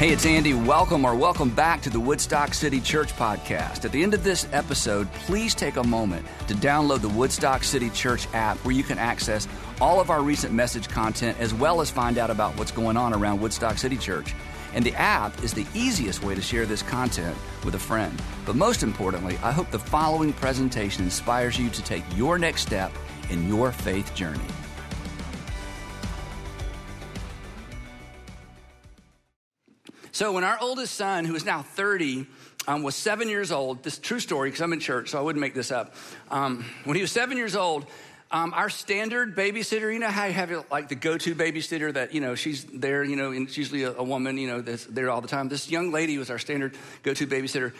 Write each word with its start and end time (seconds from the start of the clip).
Hey, 0.00 0.12
it's 0.12 0.24
Andy. 0.24 0.54
Welcome 0.54 1.04
or 1.04 1.14
welcome 1.14 1.50
back 1.50 1.82
to 1.82 1.90
the 1.90 2.00
Woodstock 2.00 2.54
City 2.54 2.80
Church 2.80 3.12
podcast. 3.16 3.84
At 3.84 3.92
the 3.92 4.02
end 4.02 4.14
of 4.14 4.24
this 4.24 4.48
episode, 4.50 5.12
please 5.12 5.54
take 5.54 5.76
a 5.76 5.84
moment 5.84 6.26
to 6.48 6.54
download 6.54 7.02
the 7.02 7.10
Woodstock 7.10 7.62
City 7.62 7.90
Church 7.90 8.26
app 8.32 8.56
where 8.64 8.74
you 8.74 8.82
can 8.82 8.96
access 8.96 9.46
all 9.78 10.00
of 10.00 10.08
our 10.08 10.22
recent 10.22 10.54
message 10.54 10.88
content 10.88 11.38
as 11.38 11.52
well 11.52 11.82
as 11.82 11.90
find 11.90 12.16
out 12.16 12.30
about 12.30 12.56
what's 12.56 12.70
going 12.70 12.96
on 12.96 13.12
around 13.12 13.42
Woodstock 13.42 13.76
City 13.76 13.98
Church. 13.98 14.34
And 14.72 14.86
the 14.86 14.94
app 14.94 15.44
is 15.44 15.52
the 15.52 15.66
easiest 15.74 16.24
way 16.24 16.34
to 16.34 16.40
share 16.40 16.64
this 16.64 16.80
content 16.80 17.36
with 17.62 17.74
a 17.74 17.78
friend. 17.78 18.22
But 18.46 18.56
most 18.56 18.82
importantly, 18.82 19.38
I 19.42 19.52
hope 19.52 19.70
the 19.70 19.78
following 19.78 20.32
presentation 20.32 21.04
inspires 21.04 21.58
you 21.58 21.68
to 21.68 21.82
take 21.82 22.04
your 22.16 22.38
next 22.38 22.62
step 22.62 22.90
in 23.28 23.46
your 23.46 23.70
faith 23.70 24.14
journey. 24.14 24.40
So, 30.20 30.32
when 30.32 30.44
our 30.44 30.58
oldest 30.60 30.96
son, 30.96 31.24
who 31.24 31.34
is 31.34 31.46
now 31.46 31.62
30, 31.62 32.26
um, 32.68 32.82
was 32.82 32.94
seven 32.94 33.26
years 33.30 33.50
old, 33.50 33.82
this 33.82 33.96
true 33.96 34.20
story, 34.20 34.50
because 34.50 34.60
I'm 34.60 34.74
in 34.74 34.78
church, 34.78 35.08
so 35.08 35.18
I 35.18 35.22
wouldn't 35.22 35.40
make 35.40 35.54
this 35.54 35.70
up. 35.70 35.94
Um, 36.30 36.62
when 36.84 36.94
he 36.94 37.00
was 37.00 37.10
seven 37.10 37.38
years 37.38 37.56
old, 37.56 37.86
um, 38.30 38.52
our 38.52 38.68
standard 38.68 39.34
babysitter, 39.34 39.90
you 39.90 39.98
know 39.98 40.10
how 40.10 40.26
you 40.26 40.34
have 40.34 40.66
like 40.70 40.90
the 40.90 40.94
go-to 40.94 41.34
babysitter 41.34 41.94
that, 41.94 42.12
you 42.12 42.20
know, 42.20 42.34
she's 42.34 42.64
there, 42.66 43.02
you 43.02 43.16
know, 43.16 43.30
and 43.30 43.48
it's 43.48 43.56
usually 43.56 43.84
a, 43.84 43.92
a 43.92 44.02
woman, 44.02 44.36
you 44.36 44.46
know, 44.46 44.60
that's 44.60 44.84
there 44.84 45.08
all 45.08 45.22
the 45.22 45.26
time. 45.26 45.48
This 45.48 45.70
young 45.70 45.90
lady 45.90 46.18
was 46.18 46.28
our 46.28 46.38
standard 46.38 46.76
go-to 47.02 47.26
babysitter. 47.26 47.72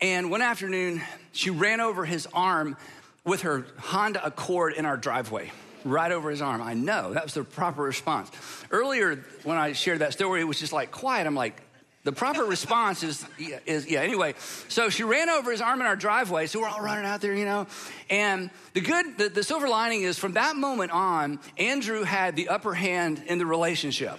And 0.00 0.32
one 0.32 0.42
afternoon, 0.42 1.00
she 1.30 1.50
ran 1.50 1.80
over 1.80 2.04
his 2.04 2.26
arm 2.32 2.76
with 3.24 3.42
her 3.42 3.66
Honda 3.78 4.26
Accord 4.26 4.72
in 4.72 4.84
our 4.84 4.96
driveway 4.96 5.52
right 5.84 6.10
over 6.10 6.28
his 6.28 6.42
arm. 6.42 6.60
I 6.60 6.74
know, 6.74 7.14
that 7.14 7.22
was 7.22 7.34
the 7.34 7.44
proper 7.44 7.82
response. 7.82 8.32
Earlier, 8.72 9.24
when 9.44 9.58
I 9.58 9.74
shared 9.74 10.00
that 10.00 10.12
story, 10.12 10.40
it 10.40 10.44
was 10.44 10.58
just 10.58 10.72
like 10.72 10.90
quiet. 10.90 11.24
I'm 11.24 11.36
like, 11.36 11.62
the 12.08 12.12
proper 12.12 12.44
response 12.44 13.02
is, 13.02 13.22
is, 13.66 13.86
yeah, 13.86 14.00
anyway. 14.00 14.34
So 14.68 14.88
she 14.88 15.04
ran 15.04 15.28
over 15.28 15.52
his 15.52 15.60
arm 15.60 15.82
in 15.82 15.86
our 15.86 15.94
driveway. 15.94 16.46
So 16.46 16.58
we're 16.58 16.68
all 16.68 16.80
running 16.80 17.04
out 17.04 17.20
there, 17.20 17.34
you 17.34 17.44
know. 17.44 17.66
And 18.08 18.48
the 18.72 18.80
good, 18.80 19.18
the, 19.18 19.28
the 19.28 19.42
silver 19.42 19.68
lining 19.68 20.04
is 20.04 20.18
from 20.18 20.32
that 20.32 20.56
moment 20.56 20.90
on, 20.90 21.38
Andrew 21.58 22.04
had 22.04 22.34
the 22.34 22.48
upper 22.48 22.72
hand 22.72 23.22
in 23.26 23.36
the 23.36 23.44
relationship. 23.44 24.18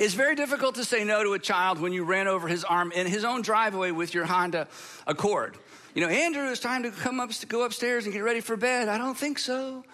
it's 0.00 0.14
very 0.14 0.34
difficult 0.34 0.74
to 0.74 0.84
say 0.84 1.04
no 1.04 1.22
to 1.22 1.34
a 1.34 1.38
child 1.38 1.78
when 1.78 1.92
you 1.92 2.02
ran 2.02 2.26
over 2.26 2.48
his 2.48 2.64
arm 2.64 2.90
in 2.90 3.06
his 3.06 3.22
own 3.22 3.42
driveway 3.42 3.92
with 3.92 4.14
your 4.14 4.24
Honda 4.24 4.66
Accord. 5.06 5.56
You 5.94 6.02
know, 6.02 6.08
Andrew, 6.08 6.50
it's 6.50 6.60
time 6.60 6.82
to 6.82 6.90
come 6.90 7.20
up, 7.20 7.30
to 7.30 7.46
go 7.46 7.62
upstairs 7.62 8.04
and 8.04 8.12
get 8.12 8.24
ready 8.24 8.40
for 8.40 8.56
bed. 8.56 8.88
I 8.88 8.98
don't 8.98 9.16
think 9.16 9.38
so. 9.38 9.84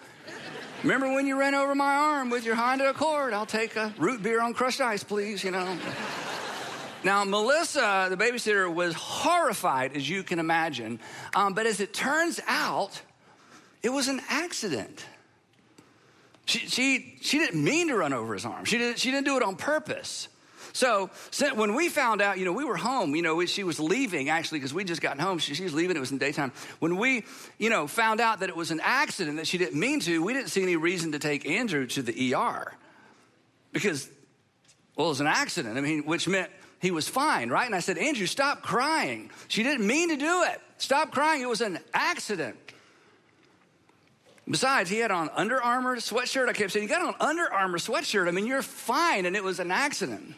Remember 0.85 1.11
when 1.11 1.25
you 1.25 1.35
ran 1.35 1.55
over 1.55 1.73
my 1.73 1.95
arm 1.95 2.29
with 2.29 2.45
your 2.45 2.53
Honda 2.53 2.91
Accord? 2.91 3.33
I'll 3.33 3.47
take 3.47 3.75
a 3.75 3.91
root 3.97 4.21
beer 4.21 4.39
on 4.39 4.53
crushed 4.53 4.81
ice, 4.81 5.03
please, 5.03 5.43
you 5.43 5.49
know. 5.49 5.79
Now, 7.03 7.23
Melissa, 7.23 8.05
the 8.07 8.15
babysitter, 8.15 8.71
was 8.71 8.93
horrified, 8.93 9.97
as 9.97 10.07
you 10.07 10.21
can 10.21 10.37
imagine. 10.37 10.99
Um, 11.33 11.55
but 11.55 11.65
as 11.65 11.79
it 11.79 11.91
turns 11.91 12.39
out, 12.45 13.01
it 13.81 13.89
was 13.89 14.09
an 14.09 14.21
accident. 14.29 15.03
She, 16.45 16.59
she, 16.59 17.17
she 17.19 17.39
didn't 17.39 17.63
mean 17.63 17.87
to 17.87 17.95
run 17.95 18.13
over 18.13 18.35
his 18.35 18.45
arm, 18.45 18.65
she 18.65 18.77
didn't, 18.77 18.99
she 18.99 19.09
didn't 19.09 19.25
do 19.25 19.37
it 19.37 19.41
on 19.41 19.55
purpose. 19.55 20.27
So, 20.75 21.09
when 21.55 21.73
we 21.73 21.87
found 21.87 22.21
out, 22.21 22.37
you 22.37 22.43
know, 22.43 22.51
we 22.51 22.65
were 22.65 22.75
home, 22.75 23.15
you 23.15 23.21
know, 23.21 23.45
she 23.45 23.63
was 23.63 23.79
leaving 23.79 24.27
actually 24.27 24.59
because 24.59 24.73
we 24.73 24.83
just 24.83 24.99
gotten 24.99 25.19
home. 25.19 25.37
She, 25.37 25.53
she, 25.53 25.63
was 25.63 25.73
leaving, 25.73 25.95
it 25.95 26.01
was 26.01 26.11
in 26.11 26.17
daytime. 26.17 26.51
When 26.79 26.97
we, 26.97 27.23
you 27.57 27.69
know, 27.69 27.87
found 27.87 28.19
out 28.19 28.41
that 28.41 28.49
it 28.49 28.57
was 28.57 28.71
an 28.71 28.81
accident 28.83 29.37
that 29.37 29.47
she 29.47 29.57
didn't 29.57 29.79
mean 29.79 30.01
to, 30.01 30.21
we 30.21 30.33
didn't 30.33 30.49
see 30.49 30.61
any 30.61 30.75
reason 30.75 31.13
to 31.13 31.19
take 31.19 31.45
Andrew 31.45 31.87
to 31.87 32.01
the 32.01 32.35
ER 32.35 32.73
because, 33.71 34.09
well, 34.97 35.07
it 35.07 35.11
was 35.11 35.21
an 35.21 35.27
accident. 35.27 35.77
I 35.77 35.81
mean, 35.81 36.03
which 36.03 36.27
meant 36.27 36.51
he 36.81 36.91
was 36.91 37.07
fine, 37.07 37.49
right? 37.49 37.65
And 37.65 37.73
I 37.73 37.79
said, 37.79 37.97
Andrew, 37.97 38.25
stop 38.25 38.61
crying. 38.61 39.31
She 39.47 39.63
didn't 39.63 39.87
mean 39.87 40.09
to 40.09 40.17
do 40.17 40.43
it. 40.43 40.59
Stop 40.75 41.13
crying. 41.13 41.41
It 41.41 41.47
was 41.47 41.61
an 41.61 41.79
accident. 41.93 42.57
Besides, 44.45 44.89
he 44.89 44.97
had 44.97 45.09
on 45.09 45.29
Under 45.37 45.63
Armour 45.63 45.95
sweatshirt. 45.95 46.49
I 46.49 46.53
kept 46.53 46.73
saying, 46.73 46.83
You 46.83 46.89
got 46.89 47.01
on 47.01 47.15
Under 47.21 47.51
Armour 47.51 47.77
sweatshirt. 47.77 48.27
I 48.27 48.31
mean, 48.31 48.45
you're 48.45 48.61
fine. 48.61 49.25
And 49.25 49.37
it 49.37 49.43
was 49.43 49.61
an 49.61 49.71
accident. 49.71 50.35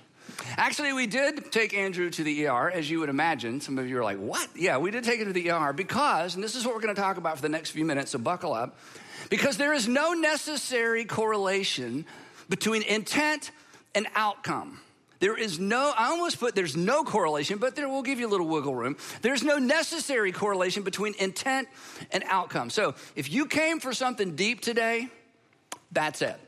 Actually, 0.55 0.93
we 0.93 1.07
did 1.07 1.51
take 1.51 1.73
Andrew 1.73 2.09
to 2.09 2.23
the 2.23 2.47
ER, 2.47 2.69
as 2.69 2.89
you 2.89 2.99
would 2.99 3.09
imagine. 3.09 3.61
Some 3.61 3.77
of 3.77 3.87
you 3.87 3.97
are 3.99 4.03
like, 4.03 4.17
what? 4.17 4.49
Yeah, 4.55 4.77
we 4.77 4.91
did 4.91 5.03
take 5.03 5.19
him 5.19 5.27
to 5.27 5.33
the 5.33 5.51
ER 5.51 5.73
because, 5.73 6.35
and 6.35 6.43
this 6.43 6.55
is 6.55 6.65
what 6.65 6.73
we're 6.75 6.81
going 6.81 6.95
to 6.95 7.01
talk 7.01 7.17
about 7.17 7.35
for 7.35 7.41
the 7.41 7.49
next 7.49 7.71
few 7.71 7.85
minutes, 7.85 8.11
so 8.11 8.19
buckle 8.19 8.53
up, 8.53 8.77
because 9.29 9.57
there 9.57 9.73
is 9.73 9.87
no 9.87 10.13
necessary 10.13 11.05
correlation 11.05 12.05
between 12.49 12.83
intent 12.83 13.51
and 13.95 14.07
outcome. 14.15 14.79
There 15.19 15.37
is 15.37 15.59
no, 15.59 15.93
I 15.97 16.09
almost 16.09 16.39
put 16.39 16.53
there's 16.53 16.77
no 16.77 17.03
correlation, 17.03 17.57
but 17.57 17.75
there 17.75 17.89
will 17.89 18.03
give 18.03 18.19
you 18.19 18.27
a 18.27 18.29
little 18.29 18.47
wiggle 18.47 18.75
room. 18.75 18.97
There's 19.21 19.43
no 19.43 19.57
necessary 19.57 20.31
correlation 20.31 20.83
between 20.83 21.15
intent 21.17 21.67
and 22.11 22.23
outcome. 22.27 22.69
So 22.69 22.93
if 23.15 23.31
you 23.31 23.47
came 23.47 23.79
for 23.79 23.93
something 23.93 24.35
deep 24.35 24.61
today, 24.61 25.07
that's 25.91 26.21
it. 26.21 26.39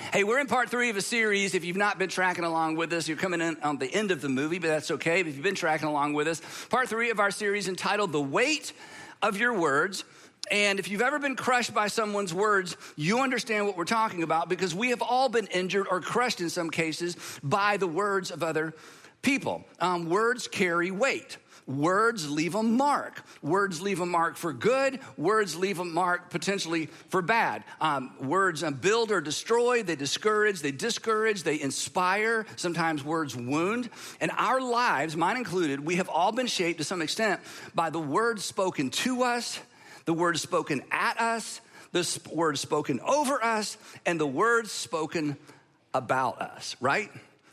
Hey, 0.00 0.24
we're 0.24 0.38
in 0.38 0.46
part 0.46 0.70
three 0.70 0.88
of 0.88 0.96
a 0.96 1.02
series. 1.02 1.54
If 1.54 1.64
you've 1.64 1.76
not 1.76 1.98
been 1.98 2.08
tracking 2.08 2.44
along 2.44 2.76
with 2.76 2.92
us, 2.94 3.08
you're 3.08 3.18
coming 3.18 3.42
in 3.42 3.58
on 3.62 3.76
the 3.76 3.92
end 3.92 4.10
of 4.10 4.22
the 4.22 4.28
movie, 4.28 4.58
but 4.58 4.68
that's 4.68 4.90
okay. 4.92 5.20
If 5.20 5.26
you've 5.26 5.42
been 5.42 5.54
tracking 5.54 5.86
along 5.86 6.14
with 6.14 6.28
us, 6.28 6.40
part 6.70 6.88
three 6.88 7.10
of 7.10 7.20
our 7.20 7.30
series 7.30 7.68
entitled 7.68 8.12
The 8.12 8.20
Weight 8.20 8.72
of 9.20 9.36
Your 9.36 9.52
Words. 9.52 10.04
And 10.50 10.78
if 10.78 10.88
you've 10.88 11.02
ever 11.02 11.18
been 11.18 11.36
crushed 11.36 11.74
by 11.74 11.88
someone's 11.88 12.32
words, 12.32 12.76
you 12.96 13.20
understand 13.20 13.66
what 13.66 13.76
we're 13.76 13.84
talking 13.84 14.22
about 14.22 14.48
because 14.48 14.74
we 14.74 14.90
have 14.90 15.02
all 15.02 15.28
been 15.28 15.46
injured 15.48 15.86
or 15.90 16.00
crushed 16.00 16.40
in 16.40 16.48
some 16.48 16.70
cases 16.70 17.16
by 17.42 17.76
the 17.76 17.86
words 17.86 18.30
of 18.30 18.42
other 18.42 18.72
people. 19.20 19.64
Um, 19.78 20.08
words 20.08 20.48
carry 20.48 20.90
weight. 20.90 21.36
Words 21.68 22.30
leave 22.30 22.54
a 22.54 22.62
mark. 22.62 23.22
Words 23.42 23.82
leave 23.82 24.00
a 24.00 24.06
mark 24.06 24.36
for 24.36 24.54
good. 24.54 25.00
Words 25.18 25.54
leave 25.54 25.78
a 25.78 25.84
mark 25.84 26.30
potentially 26.30 26.86
for 27.10 27.20
bad. 27.20 27.62
Um, 27.78 28.10
words 28.26 28.64
build 28.80 29.12
or 29.12 29.20
destroy. 29.20 29.82
They 29.82 29.94
discourage. 29.94 30.60
They 30.60 30.72
discourage. 30.72 31.42
They 31.42 31.60
inspire. 31.60 32.46
Sometimes 32.56 33.04
words 33.04 33.36
wound. 33.36 33.90
And 34.18 34.30
our 34.38 34.62
lives, 34.62 35.14
mine 35.14 35.36
included, 35.36 35.84
we 35.84 35.96
have 35.96 36.08
all 36.08 36.32
been 36.32 36.46
shaped 36.46 36.78
to 36.78 36.84
some 36.84 37.02
extent 37.02 37.40
by 37.74 37.90
the 37.90 38.00
words 38.00 38.46
spoken 38.46 38.88
to 38.90 39.24
us, 39.24 39.60
the 40.06 40.14
words 40.14 40.40
spoken 40.40 40.82
at 40.90 41.20
us, 41.20 41.60
the 41.92 42.18
words 42.32 42.60
spoken 42.60 42.98
over 43.00 43.44
us, 43.44 43.76
and 44.06 44.18
the 44.18 44.26
words 44.26 44.72
spoken 44.72 45.36
about 45.92 46.40
us, 46.40 46.76
right? 46.80 47.10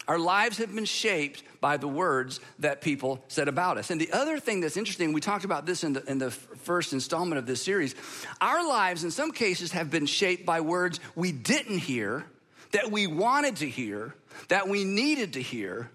Our 0.07 0.19
lives 0.19 0.57
have 0.57 0.73
been 0.73 0.85
shaped 0.85 1.43
by 1.59 1.77
the 1.77 1.87
words 1.87 2.39
that 2.59 2.81
people 2.81 3.23
said 3.27 3.47
about 3.47 3.77
us. 3.77 3.89
And 3.89 3.99
the 3.99 4.11
other 4.11 4.39
thing 4.39 4.61
that's 4.61 4.77
interesting, 4.77 5.13
we 5.13 5.21
talked 5.21 5.45
about 5.45 5.65
this 5.65 5.83
in 5.83 5.93
the, 5.93 6.03
in 6.09 6.19
the 6.19 6.31
first 6.31 6.93
installment 6.93 7.39
of 7.39 7.45
this 7.45 7.61
series. 7.61 7.95
Our 8.39 8.67
lives, 8.67 9.03
in 9.03 9.11
some 9.11 9.31
cases, 9.31 9.71
have 9.71 9.89
been 9.89 10.05
shaped 10.05 10.45
by 10.45 10.61
words 10.61 10.99
we 11.15 11.31
didn't 11.31 11.79
hear, 11.79 12.25
that 12.71 12.91
we 12.91 13.07
wanted 13.07 13.57
to 13.57 13.69
hear, 13.69 14.13
that 14.49 14.67
we 14.67 14.83
needed 14.83 15.33
to 15.33 15.41
hear, 15.41 15.89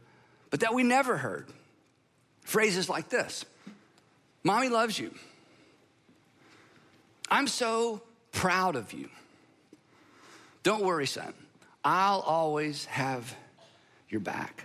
but 0.50 0.60
that 0.60 0.75
we 0.75 0.82
never 0.82 1.16
heard. 1.16 1.47
Phrases 2.42 2.88
like 2.88 3.09
this 3.09 3.44
Mommy 4.42 4.69
loves 4.69 4.98
you. 4.98 5.15
I'm 7.31 7.47
so 7.47 8.03
proud 8.32 8.75
of 8.75 8.92
you. 8.92 9.09
Don't 10.62 10.82
worry, 10.82 11.06
son. 11.06 11.32
I'll 11.84 12.21
always 12.21 12.87
have 12.87 13.34
your 14.10 14.21
back. 14.21 14.65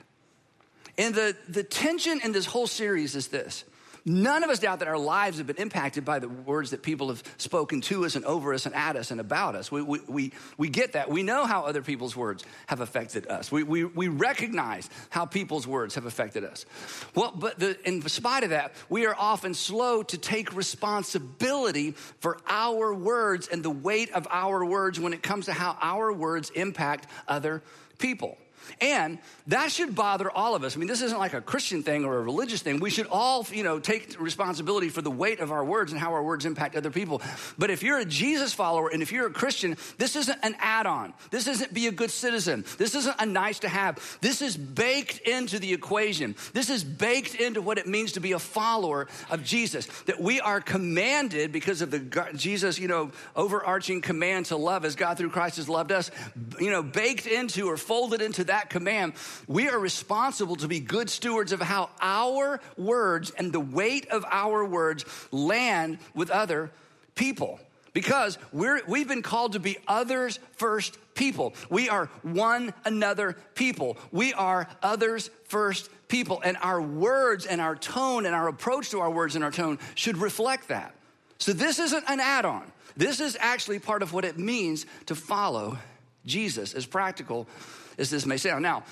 And 0.98 1.14
the, 1.14 1.36
the 1.48 1.64
tension 1.64 2.22
in 2.24 2.32
this 2.32 2.46
whole 2.46 2.68
series 2.68 3.16
is 3.16 3.28
this 3.28 3.66
None 4.08 4.44
of 4.44 4.52
us 4.52 4.60
doubt 4.60 4.80
that 4.80 4.88
our 4.88 5.00
lives 5.00 5.40
have 5.40 5.48
been 5.48 5.56
impacted 5.56 6.06
by 6.06 6.20
the 6.20 6.30
words 6.30 6.70
that 6.70 6.84
people 6.84 7.08
have 7.08 7.24
spoken 7.38 7.82
to 7.82 8.06
us 8.06 8.16
and 8.16 8.24
over 8.24 8.54
us 8.54 8.68
and 8.68 8.76
at 8.76 8.96
us 8.96 9.10
and 9.10 9.20
about 9.20 9.56
us. 9.56 9.72
We, 9.72 9.82
we, 9.82 10.00
we, 10.08 10.32
we 10.60 10.70
get 10.70 10.94
that. 10.94 11.10
We 11.10 11.24
know 11.24 11.48
how 11.48 11.64
other 11.64 11.82
people's 11.82 12.16
words 12.16 12.46
have 12.68 12.82
affected 12.82 13.26
us. 13.26 13.52
We, 13.52 13.64
we, 13.64 13.84
we 13.84 14.08
recognize 14.08 14.92
how 15.10 15.26
people's 15.26 15.66
words 15.66 15.96
have 15.96 16.06
affected 16.06 16.44
us. 16.44 16.68
Well, 17.16 17.34
but 17.36 17.58
the, 17.58 17.80
in 17.88 18.08
spite 18.08 18.44
of 18.44 18.52
that, 18.52 18.76
we 18.90 19.08
are 19.08 19.16
often 19.18 19.56
slow 19.56 20.04
to 20.04 20.18
take 20.20 20.56
responsibility 20.56 21.92
for 22.20 22.38
our 22.48 22.94
words 22.94 23.48
and 23.48 23.64
the 23.64 23.72
weight 23.72 24.12
of 24.12 24.28
our 24.30 24.64
words 24.64 25.00
when 25.00 25.14
it 25.14 25.24
comes 25.24 25.46
to 25.46 25.54
how 25.54 25.78
our 25.82 26.14
words 26.14 26.52
impact 26.52 27.08
other 27.28 27.64
people. 27.98 28.38
And 28.82 29.20
that 29.48 29.72
should 29.72 29.96
bother 29.96 30.30
all 30.30 30.56
of 30.56 30.64
us. 30.64 30.76
I 30.76 30.80
mean, 30.80 30.88
this 30.88 31.02
isn't 31.02 31.18
like 31.18 31.34
a 31.34 31.42
Christian 31.42 31.84
thing 31.84 32.06
or 32.06 32.18
a 32.18 32.22
religious 32.22 32.62
thing. 32.62 32.80
We 32.80 32.90
should 32.90 33.08
all, 33.08 33.46
you 33.52 33.64
know, 33.64 33.80
take 33.80 34.20
responsibility 34.20 34.90
for 34.90 35.02
the 35.02 35.12
weight 35.12 35.40
of 35.40 35.52
our 35.52 35.64
words 35.64 35.92
and 35.92 36.00
how 36.00 36.14
our 36.14 36.24
words 36.24 36.46
impact 36.46 36.76
other 36.76 36.92
people. 36.92 37.22
But 37.58 37.70
if 37.70 37.84
you're 37.84 38.00
a 38.00 38.06
Jesus 38.06 38.54
follower 38.54 38.90
and 38.90 39.02
if 39.02 39.12
you're 39.12 39.28
a 39.28 39.32
Christian, 39.32 39.78
this 39.98 40.16
isn't 40.16 40.40
an 40.44 40.56
add 40.60 40.86
on. 40.86 41.14
This 41.32 41.48
isn't 41.48 41.74
be 41.74 41.88
a 41.88 41.92
good 41.92 42.12
citizen. 42.12 42.66
This 42.78 42.96
isn't 42.96 43.16
a 43.20 43.26
nice 43.26 43.60
to 43.60 43.70
have. 43.70 44.18
This 44.22 44.42
is 44.42 44.58
baked 44.58 45.20
into 45.20 45.60
the 45.60 45.74
equation. 45.74 46.36
This 46.54 46.70
is 46.70 46.84
baked 46.84 47.36
into 47.36 47.62
what 47.62 47.78
it 47.78 47.88
means 47.88 48.14
to 48.14 48.20
be 48.20 48.32
a 48.32 48.40
follower 48.40 49.08
of 49.30 49.44
Jesus. 49.44 49.86
That 50.04 50.20
we 50.20 50.40
are 50.40 50.62
commanded 50.62 51.52
because 51.52 51.82
of 51.82 51.92
the 51.92 52.00
Jesus, 52.36 52.80
you 52.80 52.88
know, 52.88 53.12
overarching 53.36 54.02
command 54.02 54.48
to 54.48 54.58
love 54.58 54.86
as 54.86 54.96
God 54.96 55.18
through 55.18 55.30
Christ 55.30 55.58
has 55.58 55.70
loved 55.70 55.92
us, 55.92 56.12
you 56.60 56.72
know, 56.72 56.82
baked 56.82 57.28
into 57.28 57.70
or 57.70 57.78
folded 57.78 58.22
into 58.22 58.44
that 58.46 58.55
that 58.56 58.70
command, 58.70 59.14
we 59.48 59.68
are 59.68 59.78
responsible 59.78 60.56
to 60.56 60.68
be 60.70 60.80
good 60.80 61.10
stewards 61.10 61.52
of 61.52 61.60
how 61.60 61.90
our 62.00 62.62
words 62.78 63.32
and 63.32 63.52
the 63.52 63.60
weight 63.60 64.08
of 64.08 64.24
our 64.32 64.64
words 64.64 65.04
land 65.32 66.00
with 66.14 66.30
other 66.32 66.72
people. 67.16 67.60
Because 67.92 68.38
we're, 68.54 68.82
we've 68.88 69.08
been 69.08 69.22
called 69.22 69.54
to 69.54 69.60
be 69.60 69.78
others 69.88 70.40
first 70.54 70.98
people. 71.16 71.54
We 71.70 71.90
are 71.90 72.06
one 72.24 72.74
another 72.86 73.38
people. 73.56 73.98
We 74.12 74.34
are 74.34 74.68
others 74.82 75.30
first 75.48 75.90
people. 76.08 76.42
And 76.44 76.58
our 76.62 76.82
words 76.82 77.46
and 77.46 77.60
our 77.60 77.76
tone 77.76 78.26
and 78.26 78.36
our 78.36 78.48
approach 78.48 78.90
to 78.92 79.00
our 79.00 79.12
words 79.12 79.36
and 79.36 79.44
our 79.44 79.52
tone 79.52 79.80
should 79.96 80.18
reflect 80.18 80.70
that. 80.70 80.94
So 81.40 81.52
this 81.52 81.80
isn't 81.80 82.06
an 82.08 82.20
add 82.20 82.46
on. 82.46 82.70
This 82.98 83.20
is 83.20 83.38
actually 83.40 83.80
part 83.80 84.02
of 84.02 84.14
what 84.14 84.24
it 84.24 84.38
means 84.38 84.86
to 85.08 85.16
follow 85.16 85.78
Jesus, 86.26 86.74
as 86.74 86.86
practical 86.86 87.48
as 87.98 88.10
this 88.10 88.26
may 88.26 88.38
sound. 88.38 88.64
Now, 88.64 88.84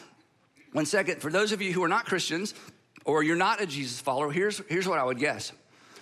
one 0.71 0.85
second, 0.85 1.21
for 1.21 1.31
those 1.31 1.51
of 1.51 1.61
you 1.61 1.71
who 1.71 1.83
are 1.83 1.87
not 1.87 2.05
Christians 2.05 2.53
or 3.05 3.23
you're 3.23 3.35
not 3.35 3.61
a 3.61 3.65
Jesus 3.65 4.01
follower, 4.01 4.31
here's, 4.31 4.61
here's 4.69 4.87
what 4.87 4.99
I 4.99 5.03
would 5.03 5.19
guess. 5.19 5.51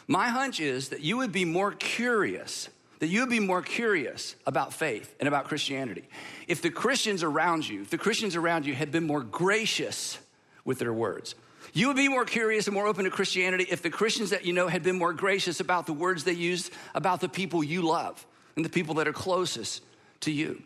My 0.08 0.30
hunch 0.30 0.60
is 0.60 0.90
that 0.90 1.02
you 1.02 1.18
would 1.18 1.32
be 1.32 1.46
more 1.46 1.72
curious, 1.72 2.70
that 3.00 3.08
you 3.08 3.22
would 3.22 3.30
be 3.30 3.40
more 3.40 3.62
curious 3.62 4.36
about 4.46 4.74
faith 4.74 5.14
and 5.20 5.28
about 5.28 5.46
Christianity 5.46 6.04
if 6.48 6.62
the 6.62 6.70
Christians 6.70 7.24
around 7.24 7.68
you, 7.68 7.82
if 7.82 7.90
the 7.90 7.98
Christians 7.98 8.36
around 8.36 8.66
you 8.66 8.74
had 8.74 8.92
been 8.92 9.06
more 9.06 9.22
gracious 9.22 10.18
with 10.66 10.80
their 10.80 10.94
words. 10.94 11.36
You 11.74 11.88
would 11.88 11.96
be 11.96 12.10
more 12.10 12.26
curious 12.26 12.68
and 12.68 12.74
more 12.74 12.88
open 12.88 13.06
to 13.06 13.12
Christianity 13.12 13.66
if 13.70 13.82
the 13.82 13.90
Christians 13.90 14.32
that 14.32 14.46
you 14.46 14.52
know 14.52 14.68
had 14.68 14.84
been 14.84 14.98
more 14.98 15.14
gracious 15.14 15.60
about 15.60 15.86
the 15.86 15.94
words 15.94 16.24
they 16.24 16.34
used 16.34 16.72
about 16.94 17.22
the 17.22 17.30
people 17.30 17.64
you 17.64 17.82
love 17.82 18.26
and 18.56 18.66
the 18.66 18.70
people 18.70 18.96
that 18.96 19.08
are 19.08 19.14
closest 19.14 19.82
to 20.22 20.32
you. 20.32 20.62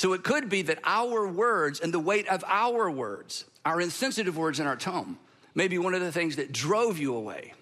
So 0.00 0.14
it 0.14 0.22
could 0.22 0.48
be 0.48 0.62
that 0.62 0.78
our 0.82 1.26
words 1.26 1.78
and 1.78 1.92
the 1.92 1.98
weight 1.98 2.26
of 2.26 2.42
our 2.46 2.90
words, 2.90 3.44
our 3.66 3.82
insensitive 3.82 4.34
words 4.34 4.58
in 4.58 4.66
our 4.66 4.74
tone, 4.74 5.18
may 5.54 5.68
be 5.68 5.76
one 5.76 5.92
of 5.92 6.00
the 6.00 6.10
things 6.10 6.36
that 6.36 6.52
drove 6.52 6.98
you 6.98 7.14
away 7.14 7.52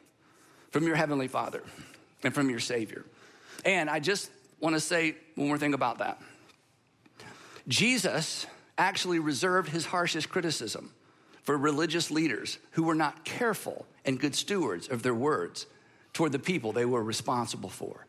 from 0.70 0.86
your 0.86 0.94
Heavenly 0.94 1.26
Father 1.26 1.64
and 2.22 2.32
from 2.32 2.48
your 2.48 2.60
Savior. 2.60 3.04
And 3.64 3.90
I 3.90 3.98
just 3.98 4.30
want 4.60 4.76
to 4.76 4.80
say 4.80 5.16
one 5.34 5.48
more 5.48 5.58
thing 5.58 5.74
about 5.74 5.98
that. 5.98 6.22
Jesus 7.66 8.46
actually 8.78 9.18
reserved 9.18 9.70
his 9.70 9.84
harshest 9.84 10.28
criticism 10.28 10.92
for 11.42 11.58
religious 11.58 12.08
leaders 12.08 12.60
who 12.70 12.84
were 12.84 12.94
not 12.94 13.24
careful 13.24 13.84
and 14.04 14.16
good 14.16 14.36
stewards 14.36 14.86
of 14.86 15.02
their 15.02 15.12
words 15.12 15.66
toward 16.12 16.30
the 16.30 16.38
people 16.38 16.70
they 16.70 16.84
were 16.84 17.02
responsible 17.02 17.68
for. 17.68 18.06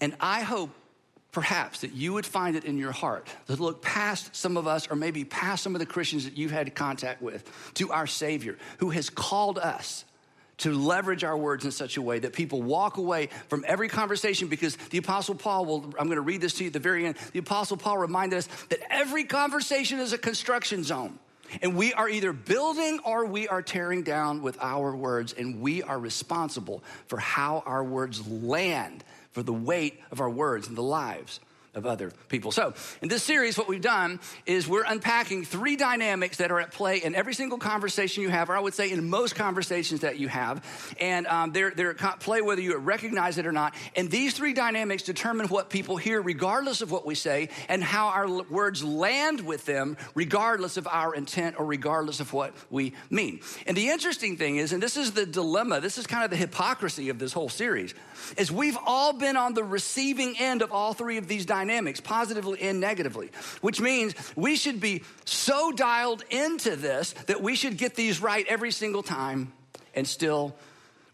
And 0.00 0.16
I 0.18 0.40
hope 0.42 0.70
perhaps 1.32 1.80
that 1.80 1.92
you 1.92 2.12
would 2.12 2.26
find 2.26 2.56
it 2.56 2.64
in 2.64 2.78
your 2.78 2.92
heart 2.92 3.26
to 3.46 3.56
look 3.56 3.82
past 3.82 4.36
some 4.36 4.56
of 4.56 4.66
us 4.66 4.90
or 4.90 4.96
maybe 4.96 5.24
past 5.24 5.62
some 5.62 5.74
of 5.74 5.78
the 5.78 5.86
Christians 5.86 6.24
that 6.24 6.36
you've 6.36 6.50
had 6.50 6.72
contact 6.74 7.22
with 7.22 7.50
to 7.74 7.90
our 7.90 8.06
Savior 8.06 8.56
who 8.78 8.90
has 8.90 9.10
called 9.10 9.58
us 9.58 10.04
to 10.58 10.72
leverage 10.72 11.24
our 11.24 11.36
words 11.36 11.64
in 11.64 11.72
such 11.72 11.96
a 11.96 12.02
way 12.02 12.18
that 12.18 12.34
people 12.34 12.62
walk 12.62 12.98
away 12.98 13.28
from 13.48 13.64
every 13.66 13.88
conversation 13.88 14.46
because 14.48 14.76
the 14.90 14.98
Apostle 14.98 15.34
Paul 15.34 15.64
will, 15.64 15.84
I'm 15.98 16.06
going 16.06 16.16
to 16.16 16.20
read 16.20 16.40
this 16.40 16.54
to 16.54 16.64
you 16.64 16.68
at 16.68 16.72
the 16.72 16.78
very 16.78 17.06
end. 17.06 17.16
The 17.32 17.40
Apostle 17.40 17.76
Paul 17.76 17.98
reminded 17.98 18.36
us 18.36 18.48
that 18.68 18.78
every 18.90 19.24
conversation 19.24 19.98
is 19.98 20.12
a 20.12 20.18
construction 20.18 20.84
zone. 20.84 21.18
And 21.60 21.76
we 21.76 21.92
are 21.92 22.08
either 22.08 22.32
building 22.32 23.00
or 23.04 23.26
we 23.26 23.48
are 23.48 23.60
tearing 23.60 24.04
down 24.04 24.42
with 24.42 24.56
our 24.60 24.94
words, 24.96 25.34
and 25.34 25.60
we 25.60 25.82
are 25.82 25.98
responsible 25.98 26.82
for 27.08 27.18
how 27.18 27.62
our 27.66 27.84
words 27.84 28.26
land, 28.26 29.04
for 29.32 29.42
the 29.42 29.52
weight 29.52 30.00
of 30.10 30.20
our 30.20 30.30
words 30.30 30.68
and 30.68 30.76
the 30.76 30.82
lives 30.82 31.40
of 31.74 31.86
other 31.86 32.12
people. 32.28 32.52
So, 32.52 32.74
in 33.00 33.08
this 33.08 33.22
series, 33.22 33.56
what 33.56 33.66
we've 33.66 33.80
done 33.80 34.20
is 34.44 34.68
we're 34.68 34.84
unpacking 34.84 35.44
three 35.44 35.76
dynamics 35.76 36.36
that 36.36 36.50
are 36.50 36.60
at 36.60 36.70
play 36.70 36.98
in 36.98 37.14
every 37.14 37.32
single 37.32 37.56
conversation 37.56 38.22
you 38.22 38.28
have, 38.28 38.50
or 38.50 38.56
I 38.56 38.60
would 38.60 38.74
say 38.74 38.90
in 38.90 39.08
most 39.08 39.36
conversations 39.36 40.00
that 40.00 40.18
you 40.18 40.28
have. 40.28 40.62
And 41.00 41.26
um, 41.26 41.52
they're, 41.52 41.70
they're 41.70 41.96
at 41.98 42.20
play 42.20 42.42
whether 42.42 42.60
you 42.60 42.76
recognize 42.76 43.38
it 43.38 43.46
or 43.46 43.52
not. 43.52 43.74
And 43.96 44.10
these 44.10 44.34
three 44.34 44.52
dynamics 44.52 45.02
determine 45.02 45.48
what 45.48 45.70
people 45.70 45.96
hear, 45.96 46.20
regardless 46.20 46.82
of 46.82 46.90
what 46.90 47.06
we 47.06 47.14
say, 47.14 47.48
and 47.70 47.82
how 47.82 48.08
our 48.08 48.28
words 48.42 48.84
land 48.84 49.40
with 49.40 49.64
them, 49.64 49.96
regardless 50.14 50.76
of 50.76 50.86
our 50.86 51.14
intent 51.14 51.58
or 51.58 51.64
regardless 51.64 52.20
of 52.20 52.34
what 52.34 52.52
we 52.68 52.92
mean. 53.08 53.40
And 53.66 53.74
the 53.74 53.88
interesting 53.88 54.36
thing 54.36 54.56
is, 54.56 54.74
and 54.74 54.82
this 54.82 54.98
is 54.98 55.12
the 55.12 55.24
dilemma, 55.24 55.80
this 55.80 55.96
is 55.96 56.06
kind 56.06 56.22
of 56.22 56.28
the 56.28 56.36
hypocrisy 56.36 57.08
of 57.08 57.18
this 57.18 57.32
whole 57.32 57.48
series, 57.48 57.94
is 58.36 58.52
we've 58.52 58.78
all 58.84 59.14
been 59.14 59.38
on 59.38 59.54
the 59.54 59.64
receiving 59.64 60.36
end 60.38 60.60
of 60.60 60.70
all 60.70 60.92
three 60.92 61.16
of 61.16 61.28
these 61.28 61.46
dynamics 61.46 61.61
dynamics, 61.62 62.00
positively 62.00 62.60
and 62.60 62.80
negatively, 62.80 63.30
which 63.60 63.80
means 63.80 64.14
we 64.34 64.56
should 64.56 64.80
be 64.80 65.02
so 65.24 65.70
dialed 65.70 66.24
into 66.30 66.74
this 66.74 67.12
that 67.26 67.40
we 67.40 67.54
should 67.54 67.76
get 67.76 67.94
these 67.94 68.20
right 68.20 68.44
every 68.48 68.72
single 68.72 69.02
time 69.02 69.52
and 69.94 70.06
still 70.06 70.56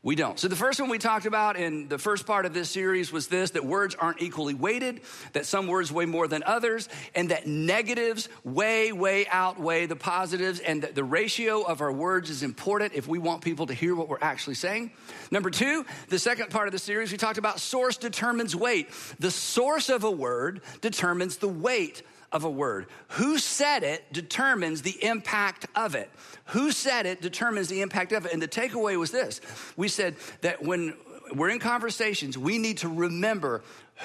we 0.08 0.14
don't. 0.14 0.40
So, 0.40 0.48
the 0.48 0.56
first 0.56 0.80
one 0.80 0.88
we 0.88 0.96
talked 0.96 1.26
about 1.26 1.58
in 1.58 1.86
the 1.88 1.98
first 1.98 2.24
part 2.24 2.46
of 2.46 2.54
this 2.54 2.70
series 2.70 3.12
was 3.12 3.26
this 3.26 3.50
that 3.50 3.66
words 3.66 3.94
aren't 3.94 4.22
equally 4.22 4.54
weighted, 4.54 5.02
that 5.34 5.44
some 5.44 5.66
words 5.66 5.92
weigh 5.92 6.06
more 6.06 6.26
than 6.26 6.42
others, 6.44 6.88
and 7.14 7.30
that 7.30 7.46
negatives 7.46 8.30
way, 8.42 8.90
way 8.90 9.26
outweigh 9.30 9.84
the 9.84 9.96
positives, 9.96 10.60
and 10.60 10.80
that 10.80 10.94
the 10.94 11.04
ratio 11.04 11.60
of 11.60 11.82
our 11.82 11.92
words 11.92 12.30
is 12.30 12.42
important 12.42 12.94
if 12.94 13.06
we 13.06 13.18
want 13.18 13.42
people 13.42 13.66
to 13.66 13.74
hear 13.74 13.94
what 13.94 14.08
we're 14.08 14.16
actually 14.22 14.54
saying. 14.54 14.92
Number 15.30 15.50
two, 15.50 15.84
the 16.08 16.18
second 16.18 16.48
part 16.48 16.68
of 16.68 16.72
the 16.72 16.78
series, 16.78 17.12
we 17.12 17.18
talked 17.18 17.36
about 17.36 17.60
source 17.60 17.98
determines 17.98 18.56
weight. 18.56 18.88
The 19.18 19.30
source 19.30 19.90
of 19.90 20.04
a 20.04 20.10
word 20.10 20.62
determines 20.80 21.36
the 21.36 21.48
weight 21.48 22.02
of 22.32 22.44
a 22.44 22.50
word. 22.50 22.86
Who 23.08 23.38
said 23.38 23.82
it 23.82 24.12
determines 24.12 24.82
the 24.82 25.02
impact 25.04 25.66
of 25.74 25.94
it. 25.94 26.10
Who 26.48 26.72
said 26.72 27.06
it 27.06 27.20
determines 27.20 27.68
the 27.68 27.82
impact 27.82 28.12
of 28.12 28.26
it. 28.26 28.32
And 28.32 28.40
the 28.40 28.48
takeaway 28.48 28.98
was 28.98 29.10
this 29.10 29.40
we 29.76 29.88
said 29.88 30.16
that 30.40 30.62
when 30.62 30.94
we're 31.34 31.50
in 31.50 31.58
conversations, 31.58 32.38
we 32.38 32.58
need 32.58 32.78
to 32.78 32.88
remember 32.88 33.62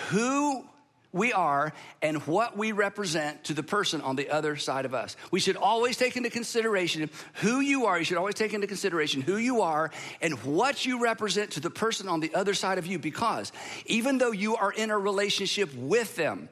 who 0.10 0.66
we 1.14 1.32
are 1.32 1.72
and 2.02 2.18
what 2.26 2.58
we 2.58 2.72
represent 2.72 3.44
to 3.46 3.54
the 3.54 3.64
person 3.64 4.02
on 4.02 4.16
the 4.16 4.30
other 4.30 4.58
side 4.58 4.84
of 4.84 4.96
us. 4.96 5.16
We 5.32 5.40
should 5.40 5.56
always 5.56 5.96
take 5.96 6.18
into 6.18 6.32
consideration 6.32 7.10
who 7.36 7.60
you 7.60 7.86
are. 7.86 8.00
You 8.00 8.04
should 8.04 8.18
always 8.18 8.36
take 8.36 8.54
into 8.54 8.68
consideration 8.68 9.22
who 9.22 9.38
you 9.38 9.62
are 9.62 9.92
and 10.22 10.34
what 10.44 10.86
you 10.86 11.02
represent 11.02 11.52
to 11.52 11.60
the 11.60 11.70
person 11.70 12.10
on 12.10 12.20
the 12.20 12.34
other 12.34 12.56
side 12.56 12.80
of 12.80 12.88
you 12.88 12.98
because 12.98 13.52
even 13.86 14.18
though 14.18 14.32
you 14.32 14.56
are 14.56 14.72
in 14.72 14.90
a 14.90 14.98
relationship 14.98 15.74
with 15.76 16.16
them, 16.16 16.50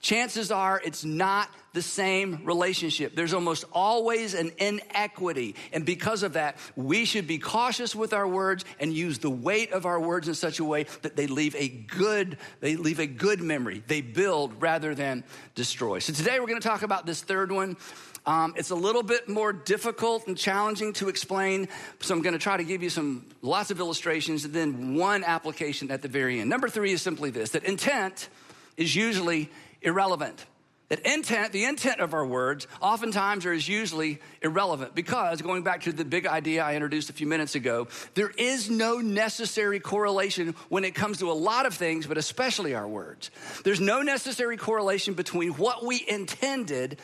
chances 0.00 0.52
are 0.52 0.80
it's 0.84 1.04
not 1.04 1.50
the 1.74 1.82
same 1.82 2.40
relationship. 2.44 3.14
There's 3.14 3.34
almost 3.34 3.64
always 3.72 4.32
an 4.34 4.52
inequity. 4.58 5.56
And 5.72 5.84
because 5.84 6.22
of 6.22 6.34
that, 6.34 6.56
we 6.76 7.04
should 7.04 7.26
be 7.26 7.38
cautious 7.38 7.94
with 7.94 8.12
our 8.12 8.26
words 8.26 8.64
and 8.80 8.92
use 8.92 9.18
the 9.18 9.28
weight 9.28 9.72
of 9.72 9.84
our 9.84 10.00
words 10.00 10.28
in 10.28 10.34
such 10.34 10.60
a 10.60 10.64
way 10.64 10.84
that 11.02 11.16
they 11.16 11.26
leave 11.26 11.54
a 11.56 11.68
good, 11.68 12.38
they 12.60 12.76
leave 12.76 13.00
a 13.00 13.06
good 13.06 13.42
memory. 13.42 13.82
They 13.86 14.00
build 14.00 14.62
rather 14.62 14.94
than 14.94 15.24
destroy. 15.54 15.98
So 15.98 16.12
today 16.12 16.38
we're 16.40 16.46
going 16.46 16.60
to 16.60 16.66
talk 16.66 16.82
about 16.82 17.06
this 17.06 17.20
third 17.20 17.50
one. 17.50 17.76
Um, 18.24 18.54
it's 18.56 18.70
a 18.70 18.76
little 18.76 19.02
bit 19.02 19.28
more 19.28 19.52
difficult 19.52 20.28
and 20.28 20.38
challenging 20.38 20.94
to 20.94 21.08
explain, 21.08 21.68
so 22.00 22.14
I'm 22.14 22.22
going 22.22 22.32
to 22.32 22.38
try 22.38 22.56
to 22.56 22.64
give 22.64 22.82
you 22.82 22.88
some 22.88 23.26
lots 23.42 23.70
of 23.70 23.80
illustrations 23.80 24.46
and 24.46 24.54
then 24.54 24.94
one 24.94 25.24
application 25.24 25.90
at 25.90 26.00
the 26.00 26.08
very 26.08 26.40
end. 26.40 26.48
Number 26.48 26.70
three 26.70 26.92
is 26.92 27.02
simply 27.02 27.30
this: 27.30 27.50
that 27.50 27.64
intent 27.64 28.30
is 28.78 28.96
usually 28.96 29.50
irrelevant. 29.82 30.46
That 30.90 31.00
intent, 31.00 31.52
the 31.52 31.64
intent 31.64 32.00
of 32.00 32.12
our 32.12 32.26
words, 32.26 32.66
oftentimes 32.80 33.46
is 33.46 33.66
usually 33.66 34.20
irrelevant 34.42 34.94
because, 34.94 35.40
going 35.40 35.62
back 35.62 35.82
to 35.82 35.92
the 35.92 36.04
big 36.04 36.26
idea 36.26 36.62
I 36.62 36.74
introduced 36.74 37.08
a 37.08 37.14
few 37.14 37.26
minutes 37.26 37.54
ago, 37.54 37.88
there 38.14 38.30
is 38.36 38.68
no 38.68 38.98
necessary 38.98 39.80
correlation 39.80 40.54
when 40.68 40.84
it 40.84 40.94
comes 40.94 41.18
to 41.18 41.30
a 41.30 41.32
lot 41.32 41.64
of 41.64 41.72
things, 41.72 42.06
but 42.06 42.18
especially 42.18 42.74
our 42.74 42.86
words. 42.86 43.30
There's 43.64 43.80
no 43.80 44.02
necessary 44.02 44.58
correlation 44.58 45.14
between 45.14 45.52
what 45.52 45.84
we 45.84 46.04
intended 46.06 46.98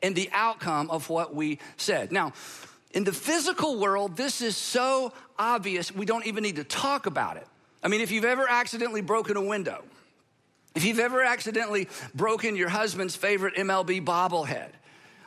and 0.00 0.14
the 0.14 0.30
outcome 0.32 0.90
of 0.90 1.10
what 1.10 1.34
we 1.34 1.58
said. 1.76 2.12
Now, 2.12 2.34
in 2.92 3.02
the 3.02 3.12
physical 3.12 3.80
world, 3.80 4.16
this 4.16 4.42
is 4.42 4.56
so 4.56 5.12
obvious, 5.38 5.90
we 5.90 6.06
don't 6.06 6.26
even 6.26 6.44
need 6.44 6.56
to 6.56 6.64
talk 6.64 7.06
about 7.06 7.36
it. 7.36 7.46
I 7.82 7.88
mean, 7.88 8.00
if 8.00 8.12
you've 8.12 8.24
ever 8.24 8.48
accidentally 8.48 9.00
broken 9.00 9.36
a 9.36 9.42
window, 9.42 9.82
if 10.74 10.84
you've 10.84 10.98
ever 10.98 11.22
accidentally 11.22 11.88
broken 12.14 12.56
your 12.56 12.68
husband's 12.68 13.16
favorite 13.16 13.54
MLB 13.54 14.04
bobblehead, 14.04 14.70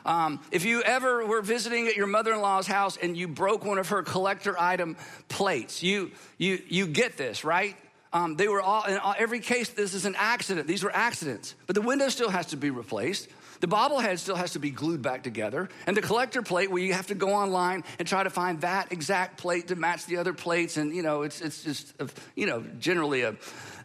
um, 0.04 0.40
if 0.50 0.64
you 0.64 0.82
ever 0.82 1.26
were 1.26 1.42
visiting 1.42 1.86
at 1.86 1.96
your 1.96 2.06
mother-in-law's 2.06 2.66
house 2.66 2.96
and 2.96 3.16
you 3.16 3.28
broke 3.28 3.64
one 3.64 3.78
of 3.78 3.90
her 3.90 4.02
collector 4.02 4.58
item 4.58 4.96
plates, 5.28 5.82
you 5.82 6.12
you 6.38 6.62
you 6.68 6.86
get 6.86 7.16
this, 7.16 7.44
right? 7.44 7.76
Um, 8.12 8.36
they 8.36 8.48
were 8.48 8.62
all 8.62 8.84
in 8.84 8.98
every 9.18 9.40
case. 9.40 9.68
This 9.68 9.92
is 9.92 10.06
an 10.06 10.14
accident. 10.16 10.66
These 10.66 10.82
were 10.82 10.94
accidents, 10.94 11.54
but 11.66 11.74
the 11.74 11.82
window 11.82 12.08
still 12.08 12.30
has 12.30 12.46
to 12.46 12.56
be 12.56 12.70
replaced. 12.70 13.28
The 13.60 13.66
bobblehead 13.66 14.18
still 14.18 14.36
has 14.36 14.52
to 14.52 14.60
be 14.60 14.70
glued 14.70 15.02
back 15.02 15.24
together, 15.24 15.68
and 15.86 15.96
the 15.96 16.00
collector 16.00 16.42
plate, 16.42 16.70
where 16.70 16.82
you 16.82 16.92
have 16.92 17.08
to 17.08 17.14
go 17.14 17.34
online 17.34 17.84
and 17.98 18.06
try 18.06 18.22
to 18.22 18.30
find 18.30 18.60
that 18.60 18.92
exact 18.92 19.36
plate 19.36 19.68
to 19.68 19.76
match 19.76 20.06
the 20.06 20.18
other 20.18 20.32
plates, 20.32 20.76
and 20.76 20.94
you 20.94 21.02
know, 21.02 21.22
it's 21.22 21.40
it's 21.42 21.64
just 21.64 21.92
you 22.34 22.46
know 22.46 22.64
generally 22.78 23.22
a 23.22 23.34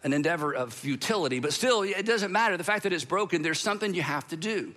an 0.03 0.13
endeavor 0.13 0.53
of 0.53 0.73
futility, 0.73 1.39
but 1.39 1.53
still, 1.53 1.83
it 1.83 2.05
doesn't 2.05 2.31
matter. 2.31 2.57
The 2.57 2.63
fact 2.63 2.83
that 2.83 2.93
it's 2.93 3.05
broken, 3.05 3.41
there's 3.41 3.59
something 3.59 3.93
you 3.93 4.01
have 4.01 4.27
to 4.29 4.37
do. 4.37 4.73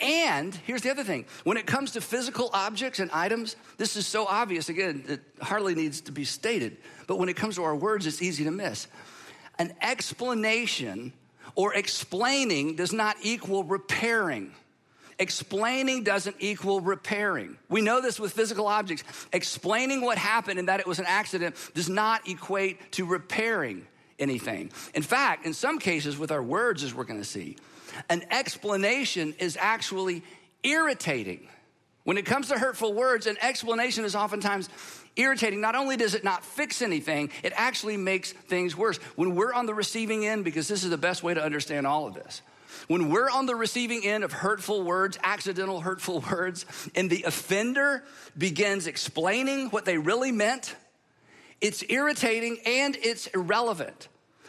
And 0.00 0.54
here's 0.66 0.82
the 0.82 0.90
other 0.90 1.04
thing 1.04 1.24
when 1.44 1.56
it 1.56 1.66
comes 1.66 1.92
to 1.92 2.00
physical 2.00 2.50
objects 2.52 2.98
and 2.98 3.10
items, 3.12 3.56
this 3.76 3.96
is 3.96 4.06
so 4.06 4.26
obvious. 4.26 4.68
Again, 4.68 5.04
it 5.08 5.20
hardly 5.40 5.74
needs 5.74 6.00
to 6.02 6.12
be 6.12 6.24
stated. 6.24 6.76
But 7.06 7.18
when 7.18 7.28
it 7.28 7.36
comes 7.36 7.56
to 7.56 7.62
our 7.62 7.76
words, 7.76 8.06
it's 8.06 8.20
easy 8.20 8.44
to 8.44 8.50
miss. 8.50 8.88
An 9.58 9.72
explanation 9.80 11.12
or 11.54 11.74
explaining 11.74 12.74
does 12.74 12.92
not 12.92 13.16
equal 13.22 13.62
repairing. 13.62 14.52
Explaining 15.20 16.02
doesn't 16.02 16.34
equal 16.40 16.80
repairing. 16.80 17.56
We 17.68 17.80
know 17.80 18.00
this 18.00 18.18
with 18.18 18.32
physical 18.32 18.66
objects. 18.66 19.04
Explaining 19.32 20.00
what 20.00 20.18
happened 20.18 20.58
and 20.58 20.66
that 20.68 20.80
it 20.80 20.88
was 20.88 20.98
an 20.98 21.04
accident 21.06 21.54
does 21.74 21.88
not 21.88 22.28
equate 22.28 22.90
to 22.92 23.06
repairing 23.06 23.86
anything. 24.18 24.70
In 24.94 25.02
fact, 25.02 25.46
in 25.46 25.54
some 25.54 25.78
cases, 25.78 26.18
with 26.18 26.30
our 26.30 26.42
words, 26.42 26.82
as 26.82 26.94
we're 26.94 27.04
gonna 27.04 27.24
see, 27.24 27.56
an 28.08 28.24
explanation 28.30 29.34
is 29.38 29.56
actually 29.60 30.22
irritating. 30.62 31.48
When 32.04 32.18
it 32.18 32.26
comes 32.26 32.48
to 32.48 32.58
hurtful 32.58 32.92
words, 32.92 33.26
an 33.26 33.36
explanation 33.40 34.04
is 34.04 34.14
oftentimes 34.14 34.68
irritating. 35.16 35.60
Not 35.60 35.74
only 35.74 35.96
does 35.96 36.14
it 36.14 36.24
not 36.24 36.44
fix 36.44 36.82
anything, 36.82 37.30
it 37.42 37.52
actually 37.56 37.96
makes 37.96 38.32
things 38.32 38.76
worse. 38.76 38.98
When 39.16 39.34
we're 39.34 39.52
on 39.52 39.66
the 39.66 39.74
receiving 39.74 40.26
end, 40.26 40.44
because 40.44 40.68
this 40.68 40.84
is 40.84 40.90
the 40.90 40.98
best 40.98 41.22
way 41.22 41.34
to 41.34 41.42
understand 41.42 41.86
all 41.86 42.06
of 42.06 42.14
this, 42.14 42.42
when 42.88 43.08
we're 43.08 43.30
on 43.30 43.46
the 43.46 43.54
receiving 43.54 44.04
end 44.04 44.24
of 44.24 44.32
hurtful 44.32 44.82
words, 44.82 45.18
accidental 45.22 45.80
hurtful 45.80 46.20
words, 46.30 46.66
and 46.94 47.08
the 47.08 47.22
offender 47.22 48.04
begins 48.36 48.86
explaining 48.86 49.68
what 49.68 49.84
they 49.84 49.96
really 49.96 50.32
meant, 50.32 50.74
it's 51.64 51.82
irritating 51.88 52.58
and 52.66 52.94
it's 53.02 53.26
irrelevant. 53.28 54.08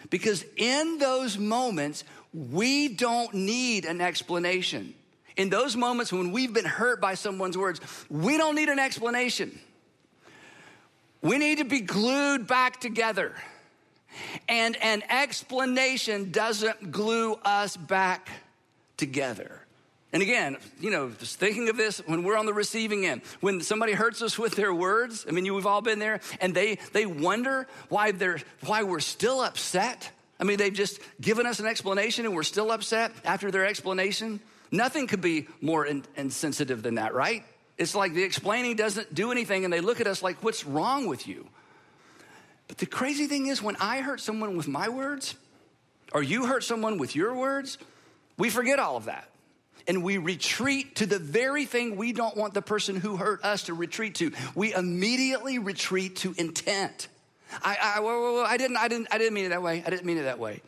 Because 0.10 0.44
in 0.58 0.98
those 0.98 1.38
moments, 1.38 2.04
we 2.34 2.90
don't 2.90 3.34
need 3.34 3.86
an 3.86 4.02
explanation. 4.02 4.94
In 5.38 5.50
those 5.50 5.78
moments 5.78 6.12
when 6.12 6.34
we've 6.34 6.54
been 6.54 6.66
hurt 6.66 7.00
by 7.00 7.14
someone's 7.14 7.58
words, 7.58 7.80
we 8.10 8.38
don't 8.38 8.54
need 8.54 8.68
an 8.68 8.80
explanation. 8.80 9.58
We 11.22 11.38
need 11.38 11.60
to 11.60 11.64
be 11.64 11.80
glued 11.80 12.48
back 12.48 12.82
together. 12.82 13.34
And 14.50 14.76
an 14.82 15.02
explanation 15.10 16.32
doesn't 16.32 16.92
glue 16.92 17.36
us 17.46 17.78
back 17.78 18.30
together. 18.98 19.65
And 20.16 20.22
again, 20.22 20.56
you 20.80 20.92
know, 20.92 21.10
just 21.10 21.40
thinking 21.40 21.68
of 21.68 21.76
this 21.76 21.98
when 22.06 22.24
we're 22.24 22.38
on 22.38 22.46
the 22.46 22.54
receiving 22.54 23.06
end, 23.06 23.22
when 23.42 23.60
somebody 23.60 23.92
hurts 23.92 24.22
us 24.22 24.40
with 24.40 24.56
their 24.56 24.74
words, 24.74 25.26
I 25.28 25.32
mean, 25.32 25.54
we've 25.54 25.66
all 25.66 25.82
been 25.82 26.00
there, 26.00 26.22
and 26.40 26.56
they 26.56 26.78
they 26.94 27.06
wonder 27.06 27.68
why 27.90 28.12
they're 28.14 28.40
why 28.66 28.84
we're 28.84 29.02
still 29.02 29.42
upset. 29.42 30.10
I 30.40 30.46
mean, 30.46 30.56
they've 30.56 30.74
just 30.74 31.02
given 31.20 31.46
us 31.46 31.60
an 31.60 31.66
explanation 31.66 32.26
and 32.26 32.34
we're 32.34 32.44
still 32.44 32.72
upset 32.72 33.12
after 33.26 33.52
their 33.52 33.66
explanation. 33.66 34.40
Nothing 34.72 35.08
could 35.08 35.20
be 35.20 35.50
more 35.60 35.86
in, 35.86 36.06
insensitive 36.16 36.82
than 36.82 36.96
that, 36.96 37.14
right? 37.14 37.44
It's 37.78 37.94
like 37.94 38.14
the 38.14 38.24
explaining 38.24 38.78
doesn't 38.78 39.14
do 39.14 39.34
anything 39.34 39.66
and 39.66 39.74
they 39.74 39.82
look 39.82 40.00
at 40.00 40.08
us 40.08 40.24
like, 40.24 40.42
what's 40.42 40.66
wrong 40.66 41.08
with 41.08 41.28
you? 41.28 41.46
But 42.70 42.78
the 42.78 42.86
crazy 42.86 43.28
thing 43.28 43.48
is, 43.48 43.62
when 43.62 43.76
I 43.82 44.00
hurt 44.00 44.22
someone 44.22 44.56
with 44.56 44.70
my 44.70 44.88
words, 44.88 45.36
or 46.14 46.24
you 46.24 46.46
hurt 46.46 46.64
someone 46.64 47.00
with 47.00 47.18
your 47.18 47.36
words, 47.36 47.78
we 48.38 48.50
forget 48.50 48.80
all 48.80 48.96
of 48.96 49.06
that. 49.06 49.30
And 49.88 50.04
we 50.04 50.18
retreat 50.18 50.96
to 50.96 51.06
the 51.06 51.20
very 51.20 51.66
thing 51.66 51.96
we 51.96 52.12
don't 52.12 52.36
want 52.36 52.54
the 52.54 52.62
person 52.62 52.96
who 52.96 53.18
hurt 53.18 53.44
us 53.44 53.64
to 53.64 53.74
retreat 53.74 54.16
to. 54.16 54.32
We 54.56 54.74
immediately 54.74 55.60
retreat 55.60 56.18
to 56.18 56.34
intent. 56.38 57.08
I, 57.64 57.78
I, 57.96 58.00
whoa, 58.00 58.20
whoa, 58.20 58.34
whoa, 58.34 58.44
I, 58.44 58.58
didn't, 58.58 58.78
I, 58.78 58.88
didn't, 58.88 59.08
I 59.12 59.18
didn't 59.18 59.34
mean 59.34 59.46
it 59.46 59.50
that 59.50 59.62
way. 59.62 59.84
I 59.86 59.90
didn't 59.90 60.06
mean 60.06 60.18
it 60.18 60.24
that 60.24 60.40
way. 60.40 60.62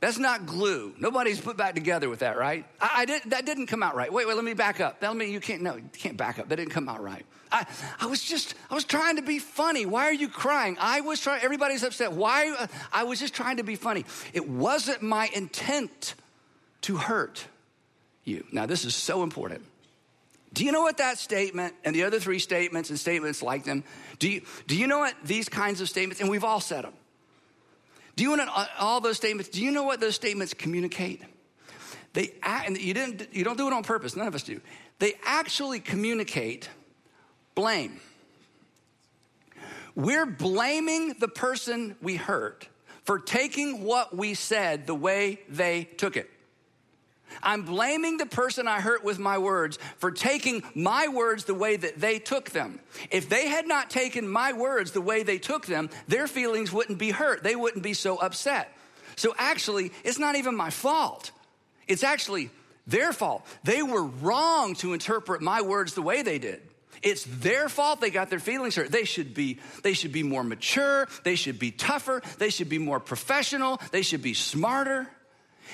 That's 0.00 0.18
not 0.18 0.46
glue. 0.46 0.94
Nobody's 0.98 1.40
put 1.40 1.56
back 1.56 1.74
together 1.74 2.08
with 2.08 2.20
that, 2.20 2.38
right? 2.38 2.64
I, 2.80 2.90
I 2.98 3.04
did, 3.04 3.22
that 3.26 3.44
didn't 3.44 3.66
come 3.66 3.82
out 3.82 3.96
right. 3.96 4.12
Wait, 4.12 4.26
wait, 4.26 4.34
let 4.34 4.44
me 4.44 4.54
back 4.54 4.80
up. 4.80 5.00
Tell 5.00 5.12
me 5.12 5.30
you 5.30 5.40
can't, 5.40 5.60
no, 5.60 5.76
you 5.76 5.88
can't 5.92 6.16
back 6.16 6.38
up. 6.38 6.48
That 6.48 6.56
didn't 6.56 6.72
come 6.72 6.88
out 6.88 7.02
right. 7.02 7.26
I, 7.50 7.66
I 8.00 8.06
was 8.06 8.22
just, 8.22 8.54
I 8.70 8.74
was 8.74 8.84
trying 8.84 9.16
to 9.16 9.22
be 9.22 9.38
funny. 9.38 9.86
Why 9.86 10.04
are 10.04 10.12
you 10.12 10.28
crying? 10.28 10.76
I 10.80 11.00
was 11.00 11.20
trying, 11.20 11.42
everybody's 11.42 11.82
upset. 11.82 12.12
Why? 12.12 12.54
Uh, 12.58 12.66
I 12.92 13.04
was 13.04 13.18
just 13.18 13.34
trying 13.34 13.56
to 13.56 13.64
be 13.64 13.74
funny. 13.74 14.04
It 14.32 14.48
wasn't 14.48 15.02
my 15.02 15.28
intent 15.34 16.14
to 16.82 16.96
hurt 16.96 17.46
you. 18.28 18.44
Now, 18.52 18.66
this 18.66 18.84
is 18.84 18.94
so 18.94 19.22
important. 19.22 19.64
Do 20.52 20.64
you 20.64 20.72
know 20.72 20.82
what 20.82 20.98
that 20.98 21.18
statement 21.18 21.74
and 21.84 21.94
the 21.94 22.04
other 22.04 22.20
three 22.20 22.38
statements 22.38 22.90
and 22.90 22.98
statements 22.98 23.42
like 23.42 23.64
them, 23.64 23.84
do 24.18 24.28
you, 24.28 24.42
do 24.66 24.76
you 24.76 24.86
know 24.86 25.00
what 25.00 25.14
these 25.24 25.48
kinds 25.48 25.80
of 25.80 25.88
statements, 25.88 26.20
and 26.20 26.30
we've 26.30 26.44
all 26.44 26.60
said 26.60 26.84
them, 26.84 26.94
do 28.16 28.24
you 28.24 28.36
know 28.36 28.46
uh, 28.52 28.66
all 28.78 29.00
those 29.00 29.16
statements, 29.16 29.48
do 29.50 29.62
you 29.62 29.70
know 29.70 29.84
what 29.84 30.00
those 30.00 30.14
statements 30.14 30.54
communicate? 30.54 31.22
They, 32.14 32.32
and 32.42 32.78
you, 32.78 32.94
didn't, 32.94 33.28
you 33.32 33.44
don't 33.44 33.58
do 33.58 33.66
it 33.66 33.72
on 33.72 33.82
purpose, 33.82 34.16
none 34.16 34.26
of 34.26 34.34
us 34.34 34.42
do. 34.42 34.60
They 34.98 35.14
actually 35.24 35.80
communicate 35.80 36.68
blame. 37.54 38.00
We're 39.94 40.26
blaming 40.26 41.14
the 41.18 41.28
person 41.28 41.96
we 42.00 42.16
hurt 42.16 42.68
for 43.04 43.18
taking 43.18 43.84
what 43.84 44.16
we 44.16 44.34
said 44.34 44.86
the 44.86 44.94
way 44.94 45.40
they 45.48 45.84
took 45.84 46.16
it. 46.16 46.30
I'm 47.42 47.62
blaming 47.62 48.16
the 48.16 48.26
person 48.26 48.68
I 48.68 48.80
hurt 48.80 49.04
with 49.04 49.18
my 49.18 49.38
words 49.38 49.78
for 49.98 50.10
taking 50.10 50.62
my 50.74 51.08
words 51.08 51.44
the 51.44 51.54
way 51.54 51.76
that 51.76 52.00
they 52.00 52.18
took 52.18 52.50
them. 52.50 52.80
If 53.10 53.28
they 53.28 53.48
had 53.48 53.66
not 53.66 53.90
taken 53.90 54.28
my 54.28 54.52
words 54.52 54.92
the 54.92 55.00
way 55.00 55.22
they 55.22 55.38
took 55.38 55.66
them, 55.66 55.90
their 56.06 56.26
feelings 56.26 56.72
wouldn't 56.72 56.98
be 56.98 57.10
hurt. 57.10 57.42
They 57.42 57.56
wouldn't 57.56 57.82
be 57.82 57.94
so 57.94 58.16
upset. 58.16 58.72
So 59.16 59.34
actually, 59.36 59.92
it's 60.04 60.18
not 60.18 60.36
even 60.36 60.56
my 60.56 60.70
fault. 60.70 61.32
It's 61.86 62.04
actually 62.04 62.50
their 62.86 63.12
fault. 63.12 63.46
They 63.64 63.82
were 63.82 64.04
wrong 64.04 64.74
to 64.76 64.92
interpret 64.92 65.42
my 65.42 65.62
words 65.62 65.94
the 65.94 66.02
way 66.02 66.22
they 66.22 66.38
did. 66.38 66.62
It's 67.02 67.24
their 67.24 67.68
fault 67.68 68.00
they 68.00 68.10
got 68.10 68.30
their 68.30 68.40
feelings 68.40 68.74
hurt. 68.76 68.90
They 68.90 69.04
should 69.04 69.34
be 69.34 69.58
they 69.82 69.92
should 69.92 70.12
be 70.12 70.22
more 70.22 70.42
mature, 70.42 71.06
they 71.24 71.36
should 71.36 71.58
be 71.58 71.70
tougher, 71.70 72.22
they 72.38 72.50
should 72.50 72.68
be 72.68 72.78
more 72.78 73.00
professional, 73.00 73.80
they 73.92 74.02
should 74.02 74.22
be 74.22 74.34
smarter. 74.34 75.08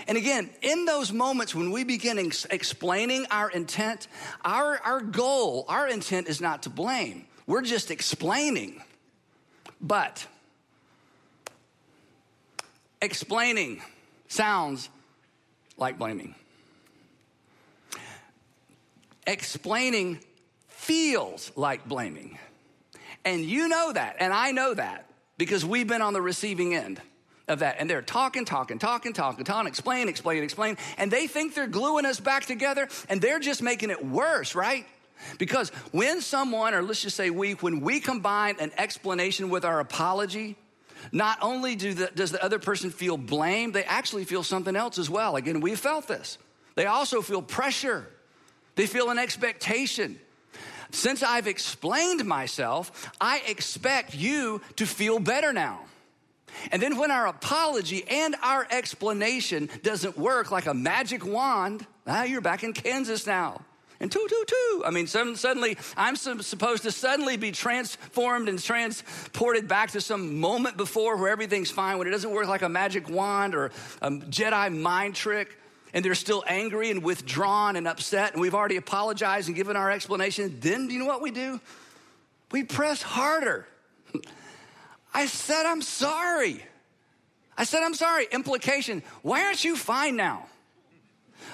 And 0.07 0.19
again, 0.19 0.51
in 0.63 0.85
those 0.85 1.13
moments 1.13 1.55
when 1.55 1.71
we 1.71 1.85
begin 1.85 2.19
ex- 2.19 2.47
explaining 2.51 3.27
our 3.31 3.51
intent, 3.51 4.09
our, 4.45 4.79
our 4.85 5.01
goal, 5.01 5.65
our 5.69 5.89
intent 5.89 6.29
is 6.29 6.41
not 6.41 6.65
to 6.65 6.71
blame. 6.71 7.27
We're 7.47 7.63
just 7.63 7.91
explaining. 7.91 8.83
But 9.81 10.27
explaining 13.01 13.83
sounds 14.29 14.89
like 15.77 15.99
blaming. 15.99 16.35
Explaining 19.27 20.21
feels 20.69 21.51
like 21.57 21.87
blaming. 21.87 22.39
And 23.25 23.45
you 23.45 23.69
know 23.69 23.93
that, 23.93 24.17
and 24.21 24.33
I 24.33 24.53
know 24.53 24.75
that 24.75 25.09
because 25.39 25.65
we've 25.65 25.87
been 25.87 26.03
on 26.03 26.13
the 26.13 26.21
receiving 26.21 26.75
end 26.75 27.01
of 27.49 27.61
that. 27.61 27.77
And 27.79 27.89
they're 27.89 28.03
talking, 28.03 28.45
talking, 28.45 28.79
talking, 28.79 29.13
talking, 29.13 29.45
talking, 29.45 29.69
explain, 29.69 30.09
explain, 30.09 30.43
explain. 30.43 30.77
And 30.97 31.11
they 31.11 31.27
think 31.27 31.55
they're 31.55 31.67
gluing 31.67 32.07
us 32.07 32.21
back 32.21 32.47
together 32.47 32.89
and 33.09 33.21
they're 33.21 33.41
just 33.41 33.63
making 33.63 33.91
it 33.91 34.05
worse, 34.05 34.55
right? 34.55 34.87
Because 35.39 35.71
when 35.93 36.21
someone, 36.21 36.75
or 36.75 36.83
let's 36.83 37.03
just 37.03 37.17
say 37.17 37.31
we, 37.31 37.53
when 37.53 37.81
we 37.81 38.01
combine 38.01 38.57
an 38.61 38.73
explanation 38.77 39.51
with 39.51 39.65
our 39.65 39.81
apology, 39.81 40.57
not 41.13 41.39
only 41.43 41.77
do 41.77 41.95
the, 41.95 42.11
does 42.15 42.31
the 42.31 42.43
other 42.43 42.59
person 42.59 42.91
feel 42.91 43.17
blame, 43.17 43.73
they 43.73 43.85
actually 43.85 44.25
feel 44.25 44.43
something 44.43 44.75
else 44.75 44.99
as 44.99 45.11
well. 45.11 45.37
Again, 45.37 45.61
we've 45.61 45.79
felt 45.79 46.09
this. 46.09 46.39
They 46.75 46.87
also 46.87 47.23
feel 47.23 47.43
pressure, 47.43 48.09
they 48.75 48.87
feel 48.87 49.11
an 49.11 49.19
expectation. 49.19 50.19
Since 50.91 51.25
I've 51.25 51.49
explained 51.49 52.25
myself, 52.25 53.11
I 53.21 53.43
expect 53.49 54.15
you 54.15 54.61
to 54.77 54.87
feel 54.87 55.19
better 55.19 55.53
now. 55.53 55.81
And 56.71 56.81
then 56.83 56.99
when 56.99 57.11
our 57.11 57.27
apology 57.27 58.05
and 58.09 58.37
our 58.43 58.67
explanation 58.71 59.69
doesn't 59.83 60.17
work 60.17 60.51
like 60.51 60.67
a 60.67 60.75
magic 60.75 61.25
wand, 61.25 61.87
ah, 62.07 62.25
you're 62.25 62.41
back 62.41 62.65
in 62.65 62.73
Kansas 62.73 63.27
now. 63.27 63.63
And 64.01 64.11
two, 64.11 64.27
two, 64.29 64.45
two. 64.47 64.83
I 64.85 64.91
mean, 64.91 65.07
suddenly, 65.07 65.79
I'm 65.97 66.17
supposed 66.17 66.83
to 66.83 66.93
suddenly 66.93 67.37
be 67.37 67.53
transformed 67.53 68.49
and 68.49 68.63
transported 68.63 69.69
back 69.69 69.93
to 69.93 70.01
some 70.01 70.41
moment 70.41 70.77
before 70.77 71.17
where 71.17 71.31
everything's 71.31 71.71
fine 71.71 71.99
when 71.99 72.07
it 72.07 72.11
doesn't 72.11 72.31
work 72.31 72.49
like 72.49 72.63
a 72.63 72.69
magic 72.69 73.09
wand 73.09 73.55
or 73.55 73.71
a 74.03 74.11
Jedi 74.11 74.77
mind 74.77 75.15
trick. 75.15 75.59
And 75.95 76.05
they're 76.05 76.17
still 76.17 76.43
angry 76.49 76.91
and 76.91 77.05
withdrawn 77.05 77.77
and 77.77 77.87
upset, 77.87 78.33
and 78.33 78.43
we've 78.43 78.55
already 78.55 78.77
apologized 78.77 79.47
and 79.47 79.55
given 79.57 79.77
our 79.77 79.93
explanation. 79.93 80.59
Then, 80.59 80.89
do 80.89 80.93
you 80.93 80.99
know 80.99 81.07
what 81.07 81.23
we 81.23 81.31
do? 81.31 81.61
We 82.51 82.65
press 82.65 83.01
harder. 83.01 83.67
I 85.15 85.27
said, 85.27 85.65
I'm 85.65 85.81
sorry. 85.81 86.63
I 87.57 87.65
said, 87.65 87.83
I'm 87.83 87.95
sorry. 87.95 88.27
Implication, 88.33 89.03
why 89.23 89.45
aren't 89.45 89.65
you 89.65 89.77
fine 89.77 90.17
now? 90.17 90.47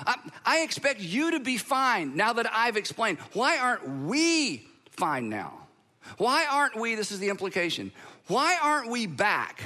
I, 0.07 0.17
I, 0.47 0.61
expect 0.61 1.01
you 1.01 1.33
to 1.33 1.41
be 1.41 1.59
fine 1.59 2.17
now 2.17 2.33
that 2.33 2.51
I've 2.51 2.77
explained. 2.77 3.19
Why 3.35 3.59
aren't 3.59 4.07
we 4.07 4.67
fine 4.93 5.29
now? 5.29 5.53
Why 6.17 6.47
aren't 6.51 6.77
we, 6.77 6.95
this 6.95 7.13
is 7.13 7.19
the 7.19 7.29
implication, 7.29 7.93
why 8.29 8.57
aren't 8.63 8.91
we 8.91 9.07
back 9.07 9.63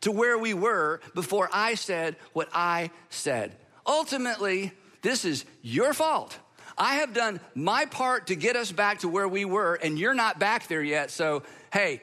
to 0.00 0.10
where 0.10 0.38
we 0.38 0.54
were 0.54 1.00
before 1.14 1.48
I 1.52 1.74
said 1.74 2.16
what 2.32 2.48
I 2.52 2.90
said? 3.10 3.54
Ultimately, 3.86 4.72
this 5.02 5.24
is 5.24 5.44
your 5.62 5.92
fault. 5.92 6.36
I 6.78 6.96
have 6.96 7.14
done 7.14 7.40
my 7.54 7.86
part 7.86 8.26
to 8.26 8.34
get 8.34 8.56
us 8.56 8.70
back 8.72 9.00
to 9.00 9.08
where 9.08 9.28
we 9.28 9.44
were, 9.44 9.74
and 9.74 9.98
you're 9.98 10.14
not 10.14 10.38
back 10.38 10.68
there 10.68 10.82
yet. 10.82 11.10
So, 11.10 11.42
hey, 11.72 12.02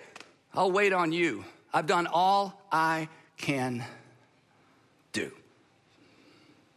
I'll 0.55 0.72
wait 0.72 0.93
on 0.93 1.12
you. 1.12 1.45
I've 1.74 1.88
done 1.88 2.07
all 2.07 2.62
I 2.72 3.10
can 3.38 3.83
do. 5.12 5.31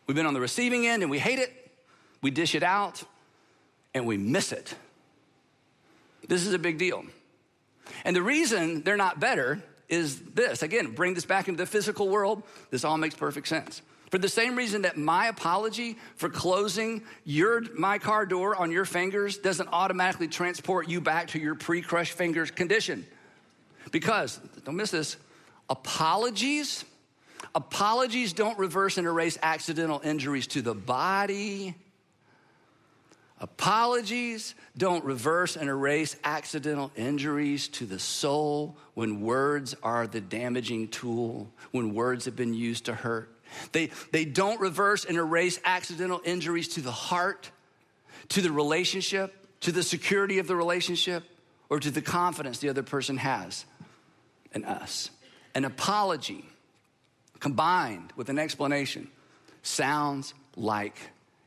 We've 0.07 0.15
been 0.15 0.27
on 0.27 0.35
the 0.35 0.41
receiving 0.41 0.87
end 0.87 1.03
and 1.03 1.11
we 1.11 1.19
hate 1.19 1.39
it, 1.39 1.53
we 2.23 2.31
dish 2.31 2.55
it 2.55 2.63
out, 2.63 3.03
and 3.93 4.07
we 4.07 4.17
miss 4.17 4.53
it. 4.53 4.75
This 6.29 6.47
is 6.47 6.55
a 6.55 6.59
big 6.59 6.79
deal. 6.79 7.05
And 8.05 8.17
the 8.17 8.23
reason 8.23 8.83
they're 8.83 8.97
not 8.97 9.21
better 9.21 9.63
is 9.89 10.21
this 10.21 10.63
again, 10.63 10.93
bring 10.93 11.15
this 11.15 11.27
back 11.27 11.49
into 11.49 11.59
the 11.59 11.67
physical 11.67 12.09
world. 12.09 12.43
This 12.71 12.85
all 12.85 12.97
makes 12.97 13.15
perfect 13.15 13.49
sense. 13.49 13.83
For 14.11 14.19
the 14.19 14.29
same 14.29 14.57
reason 14.57 14.83
that 14.83 14.97
my 14.97 15.27
apology 15.27 15.99
for 16.15 16.29
closing 16.29 17.03
your 17.25 17.61
my 17.75 17.99
car 17.99 18.25
door 18.25 18.57
on 18.57 18.71
your 18.71 18.85
fingers 18.85 19.37
doesn't 19.37 19.69
automatically 19.73 20.29
transport 20.29 20.89
you 20.89 21.01
back 21.01 21.29
to 21.29 21.39
your 21.39 21.55
pre-crushed 21.57 22.13
fingers 22.13 22.51
condition. 22.51 23.07
Because, 23.93 24.39
don't 24.65 24.77
miss 24.77 24.91
this, 24.91 25.17
apologies 25.69 26.85
apologies 27.55 28.35
don't 28.35 28.59
reverse 28.59 28.99
and 28.99 29.07
erase 29.07 29.39
accidental 29.43 30.01
injuries 30.05 30.47
to 30.49 30.63
the 30.63 30.75
body. 30.75 31.75
Apologies 33.41 34.55
don't 34.77 35.05
reverse 35.05 35.57
and 35.57 35.69
erase 35.69 36.17
accidental 36.25 36.91
injuries 36.97 37.69
to 37.69 37.87
the 37.87 37.99
soul 37.99 38.77
when 38.95 39.21
words 39.21 39.75
are 39.83 40.07
the 40.07 40.21
damaging 40.21 40.89
tool, 40.89 41.51
when 41.71 41.95
words 41.95 42.27
have 42.27 42.37
been 42.37 42.55
used 42.55 42.87
to 42.87 42.95
hurt. 42.95 43.31
They, 43.73 43.91
they 44.13 44.25
don't 44.25 44.61
reverse 44.61 45.05
and 45.05 45.17
erase 45.17 45.61
accidental 45.65 46.21
injuries 46.25 46.69
to 46.69 46.81
the 46.81 46.93
heart, 46.93 47.51
to 48.31 48.43
the 48.43 48.51
relationship, 48.51 49.35
to 49.61 49.73
the 49.73 49.83
security 49.83 50.39
of 50.39 50.47
the 50.47 50.57
relationship, 50.57 51.25
or 51.69 51.81
to 51.81 51.91
the 51.91 52.03
confidence 52.03 52.59
the 52.59 52.69
other 52.69 52.83
person 52.83 53.17
has 53.19 53.65
in 54.57 54.65
us. 54.65 55.11
An 55.55 55.65
apology 55.65 56.45
combined 57.39 58.13
with 58.17 58.29
an 58.29 58.39
explanation 58.39 59.09
sounds 59.63 60.35
like 60.57 60.99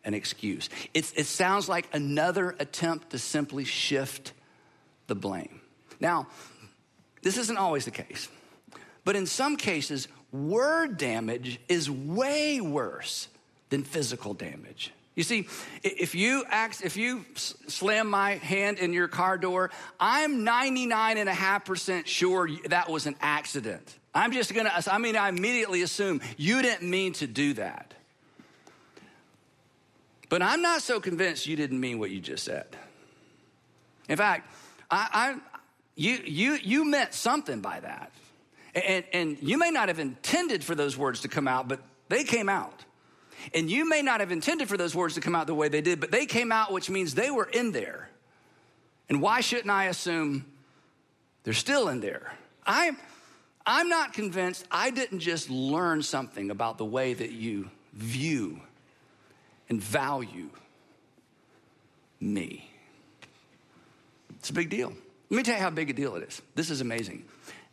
an 0.05 0.13
excuse. 0.13 0.69
It's, 0.93 1.11
it 1.13 1.25
sounds 1.25 1.67
like 1.67 1.89
another 1.91 2.55
attempt 2.59 3.09
to 3.09 3.19
simply 3.19 3.65
shift 3.65 4.31
the 5.07 5.15
blame. 5.15 5.59
Now, 5.99 6.27
this 7.21 7.37
isn't 7.37 7.57
always 7.57 7.83
the 7.83 7.91
case, 7.91 8.29
but 9.03 9.17
in 9.17 9.25
some 9.25 9.57
cases, 9.57 10.07
word 10.31 10.97
damage 10.97 11.59
is 11.67 11.91
way 11.91 12.61
worse 12.61 13.27
than 13.69 13.83
physical 13.83 14.33
damage. 14.33 14.93
You 15.19 15.23
see, 15.23 15.49
if 15.83 16.15
you 16.15 16.45
if 16.49 16.95
you 16.95 17.25
slam 17.35 18.09
my 18.09 18.35
hand 18.35 18.79
in 18.79 18.93
your 18.93 19.09
car 19.09 19.37
door, 19.37 19.69
I'm 19.99 20.45
99.5% 20.45 22.05
sure 22.05 22.49
that 22.69 22.89
was 22.89 23.05
an 23.05 23.17
accident. 23.19 23.97
I'm 24.15 24.31
just 24.31 24.53
gonna, 24.53 24.71
I 24.89 24.97
mean, 24.97 25.17
I 25.17 25.27
immediately 25.27 25.81
assume 25.81 26.21
you 26.37 26.61
didn't 26.61 26.89
mean 26.89 27.11
to 27.15 27.27
do 27.27 27.51
that. 27.55 27.93
But 30.29 30.41
I'm 30.41 30.61
not 30.61 30.83
so 30.83 31.01
convinced 31.01 31.47
you 31.47 31.57
didn't 31.57 31.81
mean 31.81 31.99
what 31.99 32.11
you 32.11 32.21
just 32.21 32.45
said. 32.45 32.67
In 34.07 34.15
fact, 34.15 34.49
I, 34.89 35.09
I 35.11 35.35
you, 35.95 36.13
you, 36.23 36.53
you 36.53 36.85
meant 36.85 37.13
something 37.13 37.59
by 37.59 37.81
that. 37.81 38.13
And, 38.73 39.03
and 39.11 39.37
you 39.41 39.57
may 39.57 39.69
not 39.69 39.89
have 39.89 39.99
intended 39.99 40.63
for 40.63 40.75
those 40.75 40.97
words 40.97 41.19
to 41.23 41.27
come 41.27 41.45
out, 41.45 41.67
but 41.67 41.81
they 42.07 42.23
came 42.23 42.47
out. 42.47 42.85
And 43.53 43.69
you 43.69 43.87
may 43.87 44.01
not 44.01 44.19
have 44.19 44.31
intended 44.31 44.69
for 44.69 44.77
those 44.77 44.95
words 44.95 45.15
to 45.15 45.21
come 45.21 45.35
out 45.35 45.47
the 45.47 45.55
way 45.55 45.69
they 45.69 45.81
did, 45.81 45.99
but 45.99 46.11
they 46.11 46.25
came 46.25 46.51
out, 46.51 46.71
which 46.71 46.89
means 46.89 47.15
they 47.15 47.31
were 47.31 47.45
in 47.45 47.71
there. 47.71 48.09
And 49.09 49.21
why 49.21 49.41
shouldn't 49.41 49.69
I 49.69 49.85
assume 49.85 50.45
they're 51.43 51.53
still 51.53 51.89
in 51.89 51.99
there? 51.99 52.33
I'm, 52.65 52.97
I'm 53.65 53.89
not 53.89 54.13
convinced 54.13 54.65
I 54.71 54.91
didn't 54.91 55.19
just 55.19 55.49
learn 55.49 56.03
something 56.03 56.51
about 56.51 56.77
the 56.77 56.85
way 56.85 57.13
that 57.13 57.31
you 57.31 57.69
view 57.93 58.61
and 59.69 59.81
value 59.81 60.49
me. 62.19 62.69
It's 64.37 64.49
a 64.49 64.53
big 64.53 64.69
deal. 64.69 64.93
Let 65.29 65.37
me 65.37 65.43
tell 65.43 65.55
you 65.55 65.61
how 65.61 65.69
big 65.69 65.89
a 65.89 65.93
deal 65.93 66.15
it 66.15 66.23
is. 66.23 66.41
This 66.55 66.69
is 66.69 66.81
amazing. 66.81 67.25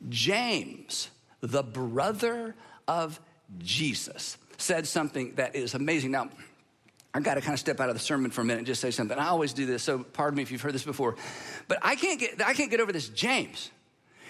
James, 0.09 1.09
the 1.41 1.63
brother 1.63 2.55
of 2.87 3.21
Jesus, 3.59 4.37
said 4.57 4.87
something 4.87 5.35
that 5.37 5.55
is 5.55 5.75
amazing. 5.75 6.11
Now, 6.11 6.31
I 7.15 7.21
got 7.21 7.35
to 7.35 7.41
kind 7.41 7.55
of 7.55 7.61
step 7.61 7.81
out 7.81 7.89
of 7.89 7.95
the 7.95 8.01
sermon 8.01 8.31
for 8.31 8.43
a 8.43 8.45
minute 8.45 8.59
and 8.59 8.67
just 8.67 8.81
say 8.81 8.91
something. 8.91 9.19
I 9.19 9.29
always 9.29 9.53
do 9.53 9.65
this, 9.65 9.83
so 9.83 10.01
pardon 10.01 10.37
me 10.37 10.43
if 10.43 10.51
you've 10.51 10.61
heard 10.61 10.75
this 10.75 10.85
before. 10.85 11.17
But 11.67 11.79
I 11.83 11.97
can't 11.97 12.21
get 12.21 12.43
I 12.45 12.53
can't 12.53 12.71
get 12.71 12.81
over 12.81 12.93
this. 12.93 13.09
James, 13.09 13.71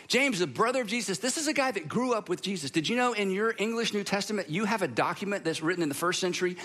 James, 0.06 0.38
the 0.38 0.46
brother 0.46 0.82
of 0.82 0.86
Jesus, 0.86 1.18
this 1.18 1.36
is 1.36 1.48
a 1.48 1.52
guy 1.52 1.70
that 1.72 1.88
grew 1.88 2.12
up 2.12 2.28
with 2.28 2.42
Jesus. 2.42 2.70
Did 2.70 2.88
you 2.88 2.96
know 2.96 3.12
in 3.12 3.30
your 3.30 3.54
English 3.58 3.92
New 3.92 4.04
Testament 4.04 4.48
you 4.48 4.64
have 4.64 4.82
a 4.82 4.88
document 4.88 5.44
that's 5.44 5.62
written 5.62 5.82
in 5.82 5.88
the 5.88 5.96
first 5.96 6.20
century 6.20 6.56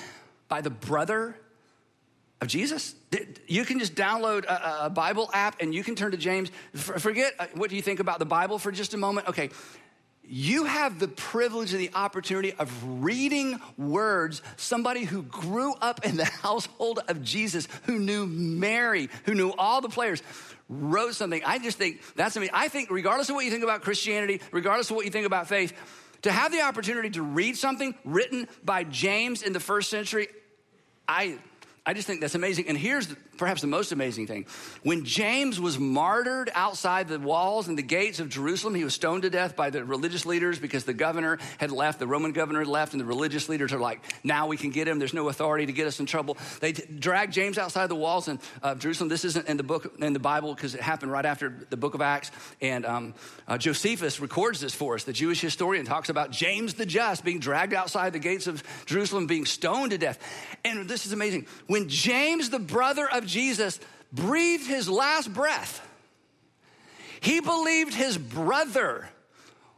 by 0.48 0.62
the 0.62 0.70
brother 0.70 1.36
of 2.42 2.48
Jesus. 2.48 2.96
You 3.48 3.66
can 3.66 3.80
just 3.80 3.96
download 3.96 4.46
a, 4.46 4.86
a, 4.86 4.90
Bible 4.90 5.30
app 5.32 5.62
and 5.62 5.74
you 5.74 5.84
can 5.84 5.96
turn 5.96 6.12
to 6.12 6.18
James. 6.18 6.50
Forget 6.74 7.34
uh, 7.40 7.46
what 7.54 7.70
do 7.70 7.76
you 7.76 7.84
think 7.84 8.00
about 8.00 8.20
the 8.20 8.26
Bible 8.26 8.58
for 8.58 8.72
just 8.72 8.96
a 8.96 8.98
moment. 8.98 9.28
Okay, 9.28 9.52
you 10.32 10.64
have 10.64 10.98
the 10.98 11.10
privilege 11.10 11.74
and 11.74 11.82
the 11.82 11.92
opportunity 11.94 12.54
of 12.54 13.04
reading 13.04 13.60
words, 13.78 14.42
somebody 14.56 15.04
who 15.04 15.24
grew 15.24 15.74
up 15.74 16.06
in 16.06 16.16
the 16.16 16.26
household 16.42 17.02
of 17.10 17.22
Jesus, 17.22 17.68
who 17.84 18.00
knew 18.00 18.26
Mary, 18.26 19.10
who 19.26 19.36
knew 19.36 19.54
all 19.58 19.82
the 19.82 19.90
players, 19.90 20.24
wrote 20.70 21.16
something. 21.16 21.42
I 21.46 21.60
just 21.60 21.78
think 21.78 22.02
that's 22.16 22.38
amazing. 22.38 22.56
I 22.56 22.70
think, 22.70 22.90
regardless 22.90 23.28
of 23.28 23.36
what 23.36 23.44
you 23.44 23.52
think 23.52 23.64
about 23.64 23.82
Christianity, 23.82 24.40
regardless 24.54 24.90
of 24.90 24.96
what 24.96 25.04
you 25.04 25.12
think 25.12 25.26
about 25.26 25.50
faith, 25.50 25.74
to 26.22 26.32
have 26.32 26.54
the 26.54 26.62
opportunity 26.62 27.10
to 27.10 27.24
read 27.24 27.58
something 27.58 27.94
written 28.06 28.48
by 28.64 28.86
James 28.86 29.42
in 29.42 29.52
the 29.52 29.60
first 29.60 29.90
century, 29.90 30.30
I, 31.10 31.40
I 31.84 31.96
just 31.96 32.06
think 32.06 32.22
that's 32.22 32.36
amazing. 32.36 32.68
And 32.68 32.78
here's 32.78 33.08
perhaps 33.40 33.62
the 33.62 33.68
most 33.68 33.92
amazing 33.92 34.28
thing. 34.28 34.46
When 34.84 35.04
James 35.04 35.60
was 35.60 35.80
martyred 35.80 36.52
outside 36.54 37.08
the 37.08 37.18
walls 37.18 37.68
and 37.68 37.76
the 37.76 37.82
gates 37.82 38.20
of 38.20 38.30
Jerusalem, 38.30 38.76
he 38.76 38.84
was 38.84 38.94
stoned 38.94 39.24
to 39.24 39.32
death 39.32 39.56
by 39.56 39.72
the 39.72 39.84
religious 39.84 40.28
leaders 40.28 40.60
because 40.60 40.84
the 40.84 40.94
governor 40.94 41.40
had 41.58 41.72
left, 41.72 41.98
the 41.98 42.06
Roman 42.06 42.34
governor 42.34 42.60
had 42.60 42.68
left, 42.68 42.94
and 42.94 43.02
the 43.02 43.06
religious 43.06 43.50
leaders 43.50 43.74
are 43.74 43.80
like, 43.80 44.00
now 44.24 44.46
we 44.46 44.58
can 44.58 44.70
get 44.70 44.88
him. 44.88 45.00
There's 45.00 45.16
no 45.16 45.28
authority 45.28 45.66
to 45.66 45.74
get 45.74 45.88
us 45.88 46.00
in 46.00 46.06
trouble. 46.06 46.38
They 46.60 46.72
dragged 46.72 47.34
James 47.34 47.58
outside 47.58 47.88
the 47.88 47.96
walls 47.96 48.28
in 48.28 48.40
uh, 48.62 48.76
Jerusalem. 48.76 49.10
This 49.10 49.26
isn't 49.26 49.48
in 49.48 49.58
the 49.58 49.64
book, 49.64 49.92
in 50.00 50.14
the 50.14 50.20
Bible, 50.20 50.54
because 50.54 50.76
it 50.76 50.82
happened 50.82 51.12
right 51.12 51.26
after 51.26 51.66
the 51.72 51.78
book 51.78 51.96
of 51.96 52.02
Acts. 52.02 52.30
And 52.62 52.86
um, 52.86 53.16
uh, 53.48 53.58
Josephus 53.58 54.20
records 54.20 54.60
this 54.60 54.76
for 54.76 54.94
us. 54.94 55.04
The 55.06 55.14
Jewish 55.14 55.42
historian 55.42 55.88
talks 55.88 56.10
about 56.10 56.30
James 56.30 56.76
the 56.76 56.86
Just 56.86 57.26
being 57.26 57.40
dragged 57.40 57.74
outside 57.74 58.14
the 58.14 58.20
gates 58.20 58.46
of 58.46 58.62
Jerusalem, 58.86 59.26
being 59.26 59.48
stoned 59.48 59.90
to 59.92 59.98
death. 59.98 60.20
And 60.64 60.88
this 60.88 61.08
is 61.08 61.12
amazing. 61.12 61.48
When 61.72 61.81
James, 61.86 62.50
the 62.50 62.60
brother 62.60 63.10
of 63.10 63.26
Jesus 63.26 63.80
breathed 64.12 64.68
his 64.68 64.90
last 64.90 65.34
breath, 65.34 65.88
he 67.22 67.40
believed 67.40 67.94
his 67.94 68.18
brother 68.18 69.08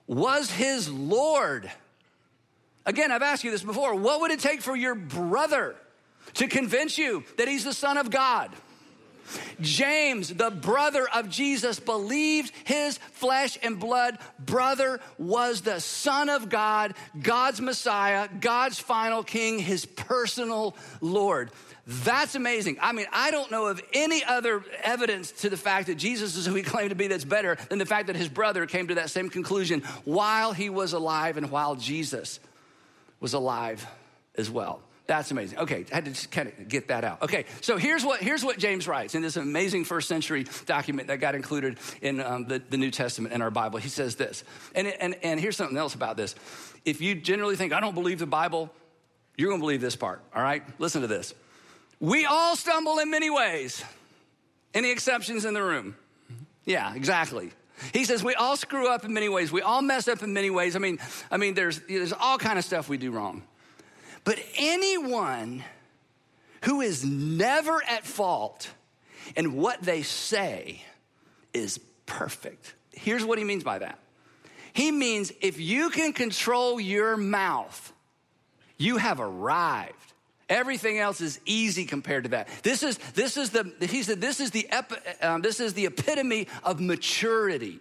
was 0.07 0.49
his 0.51 0.89
Lord. 0.89 1.71
Again, 2.85 3.11
I've 3.11 3.21
asked 3.21 3.43
you 3.43 3.51
this 3.51 3.63
before. 3.63 3.95
What 3.95 4.21
would 4.21 4.31
it 4.31 4.39
take 4.39 4.61
for 4.61 4.75
your 4.75 4.95
brother 4.95 5.75
to 6.35 6.47
convince 6.47 6.97
you 6.97 7.23
that 7.37 7.47
he's 7.47 7.63
the 7.63 7.73
Son 7.73 7.97
of 7.97 8.09
God? 8.09 8.51
James, 9.61 10.29
the 10.29 10.51
brother 10.51 11.07
of 11.13 11.29
Jesus, 11.29 11.79
believed 11.79 12.51
his 12.65 12.97
flesh 12.97 13.57
and 13.63 13.79
blood 13.79 14.17
brother 14.37 14.99
was 15.17 15.61
the 15.61 15.79
Son 15.79 16.29
of 16.29 16.49
God, 16.49 16.93
God's 17.21 17.61
Messiah, 17.61 18.27
God's 18.41 18.79
final 18.79 19.23
King, 19.23 19.59
his 19.59 19.85
personal 19.85 20.75
Lord. 20.99 21.51
That's 21.85 22.35
amazing. 22.35 22.77
I 22.81 22.93
mean, 22.93 23.07
I 23.11 23.29
don't 23.31 23.51
know 23.51 23.67
of 23.67 23.81
any 23.93 24.23
other 24.23 24.63
evidence 24.83 25.31
to 25.41 25.49
the 25.49 25.57
fact 25.57 25.87
that 25.87 25.95
Jesus 25.95 26.37
is 26.37 26.45
who 26.45 26.53
he 26.53 26.63
claimed 26.63 26.91
to 26.91 26.95
be 26.95 27.07
that's 27.07 27.25
better 27.25 27.57
than 27.69 27.77
the 27.77 27.85
fact 27.85 28.07
that 28.07 28.15
his 28.15 28.29
brother 28.29 28.65
came 28.65 28.87
to 28.87 28.95
that 28.95 29.09
same 29.09 29.29
conclusion 29.29 29.81
while 30.05 30.53
he 30.53 30.69
was 30.69 30.93
alive 30.93 31.35
and 31.35 31.51
while 31.51 31.75
Jesus 31.75 32.39
was 33.19 33.33
alive 33.33 33.85
as 34.35 34.49
well. 34.49 34.81
That's 35.05 35.31
amazing. 35.31 35.59
Okay, 35.59 35.85
I 35.91 35.95
had 35.95 36.05
to 36.05 36.11
just 36.11 36.31
kind 36.31 36.47
of 36.47 36.69
get 36.69 36.87
that 36.87 37.03
out. 37.03 37.21
Okay, 37.21 37.43
so 37.59 37.75
here's 37.75 38.05
what, 38.05 38.21
here's 38.21 38.45
what 38.45 38.57
James 38.57 38.87
writes 38.87 39.15
in 39.15 39.21
this 39.21 39.35
amazing 39.35 39.83
first 39.83 40.07
century 40.07 40.45
document 40.65 41.09
that 41.09 41.19
got 41.19 41.35
included 41.35 41.77
in 42.01 42.21
um, 42.21 42.45
the, 42.45 42.59
the 42.69 42.77
New 42.77 42.89
Testament 42.89 43.33
in 43.33 43.41
our 43.41 43.51
Bible. 43.51 43.79
He 43.79 43.89
says 43.89 44.15
this, 44.15 44.45
and, 44.73 44.87
and, 44.87 45.15
and 45.21 45.41
here's 45.41 45.57
something 45.57 45.77
else 45.77 45.93
about 45.93 46.15
this. 46.15 46.35
If 46.85 47.01
you 47.01 47.15
generally 47.15 47.57
think, 47.57 47.73
I 47.73 47.81
don't 47.81 47.95
believe 47.95 48.19
the 48.19 48.25
Bible, 48.25 48.71
you're 49.35 49.49
gonna 49.49 49.59
believe 49.59 49.81
this 49.81 49.97
part, 49.97 50.21
all 50.33 50.41
right? 50.41 50.63
Listen 50.79 51.01
to 51.01 51.07
this. 51.07 51.33
We 52.03 52.25
all 52.25 52.57
stumble 52.57 52.99
in 52.99 53.09
many 53.09 53.29
ways. 53.29 53.81
Any 54.73 54.91
exceptions 54.91 55.45
in 55.45 55.53
the 55.53 55.63
room? 55.63 55.95
Yeah, 56.65 56.93
exactly. 56.95 57.53
He 57.93 58.03
says 58.03 58.21
we 58.21 58.35
all 58.35 58.57
screw 58.57 58.89
up 58.89 59.05
in 59.05 59.13
many 59.13 59.29
ways. 59.29 59.53
We 59.53 59.61
all 59.61 59.81
mess 59.81 60.09
up 60.09 60.21
in 60.21 60.33
many 60.33 60.49
ways. 60.49 60.75
I 60.75 60.79
mean, 60.79 60.99
I 61.31 61.37
mean, 61.37 61.53
there's 61.53 61.79
there's 61.87 62.11
all 62.11 62.37
kind 62.37 62.59
of 62.59 62.65
stuff 62.65 62.89
we 62.89 62.97
do 62.97 63.09
wrong. 63.11 63.43
But 64.25 64.37
anyone 64.57 65.63
who 66.63 66.81
is 66.81 67.05
never 67.05 67.81
at 67.87 68.05
fault, 68.05 68.69
and 69.37 69.55
what 69.55 69.81
they 69.81 70.01
say 70.01 70.83
is 71.53 71.79
perfect. 72.05 72.73
Here's 72.91 73.23
what 73.23 73.37
he 73.37 73.45
means 73.45 73.63
by 73.63 73.79
that. 73.79 73.97
He 74.73 74.91
means 74.91 75.31
if 75.39 75.57
you 75.57 75.89
can 75.89 76.11
control 76.11 76.81
your 76.81 77.15
mouth, 77.15 77.93
you 78.77 78.97
have 78.97 79.21
arrived. 79.21 80.12
Everything 80.53 80.99
else 80.99 81.19
is 81.19 81.39
easy 81.47 81.83
compared 81.83 82.25
to 82.25 82.29
that. 82.29 82.47
This 82.61 82.83
is 82.83 82.99
this 83.15 83.37
is 83.37 83.49
the 83.49 83.73
he 83.81 84.03
said 84.03 84.21
this 84.21 84.39
is 84.39 84.51
the 84.51 84.69
um, 85.19 85.41
this 85.41 85.59
is 85.59 85.73
the 85.73 85.87
epitome 85.87 86.47
of 86.63 86.79
maturity. 86.79 87.79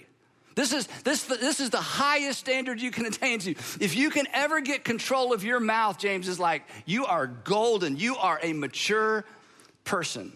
This 0.54 0.72
is 0.72 0.86
this 1.04 1.24
this 1.24 1.60
is 1.60 1.68
the 1.68 1.82
highest 1.82 2.40
standard 2.40 2.80
you 2.80 2.90
can 2.90 3.04
attain 3.12 3.40
to. 3.40 3.50
If 3.50 3.94
you 3.94 4.08
can 4.08 4.26
ever 4.32 4.62
get 4.62 4.84
control 4.84 5.34
of 5.34 5.44
your 5.44 5.60
mouth, 5.60 5.98
James 5.98 6.28
is 6.28 6.40
like 6.40 6.62
you 6.86 7.04
are 7.04 7.26
golden. 7.26 7.98
You 7.98 8.16
are 8.16 8.40
a 8.42 8.54
mature 8.54 9.26
person 9.84 10.32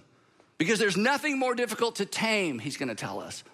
because 0.58 0.78
there's 0.78 0.98
nothing 0.98 1.38
more 1.38 1.54
difficult 1.54 1.96
to 1.96 2.04
tame. 2.04 2.58
He's 2.58 2.76
going 2.76 2.90
to 2.90 2.94
tell 2.94 3.18
us 3.18 3.44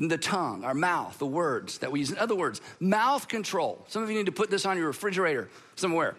the 0.00 0.18
tongue, 0.18 0.64
our 0.64 0.74
mouth, 0.74 1.16
the 1.20 1.26
words 1.26 1.78
that 1.78 1.92
we 1.92 2.00
use. 2.00 2.10
In 2.10 2.18
other 2.18 2.34
words, 2.34 2.60
mouth 2.80 3.28
control. 3.28 3.84
Some 3.86 4.02
of 4.02 4.10
you 4.10 4.16
need 4.16 4.26
to 4.26 4.32
put 4.32 4.50
this 4.50 4.66
on 4.66 4.76
your 4.76 4.88
refrigerator 4.88 5.48
somewhere. 5.76 6.16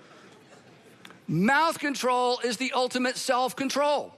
Mouth 1.27 1.79
control 1.79 2.39
is 2.39 2.57
the 2.57 2.71
ultimate 2.73 3.17
self 3.17 3.55
control. 3.55 4.13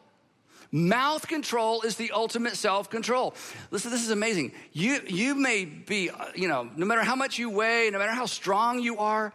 Mouth 0.71 1.27
control 1.27 1.81
is 1.81 1.95
the 1.95 2.11
ultimate 2.11 2.55
self 2.55 2.89
control. 2.89 3.33
Listen, 3.71 3.89
this 3.89 4.03
is 4.03 4.11
amazing. 4.11 4.51
You, 4.71 4.99
you 5.07 5.33
may 5.33 5.65
be, 5.65 6.11
you 6.35 6.47
know, 6.47 6.69
no 6.75 6.85
matter 6.85 7.03
how 7.03 7.15
much 7.15 7.39
you 7.39 7.49
weigh, 7.49 7.89
no 7.91 7.97
matter 7.97 8.11
how 8.11 8.27
strong 8.27 8.79
you 8.79 8.99
are, 8.99 9.33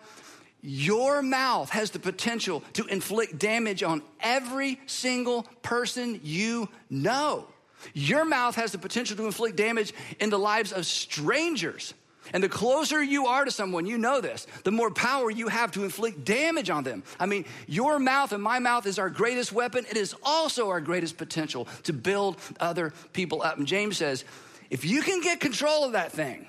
your 0.63 1.21
mouth 1.21 1.69
has 1.71 1.91
the 1.91 1.99
potential 1.99 2.63
to 2.75 2.87
inflict 2.87 3.39
damage 3.39 3.83
on 3.83 4.03
every 4.21 4.81
single 4.87 5.43
person 5.63 6.21
you 6.23 6.69
know. 6.89 7.49
Your 7.93 8.25
mouth 8.25 8.55
has 8.55 8.73
the 8.73 8.79
potential 8.79 9.17
to 9.17 9.27
inflict 9.27 9.57
damage 9.57 9.93
in 10.21 10.31
the 10.31 10.39
lives 10.39 10.73
of 10.73 10.87
strangers. 10.87 11.93
And 12.33 12.43
the 12.43 12.49
closer 12.49 13.03
you 13.03 13.27
are 13.27 13.45
to 13.45 13.51
someone, 13.51 13.87
you 13.87 13.99
know 13.99 14.21
this, 14.21 14.47
the 14.65 14.71
more 14.71 14.91
power 14.91 15.31
you 15.31 15.49
have 15.49 15.71
to 15.73 15.85
inflict 15.85 16.25
damage 16.25 16.71
on 16.71 16.85
them. 16.85 17.03
I 17.21 17.27
mean, 17.27 17.45
your 17.67 17.99
mouth 17.99 18.33
and 18.33 18.43
my 18.43 18.59
mouth 18.59 18.87
is 18.87 18.99
our 18.99 19.11
greatest 19.11 19.53
weapon. 19.53 19.85
It 19.91 19.97
is 19.97 20.15
also 20.23 20.71
our 20.71 20.81
greatest 20.81 21.17
potential 21.17 21.69
to 21.85 21.93
build 21.93 22.39
other 22.59 22.93
people 23.13 23.43
up. 23.43 23.59
And 23.59 23.67
James 23.67 23.99
says, 23.99 24.25
if 24.71 24.85
you 24.85 25.03
can 25.03 25.21
get 25.21 25.41
control 25.41 25.85
of 25.85 25.93
that 25.93 26.13
thing, 26.13 26.47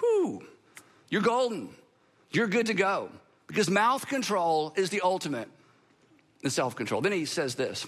whoo, 0.00 0.42
you're 1.08 1.22
golden. 1.22 1.70
You're 2.30 2.46
good 2.46 2.66
to 2.66 2.74
go. 2.74 3.10
Because 3.46 3.68
mouth 3.68 4.06
control 4.06 4.72
is 4.76 4.88
the 4.88 5.02
ultimate 5.02 5.48
in 6.42 6.50
self 6.50 6.74
control. 6.74 7.00
Then 7.00 7.12
he 7.12 7.24
says 7.24 7.54
this 7.54 7.86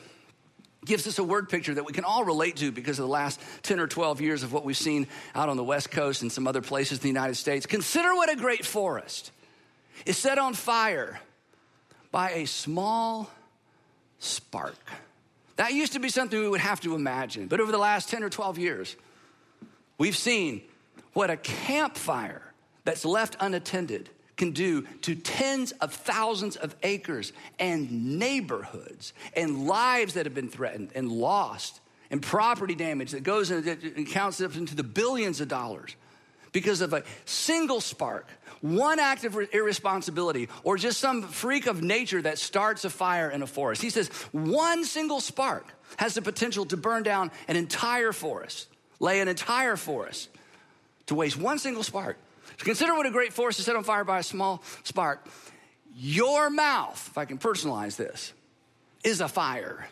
gives 0.84 1.06
us 1.06 1.18
a 1.18 1.24
word 1.24 1.48
picture 1.48 1.74
that 1.74 1.84
we 1.84 1.92
can 1.92 2.04
all 2.04 2.24
relate 2.24 2.56
to 2.56 2.72
because 2.72 2.98
of 2.98 3.04
the 3.04 3.12
last 3.12 3.40
10 3.62 3.80
or 3.80 3.86
12 3.86 4.20
years 4.20 4.42
of 4.42 4.52
what 4.52 4.64
we've 4.64 4.76
seen 4.76 5.06
out 5.34 5.48
on 5.48 5.56
the 5.56 5.64
West 5.64 5.90
Coast 5.90 6.22
and 6.22 6.30
some 6.30 6.46
other 6.46 6.60
places 6.60 6.98
in 6.98 7.02
the 7.02 7.08
United 7.08 7.36
States. 7.36 7.66
Consider 7.66 8.14
what 8.14 8.30
a 8.30 8.36
great 8.36 8.64
forest 8.64 9.30
is 10.06 10.16
set 10.16 10.38
on 10.38 10.54
fire 10.54 11.20
by 12.10 12.30
a 12.32 12.46
small 12.46 13.30
spark. 14.18 14.76
That 15.56 15.72
used 15.72 15.92
to 15.92 16.00
be 16.00 16.08
something 16.08 16.38
we 16.38 16.48
would 16.48 16.60
have 16.60 16.80
to 16.80 16.94
imagine, 16.94 17.46
but 17.46 17.60
over 17.60 17.70
the 17.70 17.78
last 17.78 18.08
10 18.08 18.24
or 18.24 18.30
12 18.30 18.58
years, 18.58 18.96
we've 19.98 20.16
seen 20.16 20.62
what 21.12 21.30
a 21.30 21.36
campfire 21.36 22.42
that's 22.84 23.04
left 23.04 23.36
unattended 23.40 24.10
can 24.36 24.52
do 24.52 24.82
to 25.02 25.14
tens 25.14 25.72
of 25.72 25.92
thousands 25.92 26.56
of 26.56 26.74
acres 26.82 27.32
and 27.58 28.18
neighborhoods 28.18 29.12
and 29.36 29.66
lives 29.66 30.14
that 30.14 30.26
have 30.26 30.34
been 30.34 30.48
threatened 30.48 30.90
and 30.94 31.10
lost 31.10 31.80
and 32.10 32.22
property 32.22 32.74
damage 32.74 33.12
that 33.12 33.22
goes 33.22 33.50
and 33.50 34.06
counts 34.08 34.40
up 34.40 34.56
into 34.56 34.74
the 34.74 34.82
billions 34.82 35.40
of 35.40 35.48
dollars 35.48 35.96
because 36.52 36.80
of 36.80 36.92
a 36.92 37.02
single 37.24 37.80
spark, 37.80 38.28
one 38.60 39.00
act 39.00 39.24
of 39.24 39.36
irresponsibility, 39.52 40.48
or 40.62 40.76
just 40.76 41.00
some 41.00 41.22
freak 41.22 41.66
of 41.66 41.82
nature 41.82 42.22
that 42.22 42.38
starts 42.38 42.84
a 42.84 42.90
fire 42.90 43.28
in 43.28 43.42
a 43.42 43.46
forest. 43.46 43.82
He 43.82 43.90
says 43.90 44.08
one 44.30 44.84
single 44.84 45.20
spark 45.20 45.66
has 45.96 46.14
the 46.14 46.22
potential 46.22 46.64
to 46.66 46.76
burn 46.76 47.02
down 47.02 47.32
an 47.48 47.56
entire 47.56 48.12
forest, 48.12 48.68
lay 49.00 49.20
an 49.20 49.28
entire 49.28 49.76
forest 49.76 50.28
to 51.06 51.14
waste 51.14 51.36
one 51.36 51.58
single 51.58 51.82
spark. 51.82 52.16
Consider 52.58 52.94
what 52.94 53.06
a 53.06 53.10
great 53.10 53.32
forest 53.32 53.58
is 53.58 53.64
set 53.64 53.76
on 53.76 53.84
fire 53.84 54.04
by 54.04 54.20
a 54.20 54.22
small 54.22 54.62
spark. 54.82 55.26
Your 55.94 56.50
mouth, 56.50 57.08
if 57.10 57.18
I 57.18 57.24
can 57.24 57.38
personalize 57.38 57.96
this, 57.96 58.32
is 59.02 59.20
a 59.20 59.28
fire. 59.28 59.86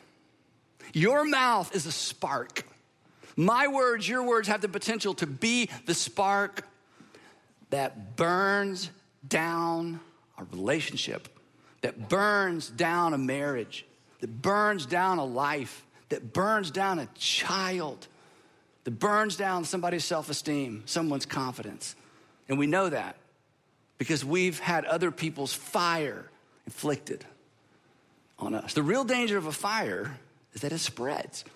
Your 0.92 1.24
mouth 1.24 1.74
is 1.74 1.86
a 1.86 1.92
spark. 1.92 2.64
My 3.36 3.68
words, 3.68 4.08
your 4.08 4.22
words 4.22 4.48
have 4.48 4.60
the 4.60 4.68
potential 4.68 5.14
to 5.14 5.26
be 5.26 5.70
the 5.86 5.94
spark 5.94 6.66
that 7.70 8.16
burns 8.16 8.90
down 9.26 10.00
a 10.38 10.44
relationship, 10.44 11.28
that 11.80 12.08
burns 12.08 12.68
down 12.68 13.14
a 13.14 13.18
marriage, 13.18 13.86
that 14.20 14.42
burns 14.42 14.86
down 14.86 15.18
a 15.18 15.24
life, 15.24 15.84
that 16.10 16.32
burns 16.32 16.70
down 16.70 16.98
a 16.98 17.08
child, 17.14 18.06
that 18.84 18.92
burns 18.92 19.36
down 19.36 19.64
somebody's 19.64 20.04
self 20.04 20.28
esteem, 20.28 20.82
someone's 20.84 21.26
confidence. 21.26 21.96
And 22.52 22.58
we 22.58 22.66
know 22.66 22.90
that 22.90 23.16
because 23.96 24.26
we've 24.26 24.58
had 24.58 24.84
other 24.84 25.10
people's 25.10 25.54
fire 25.54 26.28
inflicted 26.66 27.24
on 28.38 28.54
us. 28.54 28.74
The 28.74 28.82
real 28.82 29.04
danger 29.04 29.38
of 29.38 29.46
a 29.46 29.52
fire 29.52 30.18
is 30.52 30.60
that 30.60 30.70
it 30.70 30.80
spreads, 30.80 31.46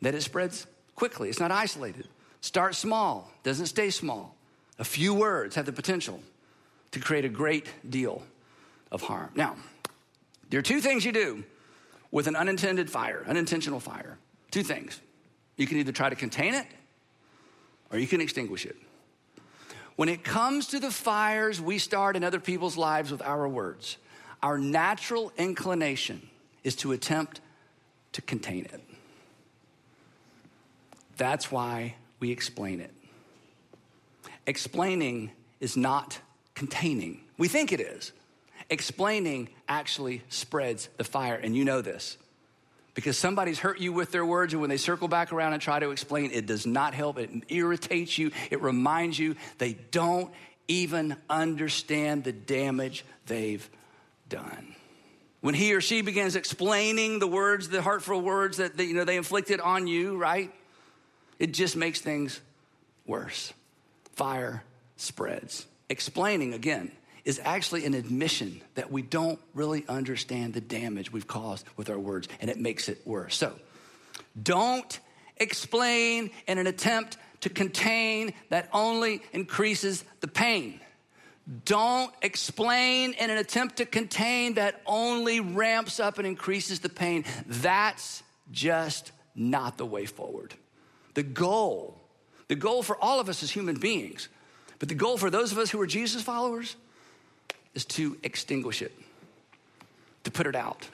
that 0.00 0.14
it 0.14 0.22
spreads 0.22 0.66
quickly. 0.96 1.28
It's 1.28 1.40
not 1.40 1.50
isolated. 1.50 2.08
Start 2.40 2.74
small, 2.74 3.30
doesn't 3.42 3.66
stay 3.66 3.90
small. 3.90 4.34
A 4.78 4.84
few 4.84 5.12
words 5.12 5.56
have 5.56 5.66
the 5.66 5.72
potential 5.72 6.22
to 6.92 7.00
create 7.00 7.26
a 7.26 7.28
great 7.28 7.66
deal 7.86 8.22
of 8.90 9.02
harm. 9.02 9.32
Now, 9.34 9.56
there 10.48 10.58
are 10.58 10.62
two 10.62 10.80
things 10.80 11.04
you 11.04 11.12
do 11.12 11.44
with 12.10 12.28
an 12.28 12.34
unintended 12.34 12.88
fire, 12.88 13.26
unintentional 13.28 13.78
fire. 13.78 14.16
Two 14.50 14.62
things. 14.62 14.98
You 15.58 15.66
can 15.66 15.76
either 15.76 15.92
try 15.92 16.08
to 16.08 16.16
contain 16.16 16.54
it 16.54 16.66
or 17.92 17.98
you 17.98 18.06
can 18.06 18.22
extinguish 18.22 18.64
it. 18.64 18.76
When 20.00 20.08
it 20.08 20.24
comes 20.24 20.68
to 20.68 20.80
the 20.80 20.90
fires 20.90 21.60
we 21.60 21.76
start 21.76 22.16
in 22.16 22.24
other 22.24 22.40
people's 22.40 22.78
lives 22.78 23.10
with 23.10 23.20
our 23.20 23.46
words, 23.46 23.98
our 24.42 24.56
natural 24.56 25.30
inclination 25.36 26.26
is 26.64 26.74
to 26.76 26.92
attempt 26.92 27.42
to 28.12 28.22
contain 28.22 28.64
it. 28.64 28.80
That's 31.18 31.52
why 31.52 31.96
we 32.18 32.30
explain 32.30 32.80
it. 32.80 32.94
Explaining 34.46 35.32
is 35.60 35.76
not 35.76 36.18
containing. 36.54 37.20
We 37.36 37.48
think 37.48 37.70
it 37.70 37.80
is. 37.80 38.12
Explaining 38.70 39.50
actually 39.68 40.22
spreads 40.30 40.88
the 40.96 41.04
fire, 41.04 41.34
and 41.34 41.54
you 41.54 41.66
know 41.66 41.82
this 41.82 42.16
because 42.94 43.16
somebody's 43.16 43.58
hurt 43.58 43.80
you 43.80 43.92
with 43.92 44.12
their 44.12 44.24
words, 44.24 44.52
and 44.52 44.60
when 44.60 44.70
they 44.70 44.76
circle 44.76 45.08
back 45.08 45.32
around 45.32 45.52
and 45.52 45.62
try 45.62 45.78
to 45.78 45.90
explain, 45.90 46.30
it 46.32 46.46
does 46.46 46.66
not 46.66 46.94
help. 46.94 47.18
It 47.18 47.30
irritates 47.48 48.18
you, 48.18 48.30
it 48.50 48.60
reminds 48.62 49.18
you 49.18 49.36
they 49.58 49.74
don't 49.90 50.32
even 50.68 51.16
understand 51.28 52.24
the 52.24 52.32
damage 52.32 53.04
they've 53.26 53.68
done. 54.28 54.74
When 55.40 55.54
he 55.54 55.74
or 55.74 55.80
she 55.80 56.02
begins 56.02 56.36
explaining 56.36 57.18
the 57.18 57.26
words, 57.26 57.68
the 57.68 57.82
hurtful 57.82 58.20
words 58.20 58.58
that, 58.58 58.76
that 58.76 58.84
you 58.84 58.94
know 58.94 59.04
they 59.04 59.16
inflicted 59.16 59.60
on 59.60 59.86
you, 59.86 60.16
right? 60.16 60.52
It 61.38 61.52
just 61.52 61.76
makes 61.76 62.00
things 62.00 62.40
worse. 63.06 63.52
Fire 64.12 64.62
spreads. 64.96 65.66
Explaining 65.88 66.52
again 66.52 66.92
is 67.30 67.40
actually 67.44 67.86
an 67.86 67.94
admission 67.94 68.60
that 68.74 68.90
we 68.90 69.02
don't 69.02 69.38
really 69.54 69.84
understand 69.88 70.52
the 70.52 70.60
damage 70.60 71.12
we've 71.12 71.28
caused 71.28 71.64
with 71.76 71.88
our 71.88 71.98
words, 71.98 72.26
and 72.40 72.50
it 72.50 72.58
makes 72.58 72.88
it 72.88 73.00
worse. 73.06 73.36
So, 73.36 73.54
don't 74.42 74.98
explain 75.36 76.30
in 76.48 76.58
an 76.58 76.66
attempt 76.66 77.18
to 77.42 77.48
contain 77.48 78.34
that 78.48 78.68
only 78.72 79.22
increases 79.32 80.04
the 80.18 80.26
pain. 80.26 80.80
Don't 81.64 82.12
explain 82.20 83.12
in 83.12 83.30
an 83.30 83.38
attempt 83.38 83.76
to 83.76 83.86
contain 83.86 84.54
that 84.54 84.82
only 84.84 85.38
ramps 85.38 86.00
up 86.00 86.18
and 86.18 86.26
increases 86.26 86.80
the 86.80 86.88
pain. 86.88 87.24
That's 87.46 88.24
just 88.50 89.12
not 89.36 89.78
the 89.78 89.86
way 89.86 90.04
forward. 90.04 90.52
The 91.14 91.22
goal, 91.22 92.00
the 92.48 92.56
goal 92.56 92.82
for 92.82 92.96
all 92.96 93.20
of 93.20 93.28
us 93.28 93.44
as 93.44 93.52
human 93.52 93.78
beings, 93.78 94.28
but 94.80 94.88
the 94.88 94.96
goal 94.96 95.16
for 95.16 95.30
those 95.30 95.52
of 95.52 95.58
us 95.58 95.70
who 95.70 95.80
are 95.80 95.86
Jesus 95.86 96.22
followers 96.22 96.74
is 97.74 97.84
to 97.84 98.16
extinguish 98.22 98.82
it, 98.82 98.92
to 100.24 100.30
put 100.30 100.46
it 100.46 100.56
out. 100.56 100.88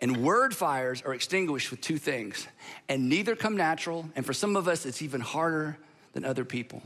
And 0.00 0.18
word 0.18 0.54
fires 0.56 1.02
are 1.02 1.12
extinguished 1.12 1.70
with 1.70 1.80
two 1.80 1.98
things, 1.98 2.46
and 2.88 3.08
neither 3.08 3.36
come 3.36 3.56
natural, 3.56 4.08
and 4.16 4.24
for 4.24 4.32
some 4.32 4.56
of 4.56 4.66
us, 4.66 4.86
it's 4.86 5.02
even 5.02 5.20
harder 5.20 5.76
than 6.12 6.24
other 6.24 6.44
people. 6.44 6.82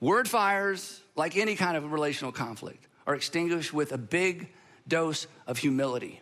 Word 0.00 0.28
fires, 0.28 1.00
like 1.16 1.36
any 1.36 1.54
kind 1.56 1.76
of 1.76 1.92
relational 1.92 2.32
conflict, 2.32 2.86
are 3.06 3.14
extinguished 3.14 3.74
with 3.74 3.92
a 3.92 3.98
big 3.98 4.48
dose 4.88 5.26
of 5.46 5.58
humility. 5.58 6.20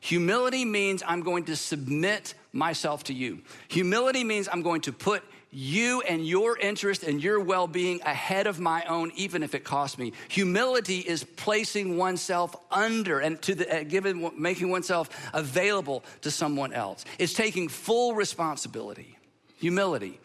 Humility 0.00 0.64
means 0.64 1.02
I'm 1.06 1.20
going 1.20 1.44
to 1.44 1.56
submit 1.56 2.34
myself 2.52 3.04
to 3.04 3.14
you. 3.14 3.42
Humility 3.68 4.24
means 4.24 4.48
I'm 4.50 4.62
going 4.62 4.82
to 4.82 4.92
put 4.92 5.22
you 5.54 6.00
and 6.02 6.26
your 6.26 6.58
interest 6.58 7.02
and 7.02 7.22
your 7.22 7.38
well 7.38 7.66
being 7.66 8.00
ahead 8.02 8.46
of 8.46 8.58
my 8.58 8.82
own, 8.84 9.12
even 9.14 9.42
if 9.42 9.54
it 9.54 9.64
costs 9.64 9.98
me. 9.98 10.14
Humility 10.28 11.00
is 11.00 11.24
placing 11.24 11.98
oneself 11.98 12.56
under 12.70 13.20
and 13.20 13.40
to 13.42 13.54
the, 13.54 13.70
uh, 13.70 14.30
making 14.36 14.70
oneself 14.70 15.10
available 15.34 16.04
to 16.22 16.30
someone 16.30 16.72
else. 16.72 17.04
It's 17.18 17.34
taking 17.34 17.68
full 17.68 18.14
responsibility, 18.14 19.18
humility, 19.56 20.18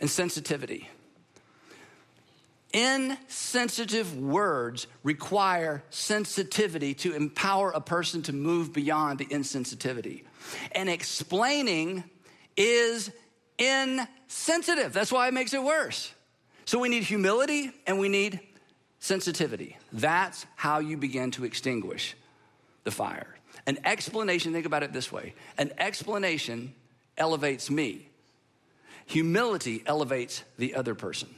and 0.00 0.10
sensitivity. 0.10 0.90
Insensitive 2.72 4.18
words 4.18 4.86
require 5.02 5.82
sensitivity 5.88 6.92
to 6.94 7.14
empower 7.14 7.70
a 7.70 7.80
person 7.80 8.20
to 8.22 8.34
move 8.34 8.72
beyond 8.74 9.18
the 9.18 9.24
insensitivity. 9.26 10.24
And 10.72 10.88
explaining 10.88 12.04
is 12.56 13.10
insensitive. 13.58 14.92
That's 14.92 15.12
why 15.12 15.28
it 15.28 15.34
makes 15.34 15.54
it 15.54 15.62
worse. 15.62 16.12
So 16.64 16.78
we 16.78 16.88
need 16.88 17.04
humility 17.04 17.70
and 17.86 17.98
we 17.98 18.08
need 18.08 18.40
sensitivity. 18.98 19.76
That's 19.92 20.46
how 20.56 20.80
you 20.80 20.96
begin 20.96 21.30
to 21.32 21.44
extinguish 21.44 22.16
the 22.84 22.90
fire. 22.90 23.36
An 23.66 23.78
explanation, 23.84 24.52
think 24.52 24.66
about 24.66 24.82
it 24.82 24.92
this 24.92 25.10
way 25.10 25.34
an 25.58 25.72
explanation 25.78 26.74
elevates 27.16 27.70
me, 27.70 28.08
humility 29.06 29.82
elevates 29.86 30.44
the 30.58 30.74
other 30.74 30.94
person. 30.94 31.34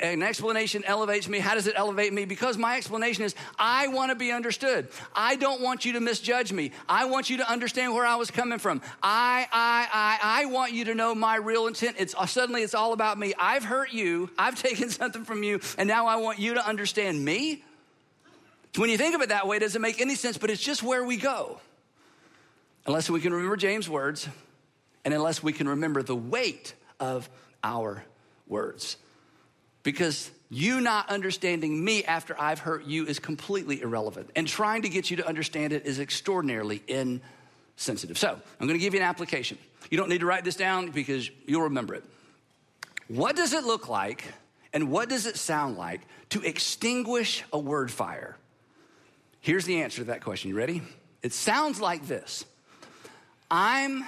An 0.00 0.22
explanation 0.22 0.84
elevates 0.84 1.28
me. 1.28 1.40
How 1.40 1.54
does 1.54 1.66
it 1.66 1.74
elevate 1.76 2.12
me? 2.12 2.24
Because 2.24 2.56
my 2.56 2.76
explanation 2.76 3.24
is 3.24 3.34
I 3.58 3.88
want 3.88 4.10
to 4.10 4.14
be 4.14 4.30
understood. 4.30 4.88
I 5.14 5.34
don't 5.34 5.60
want 5.60 5.84
you 5.84 5.94
to 5.94 6.00
misjudge 6.00 6.52
me. 6.52 6.70
I 6.88 7.06
want 7.06 7.30
you 7.30 7.38
to 7.38 7.50
understand 7.50 7.92
where 7.92 8.06
I 8.06 8.14
was 8.14 8.30
coming 8.30 8.60
from. 8.60 8.80
I, 9.02 9.46
I, 9.50 9.88
I, 9.92 10.42
I 10.42 10.44
want 10.46 10.72
you 10.72 10.84
to 10.86 10.94
know 10.94 11.14
my 11.14 11.36
real 11.36 11.66
intent. 11.66 11.96
It's 11.98 12.14
uh, 12.16 12.26
suddenly 12.26 12.62
it's 12.62 12.74
all 12.74 12.92
about 12.92 13.18
me. 13.18 13.34
I've 13.38 13.64
hurt 13.64 13.92
you. 13.92 14.30
I've 14.38 14.60
taken 14.62 14.88
something 14.88 15.24
from 15.24 15.42
you, 15.42 15.60
and 15.76 15.88
now 15.88 16.06
I 16.06 16.16
want 16.16 16.38
you 16.38 16.54
to 16.54 16.66
understand 16.66 17.24
me. 17.24 17.64
When 18.76 18.88
you 18.88 18.96
think 18.96 19.16
of 19.16 19.20
it 19.20 19.30
that 19.30 19.48
way, 19.48 19.56
it 19.56 19.60
doesn't 19.60 19.82
make 19.82 20.00
any 20.00 20.14
sense, 20.14 20.38
but 20.38 20.48
it's 20.48 20.62
just 20.62 20.82
where 20.82 21.04
we 21.04 21.16
go. 21.16 21.60
Unless 22.86 23.10
we 23.10 23.20
can 23.20 23.32
remember 23.32 23.56
James' 23.56 23.88
words, 23.88 24.28
and 25.04 25.12
unless 25.12 25.42
we 25.42 25.52
can 25.52 25.68
remember 25.68 26.02
the 26.02 26.16
weight 26.16 26.74
of 27.00 27.28
our 27.64 28.04
words 28.46 28.96
because 29.82 30.30
you 30.50 30.80
not 30.80 31.08
understanding 31.08 31.82
me 31.82 32.04
after 32.04 32.38
I've 32.40 32.58
hurt 32.58 32.84
you 32.84 33.06
is 33.06 33.18
completely 33.18 33.80
irrelevant. 33.80 34.30
And 34.36 34.46
trying 34.46 34.82
to 34.82 34.88
get 34.88 35.10
you 35.10 35.16
to 35.18 35.26
understand 35.26 35.72
it 35.72 35.86
is 35.86 35.98
extraordinarily 35.98 36.82
insensitive. 36.86 38.18
So, 38.18 38.38
I'm 38.60 38.66
gonna 38.66 38.78
give 38.78 38.94
you 38.94 39.00
an 39.00 39.06
application. 39.06 39.58
You 39.90 39.98
don't 39.98 40.08
need 40.08 40.20
to 40.20 40.26
write 40.26 40.44
this 40.44 40.56
down 40.56 40.90
because 40.90 41.30
you'll 41.46 41.62
remember 41.62 41.94
it. 41.94 42.04
What 43.08 43.36
does 43.36 43.52
it 43.52 43.64
look 43.64 43.88
like 43.88 44.24
and 44.72 44.90
what 44.90 45.08
does 45.08 45.26
it 45.26 45.36
sound 45.36 45.76
like 45.76 46.00
to 46.30 46.42
extinguish 46.42 47.44
a 47.52 47.58
word 47.58 47.90
fire? 47.90 48.36
Here's 49.40 49.64
the 49.64 49.82
answer 49.82 49.98
to 49.98 50.04
that 50.04 50.22
question. 50.22 50.50
You 50.50 50.56
ready? 50.56 50.82
It 51.22 51.32
sounds 51.32 51.80
like 51.80 52.06
this 52.06 52.44
I'm 53.50 54.04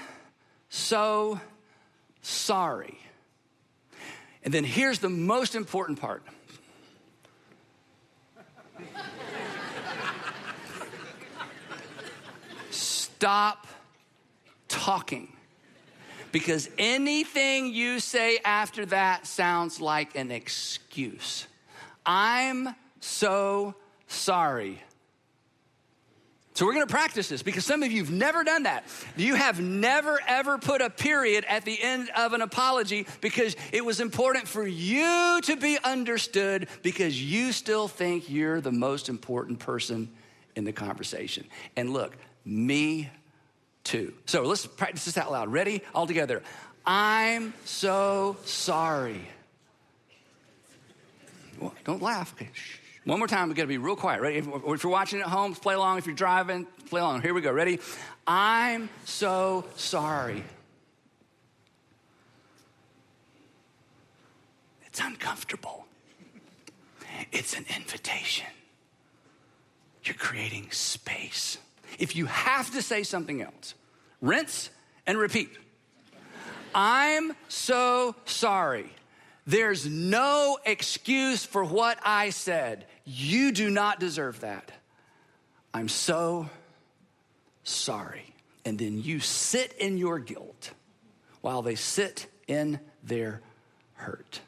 so 0.68 1.40
sorry. 2.22 2.98
And 4.44 4.52
then 4.52 4.64
here's 4.64 4.98
the 4.98 5.08
most 5.08 5.54
important 5.54 5.98
part. 5.98 6.22
Stop 12.70 13.66
talking. 14.68 15.32
Because 16.30 16.68
anything 16.78 17.72
you 17.72 18.00
say 18.00 18.38
after 18.44 18.84
that 18.86 19.26
sounds 19.26 19.80
like 19.80 20.14
an 20.16 20.30
excuse. 20.30 21.46
I'm 22.04 22.74
so 23.00 23.76
sorry. 24.08 24.82
So 26.54 26.66
we're 26.66 26.74
gonna 26.74 26.86
practice 26.86 27.28
this 27.28 27.42
because 27.42 27.64
some 27.64 27.82
of 27.82 27.90
you 27.90 28.04
have 28.04 28.12
never 28.12 28.44
done 28.44 28.62
that. 28.62 28.84
You 29.16 29.34
have 29.34 29.60
never 29.60 30.20
ever 30.24 30.56
put 30.56 30.82
a 30.82 30.88
period 30.88 31.44
at 31.48 31.64
the 31.64 31.82
end 31.82 32.10
of 32.16 32.32
an 32.32 32.42
apology 32.42 33.08
because 33.20 33.56
it 33.72 33.84
was 33.84 33.98
important 33.98 34.46
for 34.46 34.64
you 34.64 35.40
to 35.42 35.56
be 35.56 35.78
understood 35.82 36.68
because 36.82 37.20
you 37.20 37.50
still 37.50 37.88
think 37.88 38.30
you're 38.30 38.60
the 38.60 38.70
most 38.70 39.08
important 39.08 39.58
person 39.58 40.08
in 40.54 40.62
the 40.62 40.72
conversation. 40.72 41.44
And 41.74 41.92
look, 41.92 42.16
me 42.44 43.10
too. 43.82 44.14
So 44.26 44.42
let's 44.42 44.64
practice 44.64 45.06
this 45.06 45.18
out 45.18 45.32
loud. 45.32 45.52
Ready? 45.52 45.82
All 45.92 46.06
together. 46.06 46.40
I'm 46.86 47.52
so 47.64 48.36
sorry. 48.44 49.26
Well, 51.58 51.74
don't 51.84 52.00
laugh. 52.00 52.32
Okay. 52.34 52.50
One 53.04 53.18
more 53.18 53.28
time, 53.28 53.48
we 53.48 53.54
gotta 53.54 53.68
be 53.68 53.76
real 53.76 53.96
quiet, 53.96 54.22
right? 54.22 54.36
If, 54.36 54.46
if, 54.46 54.82
you're 54.82 54.92
watching 54.92 55.20
at 55.20 55.26
home, 55.26 55.54
play 55.54 55.74
along. 55.74 55.98
If 55.98 56.06
you're 56.06 56.14
driving, 56.14 56.66
play 56.88 57.02
along. 57.02 57.20
Here 57.20 57.34
we 57.34 57.42
go. 57.42 57.52
Ready? 57.52 57.78
I'm 58.26 58.88
so 59.04 59.64
sorry. 59.76 60.42
It's 64.86 65.00
uncomfortable. 65.00 65.84
It's 67.30 67.54
an 67.58 67.66
invitation. 67.76 68.46
You're 70.04 70.14
creating 70.14 70.70
space. 70.70 71.58
If 71.98 72.16
you 72.16 72.26
have 72.26 72.72
to 72.72 72.80
say 72.80 73.02
something 73.02 73.42
else, 73.42 73.74
rinse 74.22 74.70
and 75.06 75.18
repeat. 75.18 75.50
I'm 76.74 77.32
so 77.48 78.14
sorry. 78.24 78.88
There's 79.46 79.86
no 79.86 80.58
excuse 80.64 81.44
for 81.44 81.64
what 81.64 81.98
I 82.02 82.30
said. 82.30 82.86
You 83.04 83.52
do 83.52 83.70
not 83.70 84.00
deserve 84.00 84.40
that. 84.40 84.72
I'm 85.72 85.88
so 85.88 86.48
sorry. 87.62 88.34
And 88.64 88.78
then 88.78 89.02
you 89.02 89.20
sit 89.20 89.72
in 89.74 89.98
your 89.98 90.18
guilt 90.18 90.70
while 91.42 91.62
they 91.62 91.74
sit 91.74 92.26
in 92.46 92.80
their 93.02 93.42
hurt. 93.94 94.40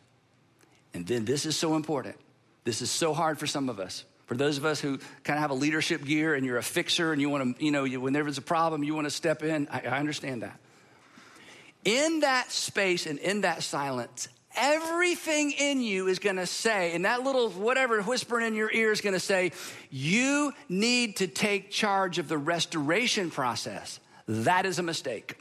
And 0.94 1.06
then 1.06 1.26
this 1.26 1.44
is 1.44 1.56
so 1.56 1.76
important. 1.76 2.16
This 2.64 2.80
is 2.80 2.90
so 2.90 3.12
hard 3.12 3.38
for 3.38 3.46
some 3.46 3.68
of 3.68 3.78
us. 3.78 4.04
For 4.26 4.36
those 4.36 4.58
of 4.58 4.64
us 4.64 4.80
who 4.80 4.98
kind 5.22 5.36
of 5.36 5.42
have 5.42 5.50
a 5.50 5.54
leadership 5.54 6.04
gear 6.04 6.34
and 6.34 6.44
you're 6.44 6.56
a 6.56 6.62
fixer 6.62 7.12
and 7.12 7.20
you 7.20 7.28
want 7.28 7.58
to, 7.58 7.64
you 7.64 7.70
know, 7.70 7.84
when 7.84 8.12
there's 8.12 8.38
a 8.38 8.42
problem, 8.42 8.82
you 8.82 8.94
want 8.94 9.06
to 9.06 9.10
step 9.10 9.42
in. 9.42 9.68
I, 9.70 9.82
I 9.82 9.98
understand 9.98 10.42
that. 10.42 10.58
In 11.84 12.20
that 12.20 12.50
space 12.50 13.06
and 13.06 13.18
in 13.20 13.42
that 13.42 13.62
silence, 13.62 14.28
everything 14.56 15.52
in 15.52 15.80
you 15.80 16.08
is 16.08 16.18
going 16.18 16.36
to 16.36 16.46
say, 16.46 16.94
and 16.94 17.04
that 17.04 17.22
little 17.22 17.50
whatever 17.50 18.02
whispering 18.02 18.46
in 18.46 18.54
your 18.54 18.70
ear 18.72 18.92
is 18.92 19.00
going 19.00 19.14
to 19.14 19.20
say, 19.20 19.52
you 19.90 20.52
need 20.68 21.16
to 21.16 21.26
take 21.26 21.70
charge 21.70 22.18
of 22.18 22.28
the 22.28 22.38
restoration 22.38 23.30
process. 23.30 24.00
That 24.26 24.66
is 24.66 24.78
a 24.78 24.82
mistake. 24.82 25.38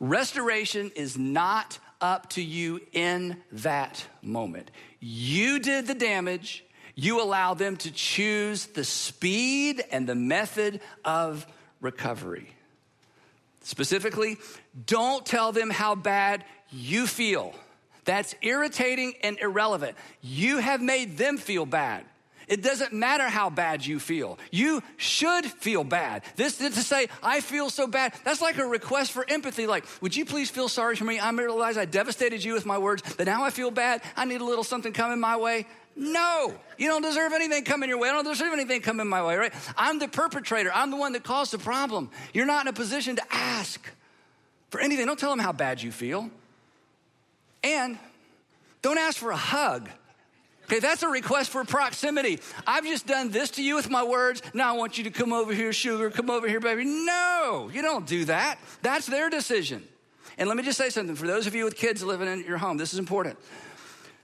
Restoration 0.00 0.90
is 0.96 1.16
not 1.16 1.78
up 2.00 2.30
to 2.30 2.42
you 2.42 2.80
in 2.92 3.36
that 3.52 4.04
moment. 4.22 4.70
You 5.00 5.58
did 5.58 5.86
the 5.86 5.94
damage. 5.94 6.64
You 6.94 7.22
allow 7.22 7.54
them 7.54 7.76
to 7.78 7.90
choose 7.90 8.66
the 8.66 8.84
speed 8.84 9.82
and 9.90 10.06
the 10.06 10.14
method 10.14 10.80
of 11.04 11.46
recovery. 11.80 12.50
Specifically, 13.62 14.36
don't 14.86 15.24
tell 15.24 15.52
them 15.52 15.70
how 15.70 15.94
bad 15.94 16.44
you 16.70 17.06
feel. 17.06 17.54
That's 18.04 18.34
irritating 18.42 19.14
and 19.22 19.38
irrelevant. 19.38 19.96
You 20.20 20.58
have 20.58 20.80
made 20.80 21.16
them 21.16 21.38
feel 21.38 21.66
bad. 21.66 22.04
It 22.46 22.62
doesn't 22.62 22.92
matter 22.92 23.28
how 23.28 23.50
bad 23.50 23.84
you 23.86 23.98
feel. 23.98 24.38
You 24.50 24.82
should 24.96 25.46
feel 25.46 25.84
bad. 25.84 26.22
This 26.36 26.58
to 26.58 26.70
say, 26.72 27.08
I 27.22 27.40
feel 27.40 27.70
so 27.70 27.86
bad, 27.86 28.14
that's 28.24 28.42
like 28.42 28.58
a 28.58 28.66
request 28.66 29.12
for 29.12 29.24
empathy. 29.28 29.66
Like, 29.66 29.86
would 30.02 30.14
you 30.14 30.24
please 30.24 30.50
feel 30.50 30.68
sorry 30.68 30.96
for 30.96 31.04
me? 31.04 31.18
I 31.18 31.30
realize 31.30 31.78
I 31.78 31.86
devastated 31.86 32.44
you 32.44 32.52
with 32.52 32.66
my 32.66 32.78
words, 32.78 33.02
but 33.16 33.26
now 33.26 33.44
I 33.44 33.50
feel 33.50 33.70
bad. 33.70 34.02
I 34.16 34.24
need 34.24 34.40
a 34.40 34.44
little 34.44 34.64
something 34.64 34.92
coming 34.92 35.20
my 35.20 35.36
way. 35.36 35.66
No, 35.96 36.52
you 36.76 36.88
don't 36.88 37.02
deserve 37.02 37.32
anything 37.32 37.64
coming 37.64 37.88
your 37.88 37.98
way. 37.98 38.08
I 38.08 38.12
don't 38.12 38.24
deserve 38.24 38.52
anything 38.52 38.80
coming 38.80 39.06
my 39.06 39.24
way, 39.24 39.36
right? 39.36 39.54
I'm 39.76 40.00
the 40.00 40.08
perpetrator. 40.08 40.70
I'm 40.74 40.90
the 40.90 40.96
one 40.96 41.12
that 41.12 41.22
caused 41.22 41.52
the 41.52 41.58
problem. 41.58 42.10
You're 42.32 42.46
not 42.46 42.62
in 42.62 42.68
a 42.68 42.72
position 42.72 43.16
to 43.16 43.22
ask 43.30 43.80
for 44.70 44.80
anything. 44.80 45.06
Don't 45.06 45.18
tell 45.18 45.30
them 45.30 45.38
how 45.38 45.52
bad 45.52 45.80
you 45.80 45.92
feel. 45.92 46.30
And 47.64 47.98
don't 48.82 48.98
ask 48.98 49.18
for 49.18 49.30
a 49.30 49.36
hug. 49.36 49.88
Okay, 50.64 50.78
that's 50.78 51.02
a 51.02 51.08
request 51.08 51.50
for 51.50 51.64
proximity. 51.64 52.40
I've 52.66 52.84
just 52.84 53.06
done 53.06 53.30
this 53.30 53.50
to 53.52 53.62
you 53.62 53.74
with 53.74 53.90
my 53.90 54.04
words. 54.04 54.42
Now 54.54 54.74
I 54.74 54.76
want 54.76 54.96
you 54.96 55.04
to 55.04 55.10
come 55.10 55.32
over 55.32 55.52
here, 55.52 55.72
sugar, 55.72 56.10
come 56.10 56.30
over 56.30 56.48
here, 56.48 56.60
baby. 56.60 56.84
No, 56.84 57.70
you 57.72 57.82
don't 57.82 58.06
do 58.06 58.26
that. 58.26 58.58
That's 58.82 59.06
their 59.06 59.28
decision. 59.28 59.82
And 60.38 60.48
let 60.48 60.56
me 60.56 60.62
just 60.62 60.78
say 60.78 60.90
something 60.90 61.16
for 61.16 61.26
those 61.26 61.46
of 61.46 61.54
you 61.54 61.64
with 61.64 61.76
kids 61.76 62.02
living 62.02 62.28
in 62.28 62.44
your 62.44 62.58
home, 62.58 62.76
this 62.76 62.92
is 62.92 62.98
important. 62.98 63.38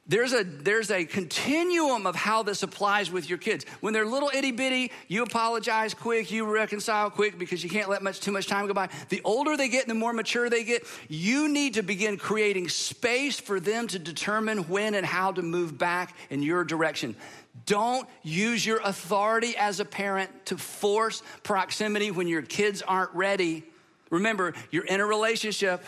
There's 0.07 0.33
a 0.33 0.43
there's 0.43 0.91
a 0.91 1.05
continuum 1.05 2.07
of 2.07 2.17
how 2.17 2.43
this 2.43 2.63
applies 2.63 3.11
with 3.11 3.29
your 3.29 3.39
kids. 3.39 3.65
When 3.81 3.93
they're 3.93 4.07
little 4.07 4.31
itty 4.35 4.51
bitty, 4.51 4.91
you 5.07 5.23
apologize 5.23 5.95
quick, 5.95 6.33
you 6.33 6.45
reconcile 6.53 7.11
quick 7.11 7.39
because 7.39 7.63
you 7.63 7.71
can't 7.71 7.89
let 7.89 8.03
much 8.03 8.21
too 8.21 8.33
much 8.33 8.49
time 8.49 8.67
go 8.67 8.75
by. 8.75 8.89
The 9.09 9.21
older 9.23 9.57
they 9.57 9.69
get 9.69 9.83
and 9.83 9.91
the 9.91 9.95
more 9.95 10.13
mature 10.13 10.51
they 10.51 10.65
get, 10.65 10.85
you 11.09 11.49
need 11.49 11.75
to 11.75 11.83
begin 11.83 12.17
creating 12.17 12.69
space 12.69 13.39
for 13.39 13.61
them 13.61 13.87
to 13.89 13.99
determine 13.99 14.69
when 14.69 14.95
and 14.95 15.07
how 15.07 15.33
to 15.33 15.43
move 15.43 15.79
back 15.79 16.17
in 16.29 16.43
your 16.43 16.65
direction. 16.65 17.15
Don't 17.67 18.09
use 18.23 18.65
your 18.65 18.81
authority 18.83 19.57
as 19.57 19.81
a 19.81 19.85
parent 19.85 20.47
to 20.47 20.57
force 20.57 21.23
proximity 21.43 22.11
when 22.11 22.27
your 22.27 22.43
kids 22.43 22.83
aren't 22.83 23.15
ready. 23.15 23.65
Remember, 24.11 24.55
you're 24.71 24.87
in 24.87 25.01
a 25.01 25.07
relationship. 25.07 25.85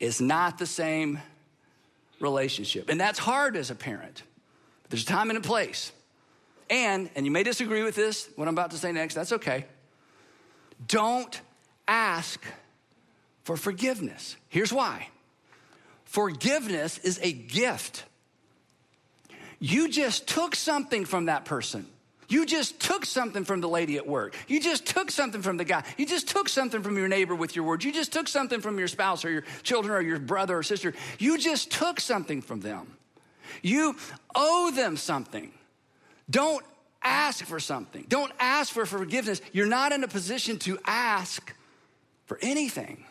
It's 0.00 0.20
not 0.20 0.58
the 0.58 0.66
same 0.66 1.20
relationship. 2.20 2.88
And 2.88 3.00
that's 3.00 3.18
hard 3.18 3.56
as 3.56 3.70
a 3.70 3.74
parent. 3.74 4.22
But 4.82 4.90
there's 4.90 5.02
a 5.02 5.06
time 5.06 5.30
and 5.30 5.38
a 5.38 5.42
place. 5.42 5.92
And, 6.68 7.10
and 7.14 7.24
you 7.24 7.32
may 7.32 7.42
disagree 7.42 7.82
with 7.82 7.94
this, 7.94 8.28
what 8.36 8.48
I'm 8.48 8.54
about 8.54 8.72
to 8.72 8.78
say 8.78 8.92
next, 8.92 9.14
that's 9.14 9.32
okay. 9.32 9.66
Don't 10.88 11.40
ask 11.86 12.44
for 13.44 13.56
forgiveness. 13.56 14.36
Here's 14.48 14.72
why 14.72 15.08
forgiveness 16.04 16.98
is 16.98 17.20
a 17.22 17.32
gift. 17.32 18.04
You 19.58 19.88
just 19.88 20.26
took 20.26 20.54
something 20.54 21.04
from 21.04 21.26
that 21.26 21.44
person. 21.44 21.86
You 22.28 22.46
just 22.46 22.80
took 22.80 23.04
something 23.04 23.44
from 23.44 23.60
the 23.60 23.68
lady 23.68 23.96
at 23.96 24.06
work. 24.06 24.34
You 24.48 24.60
just 24.60 24.86
took 24.86 25.10
something 25.10 25.42
from 25.42 25.56
the 25.56 25.64
guy. 25.64 25.84
You 25.96 26.06
just 26.06 26.28
took 26.28 26.48
something 26.48 26.82
from 26.82 26.96
your 26.96 27.08
neighbor 27.08 27.34
with 27.34 27.54
your 27.54 27.64
words. 27.64 27.84
You 27.84 27.92
just 27.92 28.12
took 28.12 28.28
something 28.28 28.60
from 28.60 28.78
your 28.78 28.88
spouse 28.88 29.24
or 29.24 29.30
your 29.30 29.44
children 29.62 29.94
or 29.94 30.00
your 30.00 30.18
brother 30.18 30.58
or 30.58 30.62
sister. 30.62 30.94
You 31.18 31.38
just 31.38 31.70
took 31.70 32.00
something 32.00 32.42
from 32.42 32.60
them. 32.60 32.96
You 33.62 33.96
owe 34.34 34.70
them 34.74 34.96
something. 34.96 35.52
Don't 36.28 36.64
ask 37.02 37.44
for 37.44 37.60
something. 37.60 38.04
Don't 38.08 38.32
ask 38.40 38.72
for 38.72 38.86
forgiveness. 38.86 39.40
You're 39.52 39.66
not 39.66 39.92
in 39.92 40.02
a 40.02 40.08
position 40.08 40.58
to 40.60 40.78
ask 40.84 41.54
for 42.26 42.38
anything. 42.42 43.04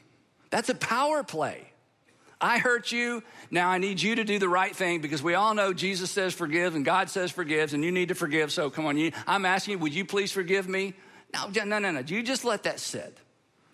That's 0.49 0.69
a 0.69 0.75
power 0.75 1.23
play. 1.23 1.71
I 2.39 2.57
hurt 2.57 2.91
you. 2.91 3.23
Now 3.49 3.69
I 3.69 3.77
need 3.77 4.01
you 4.01 4.15
to 4.15 4.23
do 4.23 4.39
the 4.39 4.49
right 4.49 4.75
thing 4.75 5.01
because 5.01 5.23
we 5.23 5.35
all 5.35 5.53
know 5.53 5.73
Jesus 5.73 6.11
says 6.11 6.33
forgive 6.33 6.75
and 6.75 6.83
God 6.83 7.09
says 7.09 7.31
forgives 7.31 7.73
and 7.73 7.83
you 7.83 7.91
need 7.91 8.09
to 8.09 8.15
forgive. 8.15 8.51
So 8.51 8.69
come 8.69 8.85
on, 8.85 8.97
you, 8.97 9.11
I'm 9.25 9.45
asking 9.45 9.73
you, 9.73 9.79
would 9.79 9.93
you 9.93 10.05
please 10.05 10.31
forgive 10.31 10.67
me? 10.67 10.93
No, 11.33 11.49
no, 11.65 11.79
no, 11.79 11.91
no. 11.91 11.99
You 11.99 12.23
just 12.23 12.45
let 12.45 12.63
that 12.63 12.79
sit. 12.79 13.17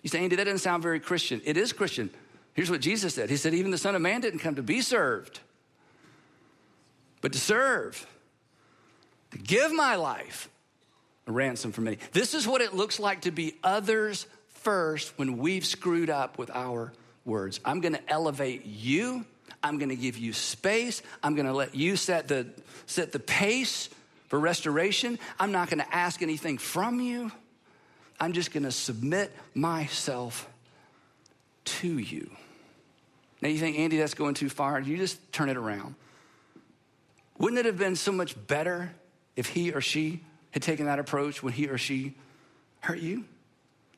You 0.02 0.10
say, 0.10 0.24
Andy, 0.24 0.36
that 0.36 0.46
doesn't 0.46 0.60
sound 0.60 0.82
very 0.84 1.00
Christian. 1.00 1.42
It 1.46 1.58
is 1.58 1.74
Christian. 1.74 2.10
Here's 2.54 2.72
what 2.72 2.82
Jesus 2.82 3.16
said 3.16 3.30
He 3.30 3.38
said, 3.38 3.54
even 3.54 3.72
the 3.72 3.78
Son 3.78 3.96
of 3.96 4.02
Man 4.02 4.22
didn't 4.22 4.40
come 4.40 4.56
to 4.56 4.64
be 4.64 4.82
served, 4.82 5.40
but 7.22 7.34
to 7.34 7.40
serve, 7.40 8.06
to 9.32 9.38
give 9.38 9.72
my 9.72 9.96
life 9.96 10.50
a 11.28 11.32
ransom 11.32 11.72
for 11.72 11.82
many. 11.82 11.98
This 12.12 12.34
is 12.34 12.48
what 12.48 12.62
it 12.62 12.74
looks 12.74 13.00
like 13.00 13.22
to 13.22 13.32
be 13.32 13.56
others 13.64 14.26
first 14.50 15.18
when 15.18 15.38
we've 15.38 15.66
screwed 15.66 16.10
up 16.10 16.38
with 16.38 16.50
our 16.52 16.94
words. 17.26 17.60
I'm 17.66 17.82
going 17.82 17.94
to 17.94 18.10
elevate 18.10 18.66
you. 18.66 19.26
I'm 19.64 19.78
going 19.78 19.90
to 19.90 19.96
give 19.96 20.18
you 20.18 20.34
space. 20.34 21.02
I'm 21.22 21.36
going 21.36 21.46
to 21.46 21.54
let 21.54 21.76
you 21.76 21.96
set 21.96 22.28
the, 22.28 22.48
set 22.86 23.12
the 23.12 23.20
pace 23.20 23.90
for 24.28 24.40
restoration. 24.40 25.20
I'm 25.40 25.52
not 25.52 25.70
going 25.70 25.80
to 25.80 25.96
ask 25.96 26.22
anything 26.22 26.58
from 26.58 27.00
you. 27.00 27.32
I'm 28.20 28.34
just 28.34 28.52
going 28.52 28.64
to 28.64 28.72
submit 28.72 29.36
myself 29.54 30.48
to 31.66 31.98
you. 31.98 32.30
Now, 33.42 33.50
you 33.50 33.58
think, 33.58 33.80
Andy, 33.80 33.98
that's 33.98 34.14
going 34.14 34.36
too 34.36 34.50
far? 34.50 34.80
You 34.80 34.98
just 34.98 35.32
turn 35.32 35.50
it 35.50 35.58
around. 35.58 35.96
Wouldn't 37.38 37.60
it 37.60 37.66
have 37.66 37.78
been 37.78 37.96
so 37.96 38.12
much 38.12 38.36
better 38.48 38.94
if 39.36 39.48
he 39.48 39.72
or 39.72 39.82
she 39.82 40.22
had 40.52 40.62
taken 40.62 40.86
that 40.86 41.00
approach 41.00 41.42
when 41.42 41.54
he 41.54 41.68
or 41.68 41.78
she 41.78 42.16
hurt 42.82 43.00
you? 43.00 43.26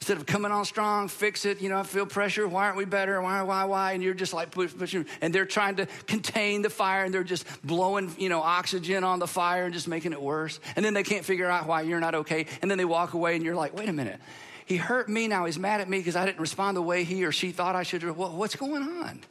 Instead 0.03 0.17
of 0.17 0.25
coming 0.25 0.51
on 0.51 0.65
strong, 0.65 1.07
fix 1.07 1.45
it, 1.45 1.61
you 1.61 1.69
know, 1.69 1.77
I 1.77 1.83
feel 1.83 2.05
pressure. 2.05 2.45
Why 2.45 2.65
aren't 2.65 2.75
we 2.75 2.83
better? 2.83 3.21
Why, 3.21 3.41
why, 3.43 3.63
why? 3.63 3.93
And 3.93 4.03
you're 4.03 4.13
just 4.13 4.33
like 4.33 4.51
pushing, 4.51 5.05
and 5.21 5.33
they're 5.33 5.45
trying 5.45 5.77
to 5.77 5.85
contain 6.07 6.61
the 6.61 6.69
fire 6.69 7.05
and 7.05 7.13
they're 7.13 7.23
just 7.23 7.45
blowing, 7.65 8.13
you 8.19 8.27
know, 8.27 8.41
oxygen 8.41 9.05
on 9.05 9.19
the 9.19 9.27
fire 9.27 9.63
and 9.63 9.73
just 9.73 9.87
making 9.87 10.11
it 10.11 10.21
worse. 10.21 10.59
And 10.75 10.83
then 10.83 10.93
they 10.93 11.03
can't 11.03 11.23
figure 11.23 11.49
out 11.49 11.67
why 11.67 11.83
you're 11.83 12.01
not 12.01 12.15
okay. 12.15 12.47
And 12.61 12.69
then 12.69 12.77
they 12.77 12.83
walk 12.83 13.13
away 13.13 13.37
and 13.37 13.45
you're 13.45 13.55
like, 13.55 13.73
wait 13.77 13.87
a 13.87 13.93
minute. 13.93 14.19
He 14.65 14.75
hurt 14.75 15.07
me. 15.07 15.29
Now 15.29 15.45
he's 15.45 15.57
mad 15.57 15.79
at 15.79 15.87
me 15.87 15.99
because 15.99 16.17
I 16.17 16.25
didn't 16.25 16.41
respond 16.41 16.75
the 16.75 16.81
way 16.81 17.05
he 17.05 17.23
or 17.23 17.31
she 17.31 17.53
thought 17.53 17.77
I 17.77 17.83
should. 17.83 18.03
What's 18.03 18.57
going 18.57 18.83
on? 18.83 19.21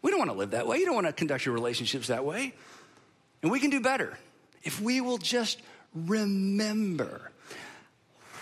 We 0.00 0.10
don't 0.10 0.18
want 0.18 0.30
to 0.30 0.36
live 0.38 0.52
that 0.52 0.66
way. 0.66 0.78
You 0.78 0.86
don't 0.86 0.94
want 0.94 1.08
to 1.08 1.12
conduct 1.12 1.44
your 1.44 1.52
relationships 1.52 2.06
that 2.06 2.24
way. 2.24 2.54
And 3.42 3.52
we 3.52 3.60
can 3.60 3.68
do 3.68 3.80
better 3.80 4.16
if 4.62 4.80
we 4.80 5.02
will 5.02 5.18
just 5.18 5.60
remember 5.94 7.30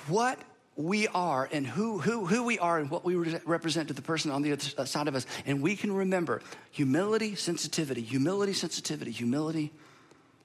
what 0.06 0.38
we 0.78 1.08
are 1.08 1.48
and 1.50 1.66
who, 1.66 1.98
who, 1.98 2.24
who 2.24 2.44
we 2.44 2.56
are 2.60 2.78
and 2.78 2.88
what 2.88 3.04
we 3.04 3.16
represent 3.16 3.88
to 3.88 3.94
the 3.94 4.00
person 4.00 4.30
on 4.30 4.42
the 4.42 4.52
other 4.52 4.62
uh, 4.78 4.84
side 4.84 5.08
of 5.08 5.16
us. 5.16 5.26
And 5.44 5.60
we 5.60 5.74
can 5.74 5.92
remember 5.92 6.40
humility, 6.70 7.34
sensitivity, 7.34 8.00
humility, 8.00 8.52
sensitivity, 8.52 9.10
humility, 9.10 9.72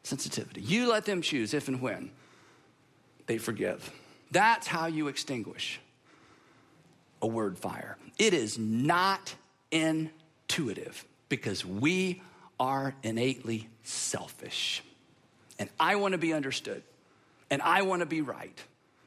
sensitivity. 0.02 0.62
You 0.62 0.90
let 0.90 1.06
them 1.06 1.22
choose 1.22 1.54
if 1.54 1.68
and 1.68 1.80
when 1.80 2.10
they 3.28 3.38
forgive. 3.38 3.92
That's 4.32 4.66
how 4.66 4.88
you 4.88 5.08
extinguish 5.08 5.80
a 7.22 7.28
word 7.28 7.60
fire. 7.60 7.98
It 8.18 8.34
is 8.34 8.58
not 8.58 9.36
intuitive 9.70 11.06
because 11.30 11.64
we 11.64 12.24
are 12.60 12.96
innately 13.04 13.70
selfish. 13.84 14.84
And 15.60 15.70
I 15.80 15.96
want 15.98 16.14
to 16.14 16.18
be 16.18 16.34
understood, 16.34 16.82
and 17.52 17.62
I 17.62 17.84
want 17.84 18.00
to 18.00 18.08
be 18.08 18.22
right 18.22 18.60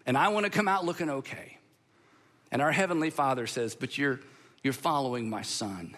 and 0.07 0.17
I 0.17 0.29
want 0.29 0.45
to 0.45 0.51
come 0.51 0.69
out 0.69 0.85
looking 0.85 1.11
okay. 1.11 1.59
And 2.51 2.63
our 2.63 2.73
Heavenly 2.73 3.11
Father 3.11 3.47
says, 3.47 3.75
But 3.75 3.99
you're, 3.99 4.21
you're 4.63 4.73
following 4.73 5.29
my 5.29 5.43
Son, 5.43 5.97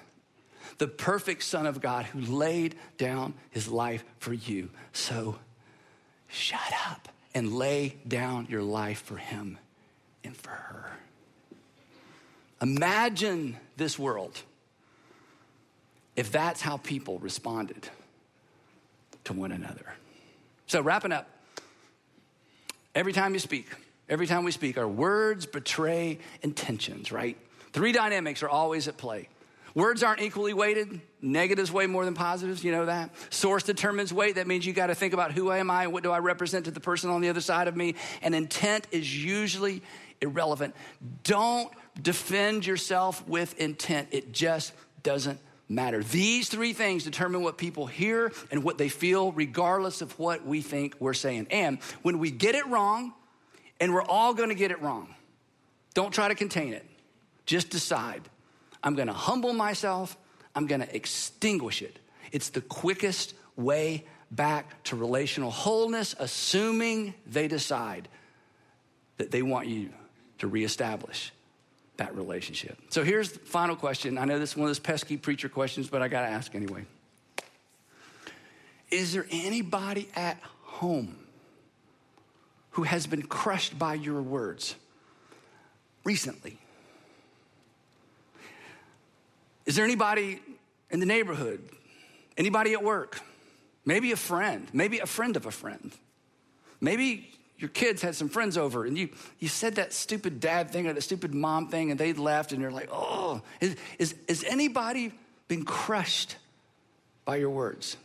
the 0.79 0.88
perfect 0.88 1.42
Son 1.42 1.66
of 1.66 1.81
God 1.81 2.07
who 2.07 2.21
laid 2.21 2.75
down 2.97 3.35
his 3.51 3.68
life 3.68 4.05
for 4.18 4.33
you. 4.33 4.71
So 4.92 5.38
shut 6.27 6.73
up 6.88 7.09
and 7.35 7.53
lay 7.53 7.97
down 8.07 8.47
your 8.49 8.62
life 8.62 9.03
for 9.03 9.16
him 9.16 9.59
and 10.25 10.37
for 10.37 10.51
her. 10.51 10.90
Imagine 12.61 13.57
this 13.77 13.99
world 13.99 14.42
if 16.16 16.33
that's 16.33 16.61
how 16.61 16.79
people 16.79 17.18
responded 17.21 17.88
to 19.25 19.33
one 19.33 19.53
another. 19.53 19.87
So, 20.66 20.81
wrapping 20.81 21.12
up, 21.12 21.29
every 22.94 23.12
time 23.12 23.35
you 23.35 23.38
speak, 23.38 23.68
Every 24.09 24.27
time 24.27 24.44
we 24.44 24.53
speak, 24.53 24.79
our 24.79 24.88
words 24.88 25.47
betray 25.47 26.18
intentions, 26.42 27.12
right? 27.12 27.37
Three 27.73 27.92
dynamics 27.92 28.42
are 28.42 28.49
always 28.49 28.88
at 28.88 28.97
play. 28.97 29.29
Words 29.75 30.03
aren't 30.03 30.23
equally 30.23 30.55
weighted. 30.55 31.01
Negatives 31.21 31.71
weigh 31.71 31.87
more 31.87 32.05
than 32.05 32.14
positives. 32.14 32.64
You 32.64 32.73
know 32.73 32.87
that. 32.87 33.11
Source 33.33 33.62
determines 33.62 34.12
weight. 34.12 34.37
That 34.37 34.47
means 34.47 34.66
you 34.66 34.73
got 34.73 34.87
to 34.87 34.94
think 34.94 35.12
about 35.12 35.33
who 35.33 35.53
am 35.53 35.71
I 35.71 35.85
and 35.85 35.92
what 35.92 36.03
do 36.03 36.11
I 36.11 36.18
represent 36.18 36.64
to 36.64 36.71
the 36.71 36.81
person 36.81 37.11
on 37.11 37.21
the 37.21 37.29
other 37.29 37.40
side 37.40 37.68
of 37.68 37.77
me. 37.77 37.94
And 38.23 38.35
intent 38.35 38.87
is 38.90 39.25
usually 39.25 39.83
irrelevant. 40.21 40.75
Don't 41.23 41.71
defend 42.01 42.66
yourself 42.66 43.27
with 43.29 43.59
intent. 43.61 44.09
It 44.11 44.33
just 44.33 44.73
doesn't 45.03 45.38
matter. 45.68 46.03
These 46.03 46.49
three 46.49 46.73
things 46.73 47.05
determine 47.05 47.42
what 47.42 47.59
people 47.59 47.87
hear 47.87 48.33
and 48.51 48.64
what 48.64 48.79
they 48.79 48.88
feel, 48.88 49.33
regardless 49.33 50.01
of 50.01 50.18
what 50.18 50.47
we 50.47 50.62
think 50.62 50.97
we're 50.99 51.14
saying. 51.14 51.49
And 51.51 51.79
when 52.03 52.18
we 52.18 52.31
get 52.31 52.55
it 52.55 52.66
wrong, 52.66 53.12
and 53.81 53.93
we're 53.93 54.03
all 54.03 54.35
gonna 54.35 54.55
get 54.55 54.71
it 54.71 54.81
wrong. 54.83 55.14
Don't 55.95 56.12
try 56.12 56.29
to 56.29 56.35
contain 56.35 56.73
it. 56.73 56.87
Just 57.47 57.71
decide 57.71 58.23
I'm 58.83 58.95
gonna 58.95 59.12
humble 59.12 59.53
myself, 59.53 60.17
I'm 60.55 60.67
gonna 60.67 60.88
extinguish 60.91 61.83
it. 61.83 61.99
It's 62.33 62.51
the 62.51 62.61
quickest 62.61 63.35
way 63.57 64.05
back 64.31 64.83
to 64.85 64.97
relational 64.97 65.51
wholeness, 65.51 66.14
assuming 66.18 67.14
they 67.26 67.49
decide 67.49 68.09
that 69.16 69.31
they 69.31 69.43
want 69.43 69.66
you 69.66 69.91
to 70.39 70.47
reestablish 70.47 71.33
that 71.97 72.14
relationship. 72.14 72.79
So 72.91 73.03
here's 73.03 73.33
the 73.33 73.41
final 73.41 73.74
question. 73.74 74.18
I 74.18 74.24
know 74.24 74.39
this 74.39 74.53
is 74.53 74.57
one 74.57 74.66
of 74.66 74.70
those 74.70 74.79
pesky 74.79 75.16
preacher 75.16 75.49
questions, 75.49 75.89
but 75.89 76.03
I 76.03 76.09
gotta 76.09 76.29
ask 76.29 76.55
anyway. 76.55 76.85
Is 78.91 79.12
there 79.12 79.26
anybody 79.31 80.09
at 80.14 80.41
home 80.62 81.16
who 82.79 82.85
has 82.85 83.09
been 83.09 83.22
crushed 83.22 83.76
by 83.76 83.93
your 83.93 84.22
words 84.22 84.76
recently? 86.05 86.57
Is 89.66 89.74
there 89.74 89.85
anybody 89.85 90.39
in 90.89 91.01
the 91.01 91.07
neighborhood, 91.07 91.59
anybody 92.37 92.74
at 92.74 92.85
work, 92.85 93.20
maybe 93.85 94.12
a 94.12 94.16
friend, 94.16 94.68
maybe 94.72 95.01
a 95.01 95.07
friend 95.07 95.35
of 95.35 95.45
a 95.45 95.51
friend? 95.51 95.91
Maybe 96.81 97.33
your 97.57 97.70
kids 97.70 98.01
had 98.01 98.14
some 98.14 98.29
friends 98.29 98.57
over 98.57 98.85
and 98.85 98.97
you, 98.97 99.09
you 99.41 99.49
said 99.49 99.74
that 99.74 99.93
stupid 99.93 100.39
dad 100.39 100.70
thing 100.70 100.87
or 100.87 100.93
that 100.93 101.03
stupid 101.03 101.35
mom 101.35 101.66
thing 101.70 101.91
and 101.91 101.99
they 101.99 102.12
left 102.12 102.53
and 102.53 102.62
you're 102.62 102.70
like, 102.70 102.91
oh, 102.93 103.43
is, 103.61 103.74
is, 103.99 104.14
is 104.29 104.45
anybody 104.45 105.11
been 105.49 105.64
crushed 105.64 106.37
by 107.24 107.39
your 107.39 107.51
words? 107.51 107.97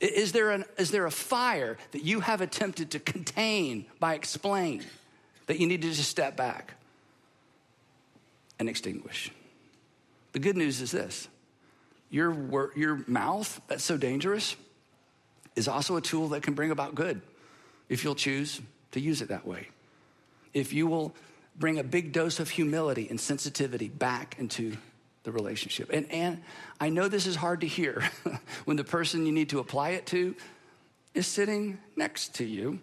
Is 0.00 0.32
there, 0.32 0.50
an, 0.50 0.64
is 0.76 0.90
there 0.90 1.06
a 1.06 1.10
fire 1.10 1.78
that 1.92 2.02
you 2.02 2.20
have 2.20 2.40
attempted 2.40 2.90
to 2.92 2.98
contain 2.98 3.86
by 3.98 4.14
explain 4.14 4.84
that 5.46 5.58
you 5.58 5.66
need 5.66 5.82
to 5.82 5.88
just 5.88 6.10
step 6.10 6.36
back 6.36 6.74
and 8.58 8.68
extinguish? 8.68 9.30
The 10.32 10.38
good 10.38 10.56
news 10.56 10.80
is 10.80 10.90
this 10.90 11.28
your, 12.10 12.72
your 12.76 13.04
mouth, 13.06 13.60
that's 13.68 13.84
so 13.84 13.96
dangerous, 13.96 14.56
is 15.54 15.66
also 15.66 15.96
a 15.96 16.00
tool 16.00 16.28
that 16.28 16.42
can 16.42 16.54
bring 16.54 16.70
about 16.70 16.94
good 16.94 17.22
if 17.88 18.04
you'll 18.04 18.14
choose 18.14 18.60
to 18.92 19.00
use 19.00 19.22
it 19.22 19.28
that 19.28 19.46
way. 19.46 19.68
If 20.52 20.72
you 20.72 20.86
will 20.86 21.14
bring 21.58 21.78
a 21.78 21.84
big 21.84 22.12
dose 22.12 22.38
of 22.38 22.50
humility 22.50 23.08
and 23.08 23.20
sensitivity 23.20 23.88
back 23.88 24.36
into 24.38 24.76
the 25.26 25.32
relationship. 25.32 25.90
And, 25.92 26.10
and 26.10 26.42
I 26.80 26.88
know 26.88 27.08
this 27.08 27.26
is 27.26 27.36
hard 27.36 27.60
to 27.60 27.66
hear 27.66 28.08
when 28.64 28.78
the 28.78 28.84
person 28.84 29.26
you 29.26 29.32
need 29.32 29.50
to 29.50 29.58
apply 29.58 29.90
it 29.90 30.06
to 30.06 30.34
is 31.14 31.26
sitting 31.26 31.78
next 31.96 32.36
to 32.36 32.44
you. 32.44 32.78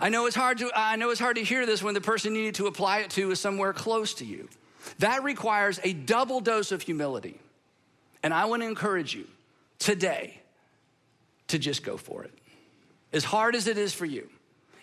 I 0.00 0.08
know 0.08 0.26
it's 0.26 0.36
hard 0.36 0.58
to 0.58 0.70
I 0.74 0.96
know 0.96 1.10
it's 1.10 1.20
hard 1.20 1.36
to 1.36 1.44
hear 1.44 1.66
this 1.66 1.82
when 1.82 1.94
the 1.94 2.00
person 2.00 2.34
you 2.34 2.42
need 2.42 2.56
to 2.56 2.66
apply 2.66 2.98
it 2.98 3.10
to 3.10 3.30
is 3.30 3.40
somewhere 3.40 3.72
close 3.72 4.14
to 4.14 4.24
you. 4.24 4.48
That 4.98 5.22
requires 5.22 5.78
a 5.82 5.92
double 5.92 6.40
dose 6.40 6.72
of 6.72 6.82
humility. 6.82 7.38
And 8.22 8.34
I 8.34 8.46
want 8.46 8.62
to 8.62 8.68
encourage 8.68 9.14
you 9.14 9.26
today 9.78 10.40
to 11.48 11.58
just 11.58 11.84
go 11.84 11.96
for 11.96 12.24
it. 12.24 12.32
As 13.12 13.24
hard 13.24 13.54
as 13.54 13.66
it 13.66 13.78
is 13.78 13.92
for 13.92 14.06
you, 14.06 14.28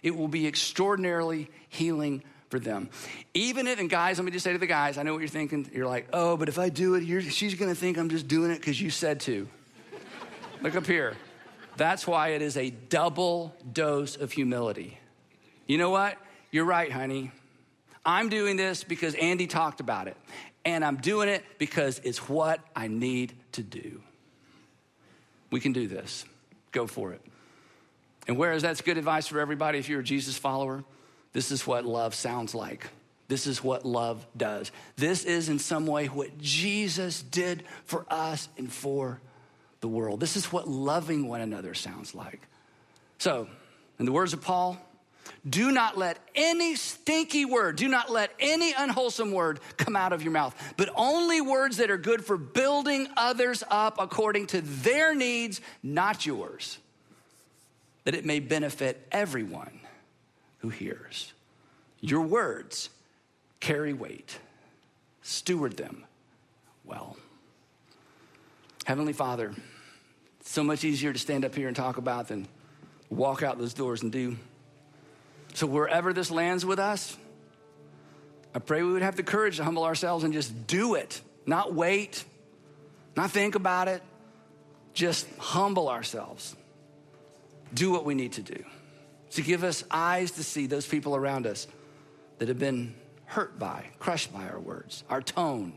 it 0.04 0.16
will 0.16 0.28
be 0.28 0.48
extraordinarily 0.48 1.50
healing 1.70 2.24
for 2.50 2.60
them. 2.60 2.90
Even 3.34 3.68
if, 3.68 3.80
and 3.80 3.90
guys, 3.90 4.18
let 4.18 4.26
me 4.26 4.32
just 4.32 4.44
say 4.44 4.54
to 4.54 4.60
the 4.60 4.68
guys, 4.68 4.98
I 4.98 5.04
know 5.04 5.14
what 5.14 5.20
you're 5.20 5.28
thinking. 5.28 5.70
You're 5.74 5.88
like, 5.88 6.08
oh, 6.14 6.38
but 6.38 6.50
if 6.50 6.58
I 6.58 6.70
do 6.70 6.96
it, 6.96 7.06
she's 7.32 7.56
gonna 7.56 7.76
think 7.76 7.98
I'm 7.98 8.10
just 8.10 8.28
doing 8.28 8.52
it 8.52 8.60
because 8.60 8.82
you 8.82 8.90
said 8.90 9.20
to. 9.22 9.48
Look 10.62 10.76
up 10.76 10.88
here. 10.88 11.16
That's 11.76 12.08
why 12.08 12.30
it 12.30 12.42
is 12.42 12.58
a 12.58 12.72
double 12.72 13.56
dose 13.72 14.16
of 14.16 14.32
humility. 14.32 14.98
You 15.68 15.78
know 15.78 15.92
what? 15.92 16.18
You're 16.52 16.66
right, 16.66 16.92
honey. 16.92 17.32
I'm 18.06 18.30
doing 18.30 18.56
this 18.56 18.84
because 18.84 19.14
Andy 19.16 19.48
talked 19.48 19.80
about 19.80 20.08
it. 20.08 20.18
And 20.66 20.84
I'm 20.84 20.98
doing 20.98 21.30
it 21.30 21.44
because 21.60 22.02
it's 22.04 22.28
what 22.28 22.60
I 22.76 22.88
need 22.88 23.34
to 23.54 23.64
do. 23.64 24.02
We 25.52 25.60
can 25.60 25.72
do 25.72 25.88
this. 25.88 26.26
Go 26.72 26.88
for 26.88 27.14
it. 27.14 27.22
And 28.28 28.38
whereas 28.38 28.62
that's 28.62 28.82
good 28.82 28.98
advice 28.98 29.28
for 29.28 29.40
everybody 29.40 29.78
if 29.78 29.88
you're 29.88 30.02
a 30.02 30.04
Jesus 30.04 30.38
follower, 30.38 30.84
this 31.38 31.52
is 31.52 31.68
what 31.68 31.86
love 31.86 32.16
sounds 32.16 32.56
like. 32.56 32.88
This 33.28 33.46
is 33.46 33.64
what 33.64 33.86
love 33.86 34.26
does. 34.36 34.72
This 34.96 35.24
is, 35.24 35.50
in 35.50 35.60
some 35.60 35.86
way, 35.86 36.08
what 36.08 36.36
Jesus 36.40 37.22
did 37.22 37.64
for 37.86 38.08
us 38.10 38.50
and 38.58 38.74
for 38.74 39.22
the 39.80 39.88
world. 39.88 40.20
This 40.20 40.36
is 40.36 40.52
what 40.52 40.68
loving 40.68 41.28
one 41.28 41.42
another 41.42 41.76
sounds 41.76 42.16
like. 42.16 42.42
So, 43.20 43.48
in 44.00 44.08
the 44.08 44.12
words 44.12 44.34
of 44.34 44.42
Paul, 44.42 44.80
do 45.48 45.70
not 45.70 45.96
let 45.96 46.18
any 46.34 46.76
stinky 46.76 47.46
word, 47.46 47.76
do 47.76 47.88
not 47.88 48.12
let 48.12 48.32
any 48.40 48.74
unwholesome 48.76 49.32
word 49.32 49.60
come 49.78 49.96
out 49.96 50.14
of 50.14 50.24
your 50.24 50.32
mouth, 50.32 50.56
but 50.76 50.90
only 50.96 51.40
words 51.40 51.78
that 51.78 51.92
are 51.92 52.00
good 52.00 52.26
for 52.26 52.38
building 52.38 53.10
others 53.16 53.64
up 53.70 53.98
according 54.00 54.48
to 54.48 54.62
their 54.62 55.14
needs, 55.14 55.62
not 55.84 56.26
yours, 56.26 56.80
that 58.06 58.16
it 58.16 58.26
may 58.26 58.40
benefit 58.40 59.08
everyone 59.12 59.82
who 60.60 60.70
hears. 60.70 61.34
Your 62.00 62.22
words 62.22 62.90
carry 63.60 63.94
weight. 63.94 64.40
Steward 65.22 65.78
them 65.78 66.06
well. 66.86 67.18
Heavenly 68.86 69.14
Father, 69.14 69.54
so 70.44 70.64
much 70.64 70.84
easier 70.84 71.12
to 71.12 71.20
stand 71.20 71.44
up 71.44 71.54
here 71.54 71.68
and 71.68 71.76
talk 71.76 71.98
about 71.98 72.30
than 72.30 72.48
walk 73.10 73.44
out 73.44 73.58
those 73.58 73.74
doors 73.74 74.02
and 74.02 74.12
do. 74.12 74.38
So, 75.54 75.68
wherever 75.68 76.14
this 76.14 76.32
lands 76.32 76.66
with 76.66 76.80
us, 76.80 77.18
I 78.56 78.60
pray 78.60 78.84
we 78.84 78.94
would 78.94 79.02
have 79.02 79.18
the 79.18 79.24
courage 79.24 79.58
to 79.58 79.64
humble 79.64 79.84
ourselves 79.84 80.24
and 80.24 80.34
just 80.34 80.68
do 80.68 80.96
it, 80.96 81.22
not 81.46 81.74
wait, 81.74 82.24
not 83.16 83.32
think 83.32 83.56
about 83.56 83.88
it, 83.88 84.02
just 84.94 85.28
humble 85.38 85.90
ourselves. 85.90 86.56
Do 87.74 87.92
what 87.92 88.06
we 88.06 88.16
need 88.16 88.34
to 88.34 88.42
do 88.42 88.64
to 89.32 89.42
give 89.42 89.64
us 89.64 89.84
eyes 89.92 90.32
to 90.32 90.44
see 90.44 90.68
those 90.68 90.88
people 90.88 91.16
around 91.16 91.46
us 91.46 91.68
that 92.40 92.48
have 92.48 92.60
been 92.60 92.96
hurt 93.26 93.60
by, 93.60 93.86
crushed 94.00 94.34
by 94.34 94.48
our 94.48 94.60
words, 94.60 95.04
our 95.10 95.22
tone, 95.22 95.74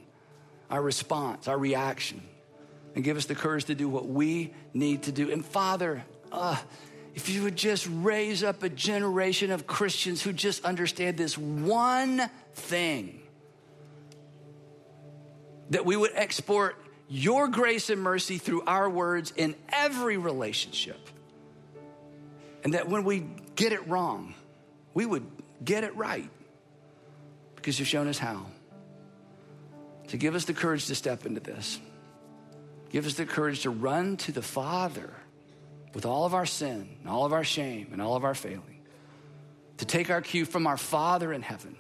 our 0.71 0.81
response, 0.81 1.49
our 1.49 1.59
reaction, 1.59 2.23
and 2.95 3.03
give 3.03 3.17
us 3.17 3.27
the 3.27 3.35
courage 3.35 3.65
to 3.65 3.75
do 3.75 3.89
what 3.89 4.07
we 4.07 4.53
need 4.73 5.03
to 5.05 5.13
do. 5.13 5.31
And 5.33 5.45
Father, 5.45 6.05
uh, 6.31 6.57
if 7.15 7.29
you 7.29 7.43
would 7.43 7.57
just 7.57 7.89
raise 7.91 8.45
up 8.45 8.63
a 8.63 8.69
generation 8.69 9.51
of 9.51 9.67
Christians 9.67 10.23
who 10.23 10.33
just 10.33 10.65
understand 10.65 11.17
this 11.17 11.37
one 11.37 12.31
thing 12.55 13.21
that 15.71 15.85
we 15.85 15.97
would 15.97 16.13
export 16.15 16.77
your 17.09 17.49
grace 17.49 17.91
and 17.91 18.01
mercy 18.01 18.39
through 18.39 18.63
our 18.67 18.89
words 18.89 19.33
in 19.37 19.57
every 19.71 20.17
relationship. 20.17 21.01
And 22.65 22.75
that 22.75 22.89
when 22.89 23.05
we 23.05 23.27
get 23.57 23.73
it 23.73 23.87
wrong, 23.89 24.35
we 24.95 25.07
would 25.07 25.27
get 25.65 25.85
it 25.85 25.97
right 25.97 26.29
because 27.57 27.79
you've 27.79 27.89
shown 27.89 28.09
us 28.09 28.19
how. 28.19 28.47
To 30.09 30.17
give 30.17 30.35
us 30.35 30.45
the 30.45 30.55
courage 30.55 30.87
to 30.87 30.95
step 30.95 31.25
into 31.25 31.41
this. 31.41 31.79
Give 32.91 33.07
us 33.07 33.15
the 33.15 33.27
courage 33.27 33.63
to 33.63 33.71
run 33.71 34.17
to 34.19 34.33
the 34.33 34.43
Father 34.43 35.11
with 35.95 36.05
all 36.05 36.25
of 36.25 36.35
our 36.35 36.47
sin 36.47 36.97
and 37.01 37.09
all 37.09 37.25
of 37.25 37.33
our 37.33 37.45
shame 37.45 37.89
and 37.93 38.03
all 38.03 38.17
of 38.17 38.25
our 38.25 38.35
failing. 38.35 38.83
To 39.79 39.85
take 39.85 40.11
our 40.11 40.21
cue 40.21 40.45
from 40.45 40.67
our 40.67 40.77
Father 40.77 41.33
in 41.33 41.43
heaven 41.43 41.77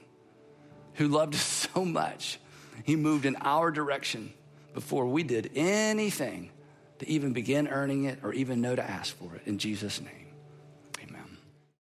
who 0.94 1.08
loved 1.08 1.34
us 1.34 1.68
so 1.74 1.84
much. 1.84 2.38
He 2.84 2.96
moved 2.96 3.26
in 3.26 3.36
our 3.40 3.70
direction 3.70 4.32
before 4.74 5.06
we 5.06 5.22
did 5.22 5.50
anything 5.54 6.50
to 7.00 7.08
even 7.08 7.32
begin 7.32 7.68
earning 7.68 8.04
it 8.04 8.20
or 8.22 8.32
even 8.32 8.60
know 8.60 8.76
to 8.76 8.82
ask 8.82 9.16
for 9.16 9.34
it. 9.34 9.42
In 9.46 9.58
Jesus' 9.58 10.00
name. 10.00 10.19